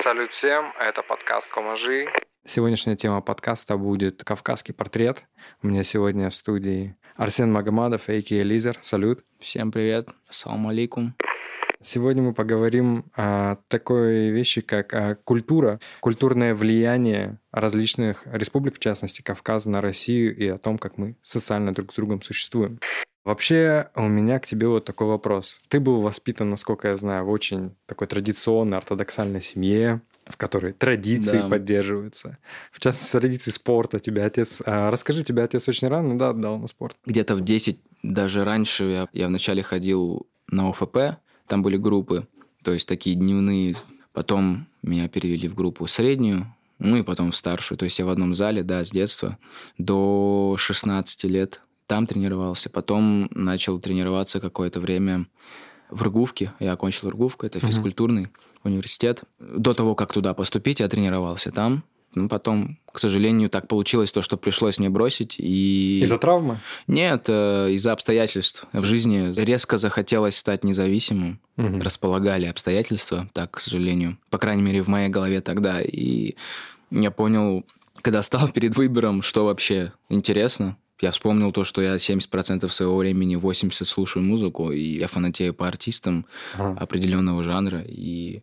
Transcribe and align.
Салют 0.00 0.30
всем, 0.30 0.72
это 0.78 1.02
подкаст 1.02 1.48
Коможи. 1.48 2.06
Сегодняшняя 2.44 2.94
тема 2.94 3.20
подкаста 3.20 3.76
будет 3.76 4.22
«Кавказский 4.22 4.72
портрет». 4.72 5.24
У 5.60 5.66
меня 5.66 5.82
сегодня 5.82 6.30
в 6.30 6.36
студии 6.36 6.94
Арсен 7.16 7.50
Магомадов, 7.50 8.08
а.к.а. 8.08 8.44
Лизер. 8.44 8.78
Салют. 8.80 9.24
Всем 9.40 9.72
привет. 9.72 10.08
Ассаламу 10.28 10.68
алейкум. 10.68 11.16
Сегодня 11.82 12.22
мы 12.22 12.32
поговорим 12.32 13.10
о 13.16 13.56
такой 13.66 14.30
вещи, 14.30 14.60
как 14.60 14.94
о 14.94 15.16
культура, 15.16 15.80
культурное 16.00 16.54
влияние 16.54 17.40
различных 17.50 18.22
республик, 18.26 18.76
в 18.76 18.80
частности 18.80 19.22
Кавказа, 19.22 19.68
на 19.68 19.80
Россию 19.80 20.36
и 20.36 20.46
о 20.46 20.58
том, 20.58 20.78
как 20.78 20.96
мы 20.96 21.16
социально 21.22 21.74
друг 21.74 21.92
с 21.92 21.96
другом 21.96 22.22
существуем. 22.22 22.78
Вообще, 23.28 23.90
у 23.94 24.08
меня 24.08 24.38
к 24.38 24.46
тебе 24.46 24.68
вот 24.68 24.86
такой 24.86 25.06
вопрос. 25.06 25.60
Ты 25.68 25.80
был 25.80 26.00
воспитан, 26.00 26.48
насколько 26.48 26.88
я 26.88 26.96
знаю, 26.96 27.26
в 27.26 27.28
очень 27.28 27.74
такой 27.84 28.06
традиционной 28.06 28.78
ортодоксальной 28.78 29.42
семье, 29.42 30.00
в 30.24 30.38
которой 30.38 30.72
традиции 30.72 31.40
да. 31.40 31.48
поддерживаются. 31.50 32.38
В 32.72 32.80
частности, 32.80 33.12
традиции 33.12 33.50
спорта. 33.50 33.98
Тебя 33.98 34.24
отец... 34.24 34.62
А, 34.64 34.90
расскажи, 34.90 35.24
тебя 35.24 35.44
отец 35.44 35.68
очень 35.68 35.88
рано, 35.88 36.18
да, 36.18 36.30
отдал 36.30 36.56
на 36.56 36.68
спорт? 36.68 36.96
Где-то 37.04 37.34
в 37.34 37.42
10, 37.42 37.78
даже 38.02 38.44
раньше 38.44 38.84
я, 38.84 39.08
я 39.12 39.26
вначале 39.26 39.62
ходил 39.62 40.26
на 40.50 40.70
ОФП, 40.70 41.20
там 41.48 41.62
были 41.62 41.76
группы, 41.76 42.26
то 42.62 42.72
есть 42.72 42.88
такие 42.88 43.14
дневные. 43.14 43.76
Потом 44.14 44.68
меня 44.82 45.06
перевели 45.06 45.48
в 45.48 45.54
группу 45.54 45.86
среднюю, 45.86 46.46
ну 46.78 46.96
и 46.96 47.02
потом 47.02 47.32
в 47.32 47.36
старшую. 47.36 47.76
То 47.76 47.84
есть 47.84 47.98
я 47.98 48.06
в 48.06 48.08
одном 48.08 48.34
зале, 48.34 48.62
да, 48.62 48.82
с 48.82 48.90
детства 48.90 49.36
до 49.76 50.56
16 50.56 51.24
лет 51.24 51.60
там 51.88 52.06
тренировался. 52.06 52.70
Потом 52.70 53.28
начал 53.32 53.80
тренироваться 53.80 54.38
какое-то 54.38 54.78
время 54.78 55.26
в 55.90 56.02
Ргувке. 56.02 56.52
Я 56.60 56.72
окончил 56.72 57.10
Ргувку, 57.10 57.46
это 57.46 57.58
физкультурный 57.58 58.24
uh-huh. 58.24 58.60
университет. 58.64 59.22
До 59.40 59.74
того, 59.74 59.94
как 59.96 60.12
туда 60.12 60.34
поступить, 60.34 60.80
я 60.80 60.88
тренировался 60.88 61.50
там. 61.50 61.82
Ну, 62.14 62.28
потом, 62.28 62.78
к 62.90 62.98
сожалению, 62.98 63.50
так 63.50 63.68
получилось 63.68 64.12
то, 64.12 64.22
что 64.22 64.36
пришлось 64.36 64.78
мне 64.78 64.88
бросить. 64.88 65.36
И... 65.38 66.00
Из-за 66.02 66.18
травмы? 66.18 66.58
Нет, 66.86 67.24
э, 67.28 67.70
из-за 67.72 67.92
обстоятельств 67.92 68.66
в 68.72 68.84
жизни. 68.84 69.34
Резко 69.38 69.76
захотелось 69.76 70.36
стать 70.36 70.64
независимым. 70.64 71.40
Угу. 71.56 71.80
Располагали 71.80 72.46
обстоятельства, 72.46 73.28
так, 73.34 73.52
к 73.52 73.60
сожалению. 73.60 74.18
По 74.30 74.38
крайней 74.38 74.62
мере, 74.62 74.82
в 74.82 74.88
моей 74.88 75.08
голове 75.08 75.40
тогда. 75.40 75.80
И 75.80 76.34
я 76.90 77.10
понял, 77.10 77.64
когда 78.00 78.22
стал 78.22 78.48
перед 78.52 78.76
выбором, 78.76 79.22
что 79.22 79.44
вообще 79.44 79.92
интересно, 80.08 80.76
я 81.00 81.10
вспомнил 81.10 81.52
то, 81.52 81.64
что 81.64 81.82
я 81.82 81.96
70% 81.96 82.68
своего 82.70 82.96
времени, 82.96 83.36
80% 83.36 83.84
слушаю 83.84 84.24
музыку, 84.24 84.72
и 84.72 84.98
я 84.98 85.08
фанатею 85.08 85.54
по 85.54 85.68
артистам 85.68 86.26
ага. 86.54 86.78
определенного 86.80 87.42
жанра. 87.42 87.82
И 87.86 88.42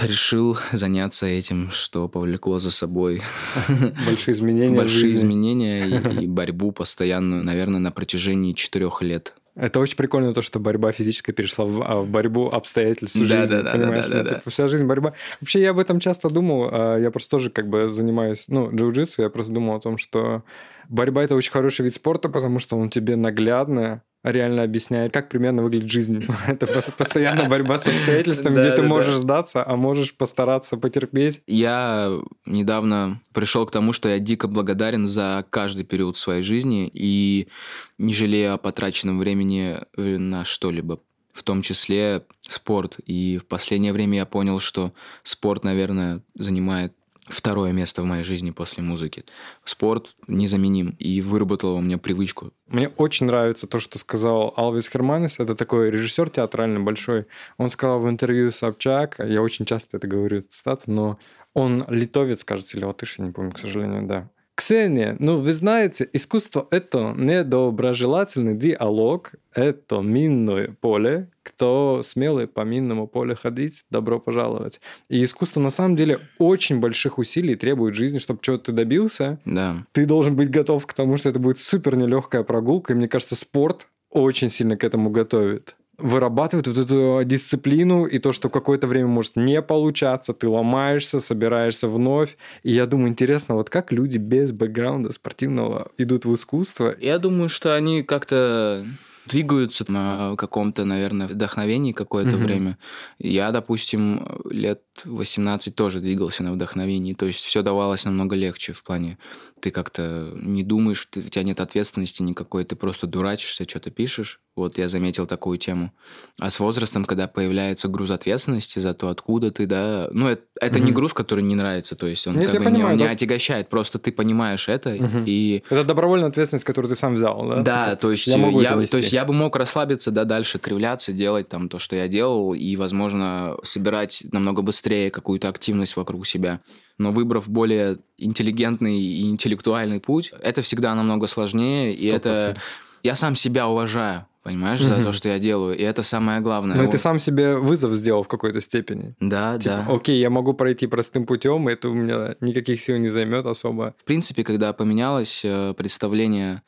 решил 0.00 0.58
заняться 0.72 1.26
этим, 1.26 1.70
что 1.70 2.08
повлекло 2.08 2.58
за 2.58 2.70
собой 2.70 3.22
большие 4.06 4.34
изменения. 4.34 4.76
Большие 4.76 5.14
изменения 5.14 5.86
и, 6.22 6.26
борьбу 6.26 6.72
постоянную, 6.72 7.44
наверное, 7.44 7.80
на 7.80 7.90
протяжении 7.90 8.52
четырех 8.52 9.02
лет. 9.02 9.34
Это 9.54 9.80
очень 9.80 9.96
прикольно, 9.96 10.32
то, 10.32 10.40
что 10.40 10.60
борьба 10.60 10.92
физическая 10.92 11.34
перешла 11.34 11.64
в, 11.64 11.82
а, 11.82 12.00
в 12.02 12.08
борьбу 12.08 12.48
обстоятельств 12.48 13.18
да, 13.18 13.40
жизни, 13.40 13.54
да, 13.54 13.62
да, 13.62 13.72
понимаешь? 13.72 14.06
Да, 14.06 14.22
да, 14.22 14.22
да, 14.22 14.34
типа, 14.36 14.50
вся 14.50 14.68
жизнь 14.68 14.86
борьба. 14.86 15.14
Вообще, 15.40 15.60
я 15.60 15.70
об 15.70 15.80
этом 15.80 15.98
часто 15.98 16.30
думал. 16.30 16.68
А, 16.70 16.96
я 16.96 17.10
просто 17.10 17.30
тоже 17.30 17.50
как 17.50 17.68
бы 17.68 17.88
занимаюсь, 17.88 18.44
ну, 18.46 18.70
джиу-джитсу, 18.70 19.22
я 19.22 19.30
просто 19.30 19.52
думал 19.52 19.74
о 19.74 19.80
том, 19.80 19.98
что 19.98 20.44
борьба– 20.88 21.22
это 21.24 21.34
очень 21.34 21.52
хороший 21.52 21.84
вид 21.84 21.94
спорта, 21.94 22.28
потому 22.28 22.58
что 22.58 22.76
он 22.76 22.90
тебе 22.90 23.16
наглядно 23.16 24.02
реально 24.24 24.62
объясняет, 24.62 25.12
как 25.12 25.28
примерно 25.28 25.62
выглядит 25.62 25.90
жизнь. 25.90 26.26
Это 26.48 26.66
постоянно 26.92 27.48
борьба 27.48 27.78
с 27.78 27.86
обстоятельствами, 27.86 28.58
где 28.58 28.72
ты 28.72 28.82
можешь 28.82 29.14
сдаться, 29.14 29.64
а 29.64 29.76
можешь 29.76 30.14
постараться 30.14 30.76
потерпеть. 30.76 31.40
Я 31.46 32.12
недавно 32.44 33.20
пришел 33.32 33.64
к 33.64 33.70
тому, 33.70 33.92
что 33.92 34.08
я 34.08 34.18
дико 34.18 34.48
благодарен 34.48 35.06
за 35.06 35.44
каждый 35.50 35.84
период 35.84 36.16
своей 36.16 36.42
жизни 36.42 36.90
и 36.92 37.48
не 37.96 38.12
жалею 38.12 38.54
о 38.54 38.58
потраченном 38.58 39.18
времени 39.18 39.78
на 39.96 40.44
что-либо 40.44 41.00
в 41.32 41.44
том 41.44 41.62
числе 41.62 42.24
спорт. 42.40 42.96
И 43.06 43.38
в 43.38 43.46
последнее 43.46 43.92
время 43.92 44.18
я 44.18 44.26
понял, 44.26 44.58
что 44.58 44.92
спорт, 45.22 45.62
наверное, 45.62 46.22
занимает 46.34 46.92
второе 47.28 47.72
место 47.72 48.02
в 48.02 48.04
моей 48.04 48.24
жизни 48.24 48.50
после 48.50 48.82
музыки. 48.82 49.24
Спорт 49.64 50.14
незаменим 50.26 50.96
и 50.98 51.20
выработал 51.20 51.74
у 51.76 51.80
меня 51.80 51.98
привычку. 51.98 52.52
Мне 52.66 52.88
очень 52.88 53.26
нравится 53.26 53.66
то, 53.66 53.80
что 53.80 53.98
сказал 53.98 54.52
Алвис 54.56 54.88
Херманес. 54.88 55.38
Это 55.38 55.54
такой 55.54 55.90
режиссер 55.90 56.30
театральный 56.30 56.80
большой. 56.80 57.26
Он 57.56 57.70
сказал 57.70 58.00
в 58.00 58.08
интервью 58.08 58.50
Собчак, 58.50 59.16
я 59.18 59.42
очень 59.42 59.64
часто 59.64 59.96
это 59.96 60.06
говорю, 60.06 60.42
цитату, 60.42 60.90
но 60.90 61.18
он 61.54 61.84
литовец, 61.88 62.44
кажется, 62.44 62.76
или 62.76 62.84
латыш, 62.84 63.18
я 63.18 63.26
не 63.26 63.32
помню, 63.32 63.52
к 63.52 63.58
сожалению, 63.58 64.06
да. 64.06 64.30
Ксения, 64.58 65.14
ну 65.20 65.38
вы 65.38 65.52
знаете, 65.52 66.08
искусство– 66.12 66.66
это 66.72 67.14
недоброжелательный 67.16 68.56
диалог, 68.56 69.30
это 69.54 70.00
минное 70.00 70.74
поле. 70.80 71.30
Кто 71.44 72.00
смелый 72.02 72.48
по 72.48 72.62
минному 72.62 73.06
полю 73.06 73.36
ходить, 73.36 73.84
добро 73.88 74.18
пожаловать. 74.18 74.80
И 75.08 75.22
искусство 75.22 75.60
на 75.60 75.70
самом 75.70 75.94
деле 75.94 76.18
очень 76.38 76.80
больших 76.80 77.18
усилий 77.18 77.54
требует 77.54 77.94
жизни, 77.94 78.18
чтобы 78.18 78.40
чего-то 78.42 78.64
ты 78.64 78.72
добился. 78.72 79.38
Да. 79.44 79.76
Ты 79.92 80.06
должен 80.06 80.34
быть 80.34 80.50
готов 80.50 80.88
к 80.88 80.92
тому, 80.92 81.18
что 81.18 81.28
это 81.28 81.38
будет 81.38 81.60
супер 81.60 81.94
нелегкая 81.94 82.42
прогулка. 82.42 82.94
И 82.94 82.96
мне 82.96 83.06
кажется, 83.06 83.36
спорт 83.36 83.86
очень 84.10 84.50
сильно 84.50 84.76
к 84.76 84.82
этому 84.82 85.10
готовит 85.10 85.76
вырабатывает 85.98 86.68
вот 86.68 86.78
эту 86.78 87.20
дисциплину 87.24 88.04
и 88.04 88.18
то, 88.18 88.32
что 88.32 88.48
какое-то 88.48 88.86
время 88.86 89.08
может 89.08 89.36
не 89.36 89.60
получаться, 89.60 90.32
ты 90.32 90.48
ломаешься, 90.48 91.20
собираешься 91.20 91.88
вновь. 91.88 92.36
И 92.62 92.72
я 92.72 92.86
думаю, 92.86 93.08
интересно, 93.08 93.56
вот 93.56 93.68
как 93.68 93.92
люди 93.92 94.18
без 94.18 94.52
бэкграунда 94.52 95.12
спортивного 95.12 95.90
идут 95.98 96.24
в 96.24 96.34
искусство? 96.34 96.94
Я 97.00 97.18
думаю, 97.18 97.48
что 97.48 97.74
они 97.74 98.02
как-то 98.02 98.84
двигаются 99.26 99.84
на 99.90 100.36
каком-то, 100.36 100.84
наверное, 100.84 101.28
вдохновении 101.28 101.92
какое-то 101.92 102.36
угу. 102.36 102.44
время. 102.44 102.78
Я, 103.18 103.50
допустим, 103.52 104.26
лет 104.48 104.82
18 105.04 105.74
тоже 105.74 106.00
двигался 106.00 106.42
на 106.42 106.52
вдохновении, 106.52 107.14
то 107.14 107.26
есть 107.26 107.40
все 107.40 107.62
давалось 107.62 108.04
намного 108.04 108.36
легче 108.36 108.72
в 108.72 108.82
плане 108.82 109.18
ты 109.58 109.70
как-то 109.70 110.30
не 110.34 110.62
думаешь, 110.62 111.08
у 111.16 111.20
тебя 111.20 111.42
нет 111.42 111.60
ответственности 111.60 112.22
никакой, 112.22 112.64
ты 112.64 112.76
просто 112.76 113.06
дурачишься, 113.06 113.68
что-то 113.68 113.90
пишешь. 113.90 114.40
Вот 114.56 114.76
я 114.76 114.88
заметил 114.88 115.26
такую 115.26 115.56
тему. 115.56 115.92
А 116.40 116.50
с 116.50 116.58
возрастом, 116.58 117.04
когда 117.04 117.28
появляется 117.28 117.86
груз 117.86 118.10
ответственности 118.10 118.80
за 118.80 118.92
то, 118.92 119.08
откуда 119.08 119.52
ты, 119.52 119.66
да, 119.66 120.08
ну 120.10 120.26
это, 120.26 120.42
это 120.60 120.78
угу. 120.78 120.86
не 120.86 120.92
груз, 120.92 121.12
который 121.12 121.44
не 121.44 121.54
нравится, 121.54 121.94
то 121.94 122.08
есть 122.08 122.26
он 122.26 122.34
нет, 122.34 122.50
как 122.50 122.58
бы 122.58 122.64
понимаю, 122.64 122.96
не, 122.96 122.98
да. 122.98 123.06
не 123.06 123.12
отягощает, 123.12 123.68
просто 123.68 124.00
ты 124.00 124.10
понимаешь 124.10 124.68
это 124.68 124.90
угу. 124.90 125.22
и 125.26 125.62
это 125.70 125.84
добровольная 125.84 126.28
ответственность, 126.28 126.64
которую 126.64 126.88
ты 126.88 126.96
сам 126.96 127.14
взял, 127.14 127.46
да? 127.48 127.62
Да, 127.62 127.84
типа, 127.90 128.00
то 128.00 128.10
есть 128.10 128.26
я, 128.26 128.36
могу 128.36 128.60
я 128.60 128.70
то 128.84 128.96
есть 128.96 129.12
я 129.12 129.24
бы 129.24 129.32
мог 129.32 129.54
расслабиться, 129.54 130.10
да, 130.10 130.24
дальше 130.24 130.58
кривляться, 130.58 131.12
делать 131.12 131.48
там 131.48 131.68
то, 131.68 131.78
что 131.78 131.94
я 131.94 132.08
делал, 132.08 132.52
и, 132.52 132.74
возможно, 132.74 133.56
собирать 133.62 134.24
намного 134.32 134.62
быстрее 134.62 134.87
какую-то 135.10 135.48
активность 135.48 135.96
вокруг 135.96 136.26
себя. 136.26 136.60
Но 136.98 137.12
выбрав 137.12 137.48
более 137.48 137.98
интеллигентный 138.16 138.98
и 138.98 139.28
интеллектуальный 139.28 140.00
путь, 140.00 140.32
это 140.42 140.62
всегда 140.62 140.94
намного 140.94 141.26
сложнее, 141.26 141.94
100%. 141.94 141.96
и 141.96 142.06
это... 142.08 142.56
Я 143.04 143.14
сам 143.14 143.36
себя 143.36 143.68
уважаю, 143.68 144.26
понимаешь, 144.42 144.80
за 144.80 145.02
то, 145.02 145.12
что 145.12 145.28
я 145.28 145.38
делаю. 145.38 145.76
И 145.76 145.82
это 145.82 146.02
самое 146.02 146.40
главное. 146.40 146.76
Ну, 146.76 146.82
и 146.82 146.90
ты 146.90 146.98
сам 146.98 147.20
себе 147.20 147.56
вызов 147.56 147.92
сделал 147.92 148.22
в 148.22 148.28
какой-то 148.28 148.60
степени. 148.60 149.14
Да, 149.20 149.56
типа, 149.58 149.84
да. 149.86 149.94
Окей, 149.94 150.20
я 150.20 150.30
могу 150.30 150.52
пройти 150.52 150.86
простым 150.86 151.24
путем, 151.26 151.68
и 151.68 151.72
это 151.72 151.88
у 151.90 151.94
меня 151.94 152.34
никаких 152.40 152.80
сил 152.80 152.96
не 152.96 153.10
займет 153.10 153.46
особо. 153.46 153.94
В 153.98 154.04
принципе, 154.04 154.42
когда 154.42 154.72
поменялось 154.72 155.42
э, 155.44 155.74
представление 155.74 156.62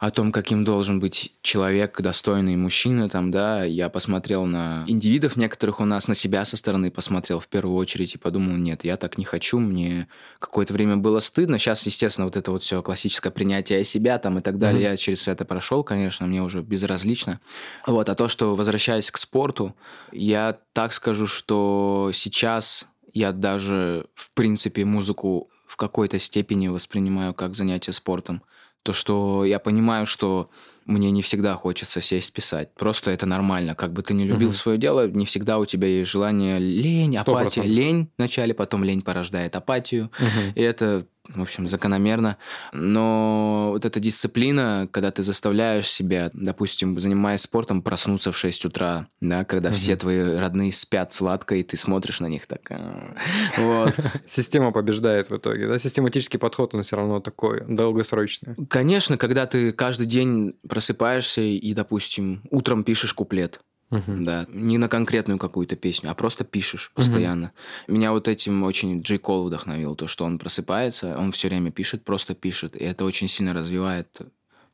о 0.00 0.10
том, 0.10 0.32
каким 0.32 0.64
должен 0.64 0.98
быть 0.98 1.34
человек, 1.42 2.00
достойный 2.00 2.56
мужчина, 2.56 3.10
там, 3.10 3.30
да, 3.30 3.64
я 3.64 3.90
посмотрел 3.90 4.46
на 4.46 4.82
индивидов 4.86 5.36
некоторых 5.36 5.78
у 5.78 5.84
нас, 5.84 6.08
на 6.08 6.14
себя 6.14 6.46
со 6.46 6.56
стороны 6.56 6.90
посмотрел 6.90 7.38
в 7.38 7.46
первую 7.48 7.76
очередь 7.76 8.14
и 8.14 8.18
подумал, 8.18 8.56
нет, 8.56 8.82
я 8.82 8.96
так 8.96 9.18
не 9.18 9.26
хочу, 9.26 9.58
мне 9.58 10.08
какое-то 10.38 10.72
время 10.72 10.96
было 10.96 11.20
стыдно, 11.20 11.58
сейчас, 11.58 11.84
естественно, 11.84 12.24
вот 12.24 12.36
это 12.36 12.50
вот 12.50 12.62
все 12.62 12.82
классическое 12.82 13.30
принятие 13.30 13.84
себя 13.84 14.18
там 14.18 14.38
и 14.38 14.40
так 14.40 14.56
далее, 14.56 14.86
mm-hmm. 14.86 14.90
я 14.92 14.96
через 14.96 15.28
это 15.28 15.44
прошел, 15.44 15.84
конечно, 15.84 16.26
мне 16.26 16.42
уже 16.42 16.62
безразлично. 16.62 17.38
Вот, 17.86 18.08
а 18.08 18.14
то, 18.14 18.28
что, 18.28 18.56
возвращаясь 18.56 19.10
к 19.10 19.18
спорту, 19.18 19.76
я 20.12 20.56
так 20.72 20.94
скажу, 20.94 21.26
что 21.26 22.10
сейчас 22.14 22.86
я 23.12 23.32
даже, 23.32 24.06
в 24.14 24.30
принципе, 24.32 24.86
музыку 24.86 25.50
в 25.66 25.76
какой-то 25.76 26.18
степени 26.18 26.68
воспринимаю 26.68 27.34
как 27.34 27.54
занятие 27.54 27.92
спортом 27.92 28.42
то, 28.82 28.92
что 28.92 29.44
я 29.44 29.58
понимаю, 29.58 30.06
что 30.06 30.50
мне 30.86 31.10
не 31.10 31.22
всегда 31.22 31.54
хочется 31.54 32.00
сесть 32.00 32.32
писать. 32.32 32.74
Просто 32.74 33.10
это 33.10 33.26
нормально. 33.26 33.74
Как 33.74 33.92
бы 33.92 34.02
ты 34.02 34.14
не 34.14 34.24
любил 34.24 34.48
угу. 34.48 34.56
свое 34.56 34.78
дело, 34.78 35.08
не 35.08 35.26
всегда 35.26 35.58
у 35.58 35.66
тебя 35.66 35.88
есть 35.88 36.10
желание 36.10 36.58
лень, 36.58 37.16
100%. 37.16 37.20
апатия. 37.20 37.62
Лень 37.62 38.10
вначале, 38.18 38.54
потом 38.54 38.82
лень 38.82 39.02
порождает 39.02 39.54
апатию. 39.56 40.10
Угу. 40.18 40.52
И 40.54 40.62
это 40.62 41.06
в 41.28 41.42
общем, 41.42 41.68
закономерно. 41.68 42.36
Но 42.72 43.70
вот 43.72 43.84
эта 43.84 44.00
дисциплина, 44.00 44.88
когда 44.90 45.10
ты 45.10 45.22
заставляешь 45.22 45.88
себя, 45.90 46.30
допустим, 46.32 46.98
занимаясь 46.98 47.42
спортом, 47.42 47.82
проснуться 47.82 48.32
в 48.32 48.38
6 48.38 48.64
утра, 48.64 49.06
да, 49.20 49.44
когда 49.44 49.68
угу. 49.68 49.76
все 49.76 49.96
твои 49.96 50.34
родные 50.34 50.72
спят 50.72 51.12
сладко, 51.12 51.54
и 51.54 51.62
ты 51.62 51.76
смотришь 51.76 52.20
на 52.20 52.26
них 52.26 52.46
так... 52.46 52.70
А, 52.70 53.14
вот. 53.58 53.94
Система 54.26 54.72
побеждает 54.72 55.30
в 55.30 55.36
итоге, 55.36 55.68
да? 55.68 55.78
Систематический 55.78 56.38
подход, 56.38 56.74
он 56.74 56.82
все 56.82 56.96
равно 56.96 57.20
такой 57.20 57.64
долгосрочный. 57.68 58.54
Конечно, 58.68 59.16
когда 59.16 59.46
ты 59.46 59.72
каждый 59.72 60.06
день 60.06 60.54
просыпаешься 60.68 61.42
и, 61.42 61.74
допустим, 61.74 62.42
утром 62.50 62.84
пишешь 62.84 63.14
куплет, 63.14 63.60
Uh-huh. 63.90 64.24
Да, 64.24 64.46
не 64.48 64.78
на 64.78 64.88
конкретную 64.88 65.38
какую-то 65.38 65.74
песню, 65.74 66.10
а 66.10 66.14
просто 66.14 66.44
пишешь 66.44 66.92
постоянно. 66.94 67.52
Uh-huh. 67.88 67.92
Меня 67.94 68.12
вот 68.12 68.28
этим 68.28 68.62
очень 68.62 69.02
Джей 69.02 69.18
Кол 69.18 69.46
вдохновил, 69.46 69.96
то, 69.96 70.06
что 70.06 70.24
он 70.24 70.38
просыпается, 70.38 71.18
он 71.18 71.32
все 71.32 71.48
время 71.48 71.72
пишет, 71.72 72.04
просто 72.04 72.34
пишет, 72.34 72.76
и 72.76 72.84
это 72.84 73.04
очень 73.04 73.26
сильно 73.28 73.52
развивает 73.52 74.20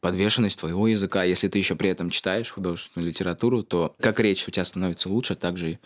подвешенность 0.06 0.60
твоего 0.60 0.86
языка. 0.86 1.24
Если 1.24 1.48
ты 1.48 1.58
еще 1.58 1.74
при 1.74 1.90
этом 1.90 2.10
читаешь 2.10 2.52
художественную 2.52 3.10
литературу, 3.10 3.64
то 3.64 3.96
как 4.00 4.20
речь 4.20 4.46
у 4.46 4.52
тебя 4.52 4.64
становится 4.64 5.08
лучше, 5.08 5.34
так 5.34 5.58
же 5.58 5.80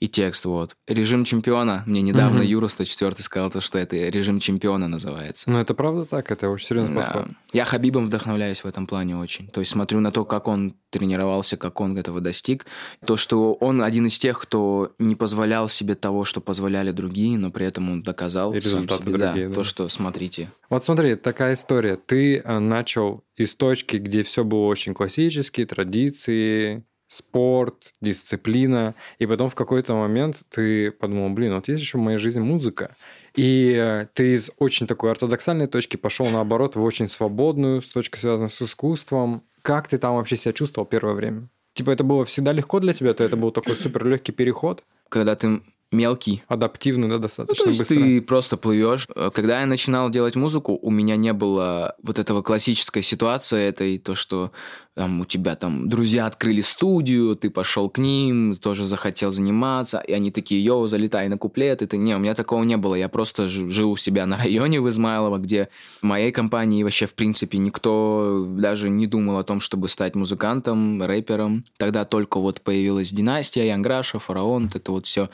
и 0.00 0.08
текст. 0.08 0.46
Вот. 0.46 0.74
Режим 0.86 1.24
чемпиона. 1.24 1.82
Мне 1.86 2.00
недавно 2.00 2.40
угу. 2.40 2.48
Юра 2.48 2.68
104 2.68 3.16
сказал, 3.18 3.50
то, 3.50 3.60
что 3.60 3.78
это 3.78 3.96
режим 3.96 4.40
чемпиона 4.40 4.88
называется. 4.88 5.50
Ну, 5.50 5.58
это 5.58 5.74
правда 5.74 6.06
так? 6.06 6.30
Это 6.30 6.48
очень 6.48 6.68
серьезный 6.68 6.94
да. 6.94 7.02
подход. 7.02 7.28
Я 7.52 7.66
Хабибом 7.66 8.06
вдохновляюсь 8.06 8.64
в 8.64 8.66
этом 8.66 8.86
плане 8.86 9.16
очень. 9.16 9.48
То 9.48 9.60
есть 9.60 9.72
смотрю 9.72 10.00
на 10.00 10.10
то, 10.10 10.24
как 10.24 10.48
он 10.48 10.74
тренировался, 10.90 11.58
как 11.58 11.80
он 11.80 11.98
этого 11.98 12.20
достиг. 12.20 12.64
То, 13.04 13.16
что 13.16 13.54
он 13.54 13.82
один 13.82 14.06
из 14.06 14.18
тех, 14.18 14.40
кто 14.40 14.94
не 14.98 15.14
позволял 15.14 15.68
себе 15.68 15.94
того, 15.94 16.24
что 16.24 16.40
позволяли 16.40 16.92
другие, 16.92 17.36
но 17.36 17.50
при 17.50 17.66
этом 17.66 17.90
он 17.90 18.02
доказал 18.02 18.54
и 18.54 18.56
результаты 18.56 19.02
себе, 19.02 19.18
другие, 19.18 19.48
да, 19.48 19.50
да. 19.50 19.54
то, 19.54 19.64
что 19.64 19.88
смотрите. 19.88 20.50
Вот 20.70 20.84
смотри, 20.84 21.16
такая 21.16 21.54
история. 21.54 21.96
Ты 21.96 22.38
э, 22.38 22.58
начал 22.58 23.22
из 23.36 23.54
точки, 23.66 23.96
где 23.96 24.22
все 24.22 24.44
было 24.44 24.66
очень 24.66 24.94
классические 24.94 25.66
традиции, 25.66 26.84
спорт, 27.08 27.92
дисциплина, 28.00 28.94
и 29.18 29.26
потом 29.26 29.48
в 29.48 29.56
какой-то 29.56 29.94
момент 29.94 30.42
ты 30.50 30.92
подумал, 30.92 31.30
блин, 31.30 31.54
вот 31.54 31.66
есть 31.66 31.82
еще 31.82 31.98
в 31.98 32.00
моей 32.00 32.18
жизни 32.18 32.40
музыка, 32.40 32.94
и 33.34 33.74
э, 33.76 34.06
ты 34.14 34.34
из 34.34 34.52
очень 34.58 34.86
такой 34.86 35.10
ортодоксальной 35.10 35.66
точки 35.66 35.96
пошел 35.96 36.28
наоборот 36.28 36.76
в 36.76 36.82
очень 36.82 37.08
свободную, 37.08 37.82
с 37.82 37.88
точки 37.88 38.18
связанной 38.18 38.48
с 38.48 38.62
искусством. 38.62 39.42
Как 39.62 39.88
ты 39.88 39.98
там 39.98 40.14
вообще 40.14 40.36
себя 40.36 40.52
чувствовал 40.52 40.86
первое 40.86 41.14
время? 41.14 41.48
Типа 41.74 41.90
это 41.90 42.04
было 42.04 42.24
всегда 42.24 42.52
легко 42.52 42.78
для 42.78 42.92
тебя, 42.92 43.14
то 43.14 43.24
это 43.24 43.36
был 43.36 43.50
такой 43.50 43.76
супер 43.76 44.06
легкий 44.06 44.32
переход? 44.32 44.84
Когда 45.08 45.34
ты 45.34 45.60
мелкий. 45.92 46.42
Адаптивный, 46.48 47.08
да, 47.08 47.18
достаточно 47.18 47.54
ну, 47.58 47.64
то 47.64 47.68
есть 47.68 47.80
быстро. 47.80 47.96
ты 47.96 48.20
просто 48.20 48.56
плывешь. 48.56 49.06
Когда 49.32 49.60
я 49.60 49.66
начинал 49.66 50.10
делать 50.10 50.34
музыку, 50.34 50.78
у 50.80 50.90
меня 50.90 51.16
не 51.16 51.32
было 51.32 51.94
вот 52.02 52.18
этого 52.18 52.42
классической 52.42 53.02
ситуации, 53.02 53.68
этой, 53.68 53.98
то, 53.98 54.14
что 54.14 54.52
там, 54.96 55.20
у 55.20 55.24
тебя 55.26 55.56
там 55.56 55.90
друзья 55.90 56.24
открыли 56.24 56.62
студию, 56.62 57.36
ты 57.36 57.50
пошел 57.50 57.90
к 57.90 57.98
ним, 57.98 58.54
тоже 58.54 58.86
захотел 58.86 59.30
заниматься, 59.30 59.98
и 59.98 60.12
они 60.14 60.30
такие, 60.30 60.64
йоу, 60.64 60.86
залетай 60.86 61.28
на 61.28 61.36
куплет, 61.36 61.82
это 61.82 61.98
не, 61.98 62.14
у 62.14 62.18
меня 62.18 62.34
такого 62.34 62.64
не 62.64 62.78
было, 62.78 62.94
я 62.94 63.10
просто 63.10 63.46
жил 63.46 63.92
у 63.92 63.98
себя 63.98 64.24
на 64.24 64.38
районе 64.38 64.80
в 64.80 64.88
Измайлово, 64.88 65.36
где 65.36 65.68
в 66.00 66.02
моей 66.02 66.32
компании 66.32 66.82
вообще, 66.82 67.06
в 67.06 67.12
принципе, 67.12 67.58
никто 67.58 68.46
даже 68.48 68.88
не 68.88 69.06
думал 69.06 69.36
о 69.36 69.44
том, 69.44 69.60
чтобы 69.60 69.90
стать 69.90 70.14
музыкантом, 70.14 71.02
рэпером. 71.02 71.66
Тогда 71.76 72.06
только 72.06 72.40
вот 72.40 72.62
появилась 72.62 73.12
династия, 73.12 73.66
Янграша, 73.66 74.18
Фараон, 74.18 74.70
это 74.72 74.92
вот 74.92 75.06
все 75.06 75.28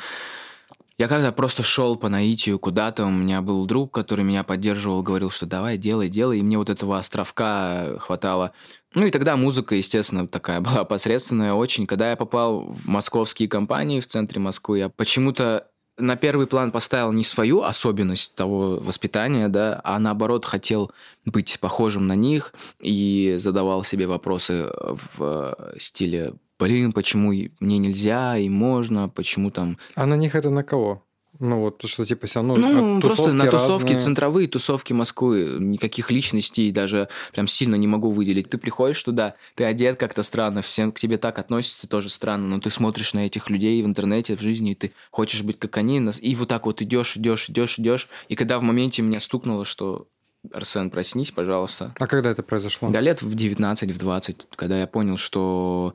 я 0.98 1.08
когда 1.08 1.32
просто 1.32 1.62
шел 1.62 1.96
по 1.96 2.08
наитию 2.08 2.58
куда-то, 2.58 3.04
у 3.04 3.10
меня 3.10 3.42
был 3.42 3.66
друг, 3.66 3.92
который 3.92 4.24
меня 4.24 4.44
поддерживал, 4.44 5.02
говорил, 5.02 5.30
что 5.30 5.46
давай, 5.46 5.78
делай, 5.78 6.08
делай, 6.08 6.38
и 6.38 6.42
мне 6.42 6.58
вот 6.58 6.70
этого 6.70 6.98
островка 6.98 7.98
хватало. 7.98 8.52
Ну 8.94 9.06
и 9.06 9.10
тогда 9.10 9.36
музыка, 9.36 9.74
естественно, 9.74 10.28
такая 10.28 10.60
была 10.62 10.84
посредственная 10.84 11.54
очень. 11.54 11.86
Когда 11.86 12.10
я 12.10 12.16
попал 12.16 12.66
в 12.66 12.86
московские 12.88 13.48
компании 13.48 14.00
в 14.00 14.06
центре 14.06 14.40
Москвы, 14.40 14.78
я 14.78 14.88
почему-то 14.88 15.66
на 15.98 16.16
первый 16.16 16.46
план 16.46 16.70
поставил 16.70 17.12
не 17.12 17.24
свою 17.24 17.62
особенность 17.62 18.34
того 18.34 18.78
воспитания, 18.80 19.48
да, 19.48 19.80
а 19.84 19.98
наоборот 19.98 20.44
хотел 20.44 20.90
быть 21.24 21.58
похожим 21.60 22.06
на 22.06 22.16
них 22.16 22.54
и 22.80 23.36
задавал 23.38 23.84
себе 23.84 24.06
вопросы 24.06 24.70
в 25.16 25.56
стиле 25.78 26.34
блин, 26.62 26.93
почему 26.93 27.32
мне 27.61 27.79
нельзя 27.79 28.37
и 28.37 28.49
можно, 28.49 29.09
почему 29.09 29.50
там... 29.50 29.79
А 29.94 30.06
на 30.06 30.14
них 30.14 30.35
это 30.35 30.50
на 30.50 30.62
кого? 30.62 31.03
Ну 31.38 31.59
вот, 31.61 31.82
что 31.87 32.05
типа 32.05 32.26
все 32.26 32.38
равно... 32.38 32.55
Ну, 32.56 33.00
просто 33.00 33.32
на 33.32 33.47
тусовки, 33.47 33.88
разные... 33.88 34.00
центровые 34.00 34.49
тусовки 34.49 34.93
Москвы, 34.93 35.56
никаких 35.59 36.11
личностей 36.11 36.70
даже 36.70 37.09
прям 37.32 37.49
сильно 37.49 37.75
не 37.75 37.88
могу 37.88 38.12
выделить. 38.12 38.49
Ты 38.50 38.59
приходишь 38.59 39.03
туда, 39.03 39.35
ты 39.56 39.64
одет 39.64 39.99
как-то 39.99 40.23
странно, 40.23 40.62
все 40.62 40.93
к 40.93 41.00
тебе 41.00 41.19
так 41.19 41.38
относятся 41.38 41.88
тоже 41.88 42.11
странно, 42.11 42.47
но 42.47 42.61
ты 42.61 42.70
смотришь 42.70 43.14
на 43.14 43.26
этих 43.26 43.50
людей 43.50 43.82
в 43.82 43.87
интернете, 43.87 44.37
в 44.37 44.41
жизни, 44.41 44.73
и 44.73 44.75
ты 44.76 44.93
хочешь 45.11 45.43
быть 45.43 45.59
как 45.59 45.76
они, 45.79 46.00
и 46.20 46.35
вот 46.37 46.49
так 46.49 46.67
вот 46.67 46.81
идешь, 46.81 47.17
идешь, 47.17 47.49
идешь, 47.49 47.79
идешь, 47.79 48.09
и 48.29 48.37
когда 48.37 48.59
в 48.59 48.62
моменте 48.62 49.03
меня 49.03 49.20
стукнуло, 49.20 49.64
что 49.64 50.06
Арсен, 50.53 50.91
проснись, 50.91 51.31
пожалуйста. 51.31 51.94
А 51.99 52.06
когда 52.06 52.31
это 52.31 52.43
произошло? 52.43 52.91
Да 52.91 53.00
лет 53.00 53.23
в 53.23 53.35
19, 53.35 53.93
в 53.93 53.99
20, 53.99 54.47
когда 54.56 54.81
я 54.81 54.87
понял, 54.87 55.17
что 55.17 55.94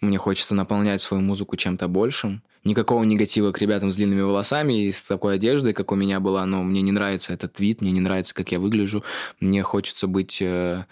мне 0.00 0.18
хочется 0.18 0.54
наполнять 0.54 1.00
свою 1.00 1.22
музыку 1.22 1.56
чем-то 1.56 1.88
большим. 1.88 2.42
Никакого 2.64 3.04
негатива 3.04 3.52
к 3.52 3.60
ребятам 3.60 3.92
с 3.92 3.96
длинными 3.96 4.22
волосами 4.22 4.86
и 4.86 4.92
с 4.92 5.02
такой 5.02 5.36
одеждой, 5.36 5.72
как 5.72 5.92
у 5.92 5.94
меня 5.94 6.20
была, 6.20 6.44
но 6.46 6.62
мне 6.64 6.82
не 6.82 6.92
нравится 6.92 7.32
этот 7.32 7.60
вид, 7.60 7.80
мне 7.80 7.92
не 7.92 8.00
нравится, 8.00 8.34
как 8.34 8.50
я 8.50 8.58
выгляжу. 8.58 9.04
Мне 9.40 9.62
хочется 9.62 10.06
быть 10.08 10.42
э, 10.42 10.84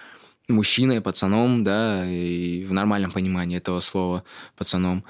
мужчиной, 0.49 1.01
пацаном, 1.01 1.65
да, 1.65 2.05
и 2.06 2.65
в 2.65 2.73
нормальном 2.73 3.11
понимании 3.11 3.59
этого 3.59 3.81
слова 3.81 4.25
пацаном. 4.56 5.05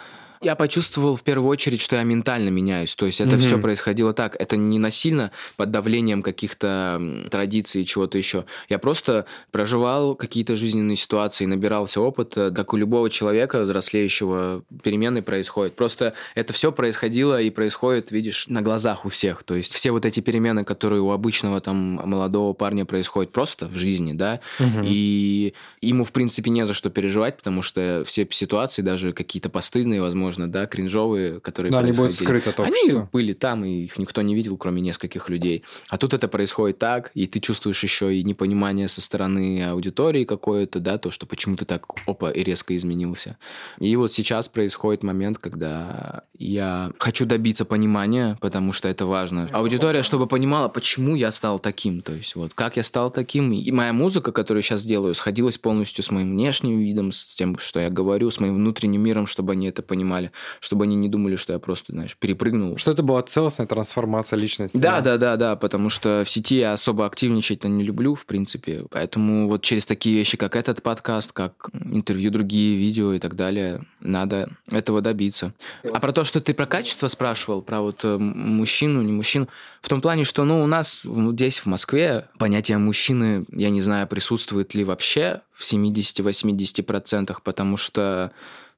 Я 0.44 0.56
почувствовал 0.56 1.17
в 1.17 1.23
первую 1.23 1.49
очередь, 1.49 1.81
что 1.81 1.96
я 1.96 2.02
ментально 2.02 2.50
меняюсь. 2.50 2.94
То 2.94 3.06
есть 3.06 3.20
это 3.20 3.37
mm-hmm. 3.37 3.38
все 3.38 3.58
происходило 3.58 4.12
так. 4.12 4.37
Это 4.38 4.56
не 4.56 4.79
насильно 4.79 5.31
под 5.56 5.70
давлением 5.70 6.23
каких-то 6.23 7.00
традиций 7.31 7.82
и 7.82 7.87
чего-то 7.87 8.19
еще. 8.19 8.44
Я 8.69 8.79
просто 8.79 9.25
проживал 9.50 10.14
какие-то 10.14 10.56
жизненные 10.56 10.96
ситуации, 10.96 11.46
набирался 11.46 12.00
опыта. 12.00 12.52
Как 12.55 12.75
у 12.75 12.76
любого 12.76 13.08
человека 13.08 13.62
взрослеющего 13.62 14.62
перемены 14.82 15.23
происходят. 15.23 15.75
Просто 15.76 16.12
это 16.35 16.52
все 16.52 16.73
происходило 16.73 17.41
и 17.41 17.49
происходит, 17.49 18.11
видишь, 18.11 18.46
на 18.49 18.61
глазах 18.61 19.06
у 19.06 19.08
всех. 19.08 19.43
То 19.44 19.55
есть 19.55 19.73
все 19.73 19.93
вот 19.93 20.05
эти 20.05 20.20
перемены, 20.20 20.64
которые 20.64 21.00
у 21.00 21.11
обычного 21.11 21.61
там 21.62 21.76
молодого 22.05 22.52
парня 22.52 22.85
происходят 22.85 23.32
просто 23.32 23.67
в 23.67 23.76
жизни, 23.76 24.12
да, 24.12 24.41
mm-hmm. 24.58 24.85
и 24.87 25.55
ему 25.81 26.05
в 26.05 26.12
принципе 26.12 26.50
не 26.50 26.67
за 26.67 26.75
что 26.75 26.91
переживать, 26.91 27.38
потому 27.38 27.62
что 27.62 28.05
все 28.06 28.26
ситуации, 28.31 28.82
даже 28.82 29.12
какие-то 29.12 29.49
постыдные, 29.49 30.02
возможно, 30.02 30.33
возможно, 30.34 30.52
да, 30.52 30.66
кринжовые, 30.66 31.40
которые 31.40 31.70
Да, 31.70 31.78
они 31.78 31.92
будут 31.92 32.14
скрыты 32.14 32.50
от 32.50 32.60
общества. 32.60 33.00
Они 33.00 33.08
были 33.12 33.32
там, 33.32 33.64
и 33.64 33.84
их 33.84 33.98
никто 33.98 34.22
не 34.22 34.34
видел, 34.34 34.56
кроме 34.56 34.81
нескольких 34.81 35.29
людей. 35.29 35.64
А 35.88 35.98
тут 35.98 36.14
это 36.14 36.29
происходит 36.29 36.79
так, 36.79 37.10
и 37.14 37.26
ты 37.26 37.41
чувствуешь 37.41 37.82
еще 37.82 38.14
и 38.14 38.22
непонимание 38.22 38.88
со 38.88 39.00
стороны 39.00 39.64
аудитории 39.64 40.24
какое-то, 40.24 40.81
да, 40.81 40.98
то, 40.98 41.10
что 41.10 41.26
почему 41.26 41.56
ты 41.56 41.64
так, 41.64 41.86
опа, 42.06 42.31
и 42.31 42.43
резко 42.43 42.76
изменился. 42.76 43.36
И 43.79 43.94
вот 43.96 44.12
сейчас 44.12 44.48
происходит 44.48 45.03
момент, 45.03 45.38
когда 45.38 46.24
я 46.38 46.93
хочу 46.98 47.26
добиться 47.26 47.64
понимания, 47.64 48.36
потому 48.41 48.72
что 48.72 48.88
это 48.88 49.06
важно. 49.06 49.48
Аудитория, 49.53 50.03
чтобы 50.03 50.26
понимала, 50.26 50.69
почему 50.69 51.14
я 51.14 51.31
стал 51.32 51.58
таким, 51.58 52.03
то 52.03 52.12
есть 52.12 52.34
вот 52.34 52.55
как 52.55 52.76
я 52.76 52.82
стал 52.82 53.10
таким. 53.10 53.53
И 53.53 53.70
моя 53.70 53.93
музыка, 53.93 54.32
которую 54.32 54.62
я 54.62 54.62
сейчас 54.62 54.84
делаю, 54.84 55.14
сходилась 55.14 55.58
полностью 55.58 56.03
с 56.03 56.10
моим 56.10 56.32
внешним 56.32 56.79
видом, 56.79 57.12
с 57.12 57.24
тем, 57.24 57.58
что 57.58 57.81
я 57.81 57.91
говорю, 57.91 58.31
с 58.31 58.41
моим 58.41 58.56
внутренним 58.56 59.03
миром, 59.03 59.26
чтобы 59.26 59.53
они 59.53 59.69
это 59.69 59.82
понимали 59.82 60.23
канале, 60.24 60.32
чтобы 60.60 60.84
они 60.84 60.96
не 60.96 61.08
думали, 61.08 61.36
что 61.36 61.52
я 61.52 61.58
просто, 61.58 61.93
знаешь, 61.93 62.16
перепрыгнул. 62.16 62.76
Что 62.78 62.93
это 62.93 63.02
была 63.02 63.22
целостная 63.22 63.66
трансформация 63.66 64.38
личности. 64.38 64.76
Да, 64.76 65.00
да, 65.00 65.16
да, 65.16 65.36
да, 65.36 65.56
потому 65.56 65.90
что 65.90 66.22
в 66.24 66.31
сети 66.31 66.56
я 66.56 66.72
особо 66.72 67.06
активничать-то 67.06 67.69
не 67.69 67.84
люблю, 67.84 68.14
в 68.14 68.26
принципе. 68.26 68.84
Поэтому 68.90 69.48
вот 69.48 69.62
через 69.62 69.86
такие 69.86 70.16
вещи, 70.16 70.36
как 70.36 70.56
этот 70.56 70.82
подкаст, 70.82 71.32
как 71.32 71.70
интервью, 71.90 72.31
другие 72.31 72.76
видео 72.76 73.12
и 73.12 73.19
так 73.19 73.36
далее, 73.36 73.82
надо 74.00 74.48
этого 74.70 75.00
добиться. 75.00 75.52
А 75.93 76.00
про 76.00 76.12
то, 76.12 76.24
что 76.24 76.40
ты 76.40 76.54
про 76.54 76.66
качество 76.66 77.08
спрашивал, 77.08 77.62
про 77.62 77.81
вот 77.81 78.04
э, 78.04 78.19
мужчину, 78.19 79.02
не 79.02 79.12
мужчину, 79.12 79.48
в 79.81 79.88
том 79.88 80.00
плане, 80.00 80.24
что, 80.24 80.44
ну, 80.44 80.62
у 80.62 80.66
нас 80.66 81.06
здесь, 81.06 81.58
в 81.58 81.66
Москве, 81.66 82.26
понятие 82.38 82.78
мужчины, 82.78 83.44
я 83.52 83.70
не 83.70 83.81
знаю, 83.81 84.06
присутствует 84.06 84.74
ли 84.74 84.84
вообще 84.84 85.40
в 85.52 85.62
70-80%, 85.70 87.36
потому 87.43 87.76
что 87.76 88.32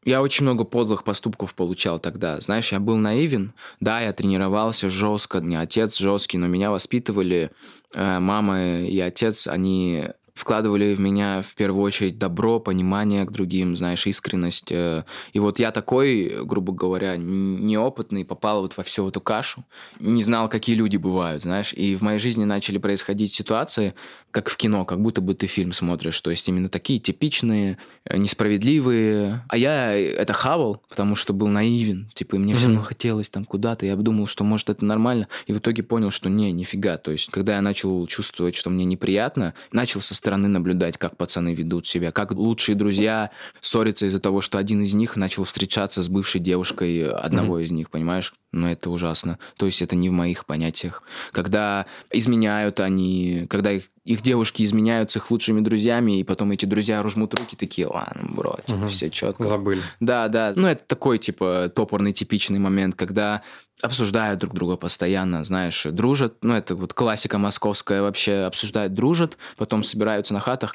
я 0.06 0.22
очень 0.22 0.44
много 0.44 0.62
подлых 0.64 1.02
поступков 1.02 1.54
получал 1.54 1.98
тогда. 1.98 2.40
Знаешь, 2.40 2.70
я 2.70 2.78
был 2.78 2.96
наивен. 2.96 3.52
Да, 3.80 4.00
я 4.00 4.12
тренировался 4.12 4.88
жестко, 4.88 5.40
не 5.40 5.56
отец 5.56 5.98
жесткий, 5.98 6.38
но 6.38 6.46
меня 6.46 6.70
воспитывали 6.70 7.50
э, 7.92 8.18
мама 8.20 8.78
и 8.78 8.98
отец, 9.00 9.48
они 9.48 10.04
вкладывали 10.36 10.94
в 10.94 11.00
меня 11.00 11.42
в 11.42 11.54
первую 11.54 11.82
очередь 11.82 12.18
добро, 12.18 12.60
понимание 12.60 13.24
к 13.24 13.32
другим, 13.32 13.76
знаешь, 13.76 14.06
искренность. 14.06 14.70
Э. 14.70 15.04
И 15.32 15.38
вот 15.38 15.58
я 15.58 15.70
такой, 15.70 16.44
грубо 16.44 16.72
говоря, 16.74 17.16
неопытный, 17.16 18.24
попал 18.24 18.60
вот 18.60 18.76
во 18.76 18.82
всю 18.82 19.08
эту 19.08 19.20
кашу, 19.20 19.64
не 19.98 20.22
знал, 20.22 20.48
какие 20.50 20.76
люди 20.76 20.98
бывают, 20.98 21.42
знаешь. 21.42 21.72
И 21.72 21.96
в 21.96 22.02
моей 22.02 22.18
жизни 22.18 22.44
начали 22.44 22.76
происходить 22.76 23.32
ситуации, 23.32 23.94
как 24.30 24.50
в 24.50 24.58
кино, 24.58 24.84
как 24.84 25.00
будто 25.00 25.22
бы 25.22 25.32
ты 25.32 25.46
фильм 25.46 25.72
смотришь. 25.72 26.20
То 26.20 26.30
есть 26.30 26.46
именно 26.46 26.68
такие 26.68 27.00
типичные, 27.00 27.78
э, 28.04 28.18
несправедливые. 28.18 29.42
А 29.48 29.56
я 29.56 29.94
это 29.94 30.34
хавал, 30.34 30.82
потому 30.90 31.16
что 31.16 31.32
был 31.32 31.48
наивен. 31.48 32.10
Типа, 32.14 32.36
мне 32.36 32.52
mm-hmm. 32.52 32.56
все 32.56 32.66
равно 32.66 32.82
хотелось 32.82 33.30
там 33.30 33.46
куда-то. 33.46 33.86
Я 33.86 33.96
думал, 33.96 34.26
что 34.26 34.44
может 34.44 34.68
это 34.68 34.84
нормально. 34.84 35.28
И 35.46 35.54
в 35.54 35.58
итоге 35.58 35.82
понял, 35.82 36.10
что 36.10 36.28
не, 36.28 36.52
нифига. 36.52 36.98
То 36.98 37.12
есть, 37.12 37.30
когда 37.30 37.54
я 37.54 37.62
начал 37.62 38.06
чувствовать, 38.06 38.56
что 38.56 38.68
мне 38.68 38.84
неприятно, 38.84 39.54
начал 39.72 40.02
со 40.02 40.14
стороны 40.26 40.48
наблюдать, 40.48 40.98
как 40.98 41.16
пацаны 41.16 41.54
ведут 41.54 41.86
себя, 41.86 42.10
как 42.10 42.32
лучшие 42.32 42.74
друзья 42.74 43.30
ссорятся 43.60 44.06
из-за 44.06 44.18
того, 44.18 44.40
что 44.40 44.58
один 44.58 44.82
из 44.82 44.92
них 44.92 45.14
начал 45.14 45.44
встречаться 45.44 46.02
с 46.02 46.08
бывшей 46.08 46.40
девушкой 46.40 47.08
одного 47.08 47.60
mm-hmm. 47.60 47.64
из 47.64 47.70
них, 47.70 47.90
понимаешь? 47.90 48.34
Но 48.50 48.68
это 48.68 48.90
ужасно. 48.90 49.38
То 49.56 49.66
есть 49.66 49.82
это 49.82 49.94
не 49.94 50.08
в 50.08 50.12
моих 50.12 50.44
понятиях. 50.44 51.04
Когда 51.30 51.86
изменяют 52.10 52.80
они, 52.80 53.46
когда 53.48 53.70
их 53.70 53.84
их 54.06 54.22
девушки 54.22 54.62
изменяют 54.62 55.10
с 55.10 55.16
их 55.16 55.32
лучшими 55.32 55.60
друзьями, 55.60 56.20
и 56.20 56.22
потом 56.22 56.52
эти 56.52 56.64
друзья 56.64 57.02
ружмут 57.02 57.34
руки, 57.34 57.56
такие, 57.56 57.88
ладно, 57.88 58.22
бро, 58.28 58.56
типа, 58.64 58.78
угу. 58.78 58.88
все 58.88 59.10
четко. 59.10 59.42
Забыли. 59.42 59.82
Да, 59.98 60.28
да. 60.28 60.52
Ну, 60.54 60.68
это 60.68 60.84
такой, 60.86 61.18
типа, 61.18 61.72
топорный, 61.74 62.12
типичный 62.12 62.60
момент, 62.60 62.94
когда 62.94 63.42
обсуждают 63.82 64.40
друг 64.40 64.54
друга 64.54 64.76
постоянно, 64.76 65.44
знаешь, 65.44 65.84
дружат. 65.84 66.34
Ну, 66.42 66.54
это 66.54 66.74
вот 66.74 66.94
классика 66.94 67.38
московская 67.38 68.02
вообще, 68.02 68.44
обсуждают, 68.44 68.94
дружат, 68.94 69.36
потом 69.56 69.84
собираются 69.84 70.34
на 70.34 70.40
хатах 70.40 70.74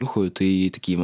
нюхают 0.00 0.40
и 0.40 0.70
такие, 0.70 0.98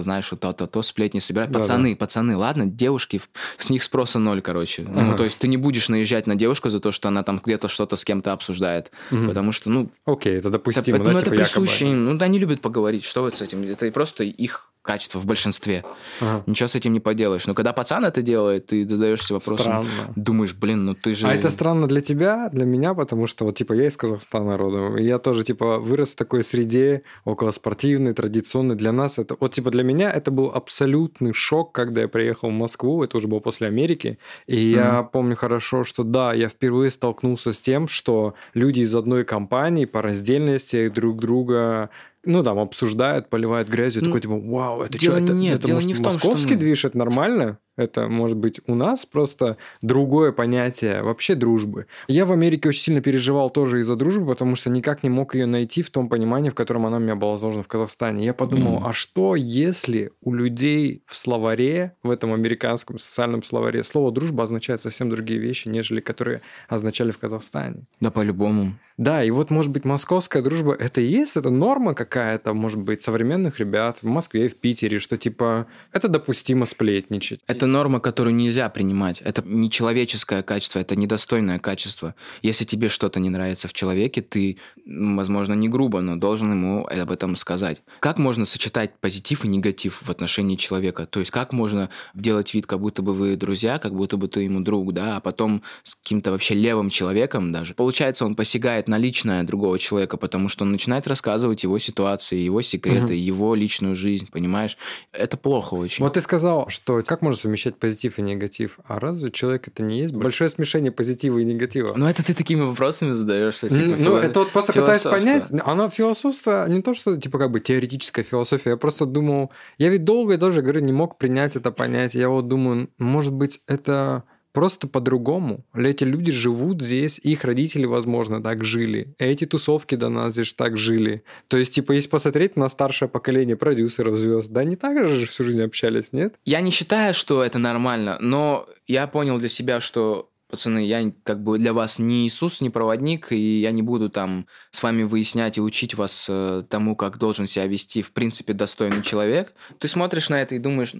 знаешь, 0.00 0.30
вот 0.30 0.40
то-то, 0.40 0.66
то 0.66 0.82
сплетни 0.82 1.18
собирают. 1.18 1.50
Да, 1.50 1.60
пацаны, 1.60 1.92
да. 1.92 1.96
пацаны, 1.96 2.36
ладно, 2.36 2.66
девушки, 2.66 3.20
с 3.56 3.70
них 3.70 3.82
спроса 3.82 4.18
ноль, 4.18 4.42
короче. 4.42 4.82
Ага. 4.82 5.02
Ну, 5.02 5.16
то 5.16 5.24
есть 5.24 5.38
ты 5.38 5.48
не 5.48 5.56
будешь 5.56 5.88
наезжать 5.88 6.26
на 6.26 6.34
девушку 6.34 6.68
за 6.68 6.80
то, 6.80 6.92
что 6.92 7.08
она 7.08 7.22
там 7.22 7.40
где-то 7.42 7.68
что-то 7.68 7.96
с 7.96 8.04
кем-то 8.04 8.32
обсуждает. 8.32 8.90
Угу. 9.10 9.28
Потому 9.28 9.52
что, 9.52 9.70
ну... 9.70 9.90
Окей, 10.04 10.36
это 10.36 10.50
допустимо, 10.50 10.98
это, 10.98 11.06
да, 11.06 11.12
Ну, 11.12 11.20
типа 11.20 11.32
это 11.32 11.36
присуще 11.42 11.86
им. 11.86 12.04
Ну, 12.04 12.18
да, 12.18 12.26
они 12.26 12.38
любят 12.38 12.60
поговорить. 12.60 13.04
Что 13.04 13.22
вот 13.22 13.36
с 13.36 13.42
этим? 13.42 13.62
Это 13.62 13.90
просто 13.90 14.24
их 14.24 14.72
качество 14.88 15.18
в 15.18 15.26
большинстве. 15.26 15.84
Ага. 16.18 16.42
Ничего 16.46 16.66
с 16.66 16.74
этим 16.74 16.94
не 16.94 17.00
поделаешь. 17.00 17.46
Но 17.46 17.52
когда 17.52 17.74
пацан 17.74 18.06
это 18.06 18.22
делает, 18.22 18.68
ты 18.68 18.88
задаешься 18.88 19.34
вопросом, 19.34 19.58
странно. 19.58 20.14
думаешь, 20.16 20.54
блин, 20.54 20.86
ну 20.86 20.94
ты 20.94 21.12
же... 21.12 21.28
А 21.28 21.34
это 21.34 21.50
странно 21.50 21.86
для 21.86 22.00
тебя, 22.00 22.48
для 22.50 22.64
меня, 22.64 22.94
потому 22.94 23.26
что 23.26 23.44
вот 23.44 23.54
типа 23.54 23.74
я 23.74 23.88
из 23.88 23.98
Казахстана 23.98 24.56
родом, 24.56 24.96
и 24.96 25.04
я 25.04 25.18
тоже 25.18 25.44
типа 25.44 25.78
вырос 25.78 26.12
в 26.12 26.16
такой 26.16 26.42
среде 26.42 27.02
около 27.26 27.50
спортивной, 27.50 28.14
традиционной. 28.14 28.76
Для 28.76 28.92
нас 28.92 29.18
это... 29.18 29.36
Вот 29.38 29.52
типа 29.52 29.70
для 29.70 29.82
меня 29.82 30.10
это 30.10 30.30
был 30.30 30.50
абсолютный 30.54 31.34
шок, 31.34 31.72
когда 31.72 32.00
я 32.00 32.08
приехал 32.08 32.48
в 32.48 32.54
Москву, 32.54 33.04
это 33.04 33.18
уже 33.18 33.28
было 33.28 33.40
после 33.40 33.66
Америки, 33.66 34.18
и 34.46 34.72
mm 34.72 34.78
я 34.78 35.02
помню 35.02 35.36
хорошо, 35.36 35.84
что 35.84 36.02
да, 36.02 36.32
я 36.32 36.48
впервые 36.48 36.90
столкнулся 36.90 37.52
с 37.52 37.60
тем, 37.60 37.88
что 37.88 38.34
люди 38.54 38.80
из 38.80 38.94
одной 38.94 39.24
компании 39.24 39.84
по 39.84 40.00
раздельности 40.00 40.88
друг 40.88 41.18
друга 41.18 41.90
ну, 42.28 42.42
там, 42.44 42.58
обсуждают, 42.58 43.30
поливают 43.30 43.68
грязью, 43.68 44.02
ну, 44.02 44.08
такой, 44.08 44.20
типа, 44.20 44.38
вау, 44.38 44.82
это 44.82 45.00
что, 45.00 45.16
это, 45.16 45.32
нет, 45.32 45.56
это 45.56 45.66
дело 45.68 45.76
может, 45.76 45.88
не 45.88 45.94
в 45.94 45.96
том, 45.96 46.12
московский 46.12 46.50
что... 46.50 46.58
движ, 46.58 46.84
это 46.84 46.98
нормально? 46.98 47.58
Это, 47.78 48.08
может 48.08 48.36
быть, 48.36 48.60
у 48.66 48.74
нас 48.74 49.06
просто 49.06 49.56
другое 49.82 50.32
понятие 50.32 51.02
вообще 51.02 51.36
дружбы. 51.36 51.86
Я 52.08 52.26
в 52.26 52.32
Америке 52.32 52.68
очень 52.68 52.82
сильно 52.82 53.00
переживал 53.00 53.50
тоже 53.50 53.80
из-за 53.80 53.96
дружбы, 53.96 54.26
потому 54.26 54.56
что 54.56 54.68
никак 54.68 55.04
не 55.04 55.08
мог 55.08 55.34
ее 55.34 55.46
найти 55.46 55.82
в 55.82 55.88
том 55.88 56.08
понимании, 56.08 56.50
в 56.50 56.54
котором 56.54 56.84
она 56.86 56.98
у 56.98 57.00
меня 57.00 57.14
была 57.14 57.38
заложена 57.38 57.62
в 57.62 57.68
Казахстане. 57.68 58.26
Я 58.26 58.34
подумал, 58.34 58.82
mm. 58.82 58.82
а 58.84 58.92
что, 58.92 59.36
если 59.36 60.10
у 60.20 60.34
людей 60.34 61.02
в 61.06 61.16
словаре, 61.16 61.94
в 62.02 62.10
этом 62.10 62.34
американском 62.34 62.98
социальном 62.98 63.42
словаре, 63.42 63.84
слово 63.84 64.10
«дружба» 64.10 64.42
означает 64.42 64.80
совсем 64.80 65.08
другие 65.08 65.38
вещи, 65.38 65.68
нежели 65.68 66.00
которые 66.00 66.42
означали 66.68 67.12
в 67.12 67.18
Казахстане? 67.18 67.84
Да, 68.00 68.10
по-любому. 68.10 68.74
Да, 68.98 69.22
и 69.22 69.30
вот, 69.30 69.50
может 69.50 69.70
быть, 69.70 69.84
московская 69.84 70.42
дружба– 70.42 70.74
это 70.78 71.00
и 71.00 71.06
есть, 71.06 71.36
это 71.36 71.50
норма 71.50 71.94
какая-то, 71.94 72.52
может 72.52 72.80
быть, 72.80 73.00
современных 73.00 73.60
ребят 73.60 73.98
в 74.02 74.06
Москве 74.06 74.48
в 74.48 74.56
Питере, 74.56 74.98
что, 74.98 75.16
типа, 75.16 75.68
это 75.92 76.08
допустимо 76.08 76.66
сплетничать. 76.66 77.40
Это 77.46 77.66
норма, 77.66 78.00
которую 78.00 78.34
нельзя 78.34 78.68
принимать. 78.68 79.20
Это 79.20 79.40
не 79.46 79.70
человеческое 79.70 80.42
качество, 80.42 80.80
это 80.80 80.96
недостойное 80.96 81.60
качество. 81.60 82.16
Если 82.42 82.64
тебе 82.64 82.88
что-то 82.88 83.20
не 83.20 83.30
нравится 83.30 83.68
в 83.68 83.72
человеке, 83.72 84.20
ты, 84.20 84.58
возможно, 84.84 85.54
не 85.54 85.68
грубо, 85.68 86.00
но 86.00 86.16
должен 86.16 86.50
ему 86.50 86.84
об 86.84 87.12
этом 87.12 87.36
сказать. 87.36 87.82
Как 88.00 88.18
можно 88.18 88.46
сочетать 88.46 88.98
позитив 88.98 89.44
и 89.44 89.48
негатив 89.48 90.02
в 90.02 90.10
отношении 90.10 90.56
человека? 90.56 91.06
То 91.06 91.20
есть 91.20 91.30
как 91.30 91.52
можно 91.52 91.88
делать 92.14 92.52
вид, 92.52 92.66
как 92.66 92.80
будто 92.80 93.02
бы 93.02 93.14
вы 93.14 93.36
друзья, 93.36 93.78
как 93.78 93.94
будто 93.94 94.16
бы 94.16 94.26
ты 94.26 94.40
ему 94.40 94.58
друг, 94.58 94.92
да, 94.92 95.18
а 95.18 95.20
потом 95.20 95.62
с 95.84 95.94
каким-то 95.94 96.32
вообще 96.32 96.54
левым 96.54 96.90
человеком 96.90 97.52
даже. 97.52 97.74
Получается, 97.74 98.24
он 98.24 98.34
посягает 98.34 98.87
на 98.88 98.98
личное 98.98 99.44
другого 99.44 99.78
человека, 99.78 100.16
потому 100.16 100.48
что 100.48 100.64
он 100.64 100.72
начинает 100.72 101.06
рассказывать 101.06 101.62
его 101.62 101.78
ситуации, 101.78 102.36
его 102.36 102.62
секреты, 102.62 103.04
угу. 103.04 103.12
его 103.12 103.54
личную 103.54 103.94
жизнь, 103.94 104.28
понимаешь? 104.30 104.76
Это 105.12 105.36
плохо 105.36 105.74
очень. 105.74 106.04
Вот 106.04 106.14
ты 106.14 106.20
сказал, 106.20 106.68
что 106.68 107.02
как 107.02 107.22
можно 107.22 107.38
совмещать 107.38 107.76
позитив 107.76 108.18
и 108.18 108.22
негатив? 108.22 108.78
А 108.86 108.98
разве 108.98 109.30
человек 109.30 109.68
это 109.68 109.82
не 109.82 110.00
есть 110.00 110.14
большое 110.14 110.50
смешение 110.50 110.90
позитива 110.90 111.38
и 111.38 111.44
негатива? 111.44 111.92
Ну, 111.94 112.06
это 112.06 112.24
ты 112.24 112.34
такими 112.34 112.62
вопросами 112.62 113.12
задаешься. 113.12 113.68
Типа, 113.68 113.82
ну, 113.82 113.96
фило... 113.96 114.18
это 114.18 114.40
вот 114.40 114.50
просто 114.50 114.72
пытаюсь 114.72 115.02
понять. 115.02 115.44
Оно 115.64 115.88
философство 115.90 116.68
не 116.68 116.82
то, 116.82 116.94
что 116.94 117.16
типа 117.16 117.38
как 117.38 117.50
бы 117.50 117.60
теоретическая 117.60 118.22
философия. 118.22 118.70
Я 118.70 118.76
просто 118.76 119.06
думал, 119.06 119.50
я 119.78 119.88
ведь 119.88 120.04
долго, 120.04 120.32
я 120.32 120.38
даже 120.38 120.62
говорю, 120.62 120.80
не 120.80 120.92
мог 120.92 121.18
принять 121.18 121.56
это 121.56 121.70
понятие. 121.70 122.22
Я 122.22 122.28
вот 122.28 122.48
думаю, 122.48 122.90
может 122.98 123.32
быть, 123.32 123.60
это 123.66 124.24
просто 124.58 124.88
по-другому. 124.88 125.64
Эти 125.72 126.02
люди 126.02 126.32
живут 126.32 126.82
здесь, 126.82 127.20
их 127.22 127.44
родители, 127.44 127.86
возможно, 127.86 128.42
так 128.42 128.64
жили. 128.64 129.14
Эти 129.20 129.46
тусовки 129.46 129.94
до 129.94 130.08
нас 130.08 130.32
здесь 130.32 130.52
так 130.52 130.76
жили. 130.76 131.22
То 131.46 131.58
есть, 131.58 131.74
типа, 131.74 131.92
если 131.92 132.08
посмотреть 132.08 132.56
на 132.56 132.68
старшее 132.68 133.08
поколение 133.08 133.54
продюсеров 133.54 134.16
звезд, 134.16 134.50
да, 134.50 134.64
не 134.64 134.74
так 134.74 135.08
же 135.08 135.26
всю 135.26 135.44
жизнь 135.44 135.62
общались, 135.62 136.12
нет? 136.12 136.34
Я 136.44 136.60
не 136.60 136.72
считаю, 136.72 137.14
что 137.14 137.44
это 137.44 137.60
нормально, 137.60 138.18
но 138.20 138.66
я 138.88 139.06
понял 139.06 139.38
для 139.38 139.48
себя, 139.48 139.80
что 139.80 140.28
пацаны, 140.50 140.84
я 140.84 141.12
как 141.22 141.40
бы 141.44 141.56
для 141.56 141.72
вас 141.72 142.00
не 142.00 142.26
Иисус, 142.26 142.60
не 142.60 142.70
проводник, 142.70 143.30
и 143.30 143.60
я 143.60 143.70
не 143.70 143.82
буду 143.82 144.10
там 144.10 144.48
с 144.72 144.82
вами 144.82 145.04
выяснять 145.04 145.58
и 145.58 145.60
учить 145.60 145.94
вас 145.94 146.26
э, 146.28 146.64
тому, 146.68 146.96
как 146.96 147.18
должен 147.18 147.46
себя 147.46 147.66
вести, 147.68 148.02
в 148.02 148.10
принципе, 148.10 148.54
достойный 148.54 149.02
человек. 149.02 149.52
Ты 149.78 149.86
смотришь 149.86 150.30
на 150.30 150.42
это 150.42 150.56
и 150.56 150.58
думаешь, 150.58 150.94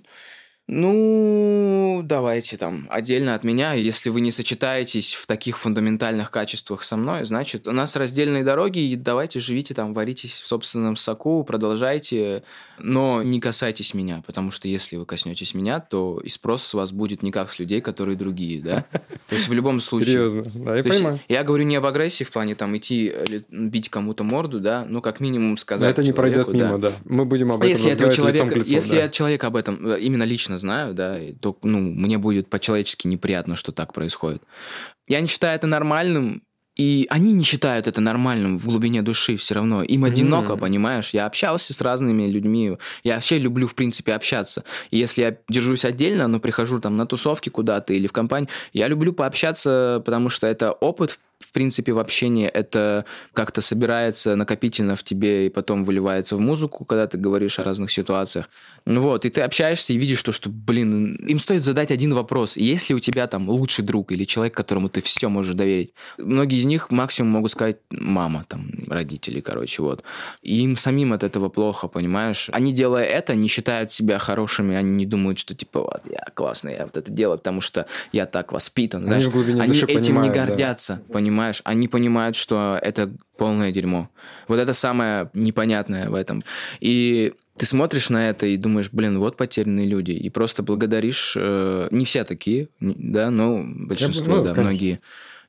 ну, 0.71 2.03
давайте 2.05 2.59
там 2.59 2.87
отдельно 2.91 3.35
от 3.35 3.43
меня. 3.43 3.73
Если 3.73 4.11
вы 4.11 4.21
не 4.21 4.31
сочетаетесь 4.31 5.15
в 5.15 5.27
таких 5.27 5.59
фундаментальных 5.59 6.31
качествах 6.31 6.83
со 6.83 6.99
мной, 6.99 7.25
значит, 7.25 7.67
у 7.67 7.73
нас 7.73 7.97
раздельные 7.97 8.45
дороги, 8.45 8.81
и 8.81 8.95
давайте 8.95 9.41
живите 9.41 9.73
там, 9.73 9.95
варитесь 9.95 10.33
в 10.33 10.47
собственном 10.47 10.97
соку, 10.97 11.43
продолжайте, 11.43 12.43
но 12.79 13.23
не 13.23 13.41
касайтесь 13.41 13.95
меня, 13.95 14.23
потому 14.27 14.51
что 14.51 14.69
если 14.69 14.97
вы 14.97 15.07
коснетесь 15.07 15.55
меня, 15.55 15.81
то 15.81 16.21
и 16.23 16.29
спрос 16.29 16.65
с 16.65 16.75
вас 16.75 16.93
будет 16.93 17.23
не 17.23 17.33
как 17.33 17.49
с 17.51 17.59
людей, 17.59 17.81
которые 17.81 18.17
другие, 18.17 18.61
да? 18.61 18.85
То 19.29 19.35
есть 19.35 19.49
в 19.49 19.53
любом 19.55 19.81
случае. 19.81 20.13
Серьезно, 20.13 20.45
да, 20.55 20.77
я 20.77 20.85
понимаю. 20.85 21.19
Я 21.31 21.45
говорю 21.45 21.65
не 21.65 21.77
об 21.77 21.87
агрессии 21.87 22.25
в 22.25 22.31
плане 22.31 22.55
там 22.55 22.77
идти 22.77 23.15
бить 23.51 23.89
кому-то 23.89 24.23
морду, 24.23 24.61
да, 24.61 24.85
ну 24.87 25.01
как 25.01 25.21
минимум 25.21 25.57
сказать. 25.57 25.87
Но 25.87 25.91
это 25.91 26.03
не 26.03 26.13
пройдет 26.13 26.53
мимо, 26.53 26.79
да. 26.79 26.93
Мы 27.07 27.25
будем 27.25 27.53
об 27.53 27.63
этом 27.63 27.71
если 27.71 28.13
человека, 28.13 28.55
лицом, 28.55 28.63
Если 28.67 28.91
да. 28.91 29.03
я 29.05 29.09
человек 29.09 29.45
об 29.45 29.57
этом 29.57 29.93
э, 29.93 30.01
именно 30.01 30.25
лично 30.25 30.58
знаю, 30.59 30.95
да, 30.95 31.19
то 31.41 31.59
ну, 31.62 31.79
мне 31.79 32.19
будет 32.19 32.49
по-человечески 32.49 33.07
неприятно, 33.07 33.57
что 33.57 33.73
так 33.73 33.93
происходит. 33.93 34.43
Я 35.07 35.21
не 35.21 35.29
считаю 35.29 35.57
это 35.57 35.67
нормальным, 35.67 36.43
и 36.79 37.07
они 37.11 37.33
не 37.33 37.43
считают 37.43 37.88
это 37.88 38.00
нормальным 38.00 38.61
в 38.61 38.67
глубине 38.67 39.03
души 39.03 39.37
все 39.37 39.57
равно. 39.57 39.83
Им 39.83 40.05
одиноко, 40.05 40.53
mm. 40.53 40.59
понимаешь? 40.59 41.11
Я 41.11 41.27
общался 41.27 41.75
с 41.75 41.81
разными 41.81 42.29
людьми. 42.29 42.79
Я 43.03 43.17
вообще 43.17 43.38
люблю, 43.38 43.67
в 43.67 43.75
принципе, 43.75 44.15
общаться. 44.15 44.62
И 44.93 44.97
если 44.97 45.23
я 45.23 45.37
держусь 45.49 45.85
отдельно, 45.85 46.29
но 46.29 46.38
прихожу 46.38 46.81
там 46.81 46.97
на 46.97 47.05
тусовки 47.05 47.49
куда-то 47.49 47.93
или 47.93 48.07
в 48.07 48.12
компанию, 48.12 48.49
я 48.73 48.87
люблю 48.87 49.12
пообщаться, 49.12 50.00
потому 50.07 50.31
что 50.31 50.47
это 50.47 50.71
опыт, 50.71 51.19
в 51.40 51.52
принципе, 51.52 51.92
в 51.92 51.99
общении 51.99 52.47
это 52.47 53.04
как-то 53.33 53.61
собирается 53.61 54.35
накопительно 54.37 54.97
в 54.97 55.02
тебе 55.04 55.47
и 55.47 55.50
потом 55.50 55.85
выливается 55.85 56.37
в 56.37 56.40
музыку, 56.40 56.85
когда 56.85 57.07
ты 57.07 57.16
говоришь 57.16 57.59
о 57.59 57.64
разных 57.64 57.90
ситуациях. 57.92 58.49
Ну 58.85 59.02
вот, 59.02 59.25
и 59.25 59.30
ты 59.30 59.42
общаешься 59.42 59.92
и 59.92 59.97
видишь 59.97 60.23
то, 60.23 60.33
что, 60.33 60.50
блин, 60.50 61.14
им 61.14 61.38
стоит 61.38 61.64
задать 61.64 61.90
один 61.90 62.12
вопрос. 62.14 62.57
Если 62.57 62.92
у 62.92 62.99
тебя 62.99 63.26
там 63.26 63.49
лучший 63.49 63.85
друг 63.85 64.12
или 64.12 64.25
человек, 64.25 64.54
которому 64.54 64.88
ты 64.88 65.00
все 65.00 65.28
можешь 65.28 65.54
доверить, 65.54 65.92
многие 66.18 66.59
из 66.59 66.64
них 66.64 66.90
максимум 66.90 67.33
могут 67.33 67.52
сказать 67.52 67.76
мама, 67.90 68.45
там, 68.49 68.71
родители, 68.88 69.40
короче, 69.40 69.83
вот. 69.83 70.02
И 70.42 70.61
им 70.61 70.76
самим 70.76 71.12
от 71.12 71.23
этого 71.23 71.49
плохо, 71.49 71.87
понимаешь? 71.88 72.50
Они, 72.52 72.73
делая 72.73 73.04
это, 73.04 73.35
не 73.35 73.49
считают 73.49 73.92
себя 73.92 74.18
хорошими, 74.18 74.75
они 74.75 74.90
не 74.90 75.07
думают, 75.07 75.38
что, 75.38 75.54
типа, 75.54 75.80
вот, 75.80 76.02
я 76.11 76.25
классный, 76.35 76.75
я 76.75 76.85
вот 76.85 76.97
это 76.97 77.11
делаю, 77.12 77.38
потому 77.38 77.61
что 77.61 77.87
я 78.12 78.26
так 78.26 78.52
воспитан, 78.52 79.07
знаешь. 79.07 79.26
Они, 79.26 79.61
они 79.61 79.78
этим 79.78 80.16
понимают, 80.16 80.35
не 80.35 80.40
гордятся, 80.40 81.00
да. 81.07 81.12
понимаешь? 81.12 81.28
Понимаешь? 81.31 81.61
Они 81.65 81.89
понимают, 81.89 82.37
что 82.37 82.79
это 82.83 83.13
полное 83.37 83.73
дерьмо. 83.73 84.11
Вот 84.49 84.59
это 84.59 84.75
самое 84.75 85.31
непонятное 85.35 86.09
в 86.09 86.15
этом. 86.15 86.43
И 86.81 87.33
ты 87.57 87.67
смотришь 87.67 88.11
на 88.11 88.29
это 88.29 88.47
и 88.47 88.57
думаешь, 88.57 88.91
блин, 88.93 89.19
вот 89.19 89.37
потерянные 89.37 89.87
люди, 89.87 90.13
и 90.13 90.31
просто 90.31 90.63
благодаришь, 90.63 91.35
э, 91.37 91.89
не 91.91 92.05
все 92.05 92.25
такие, 92.25 92.69
да, 92.81 93.31
но 93.31 93.63
большинство, 93.65 94.37
ну, 94.37 94.45
да, 94.45 94.55
конечно. 94.55 94.63
многие 94.63 95.01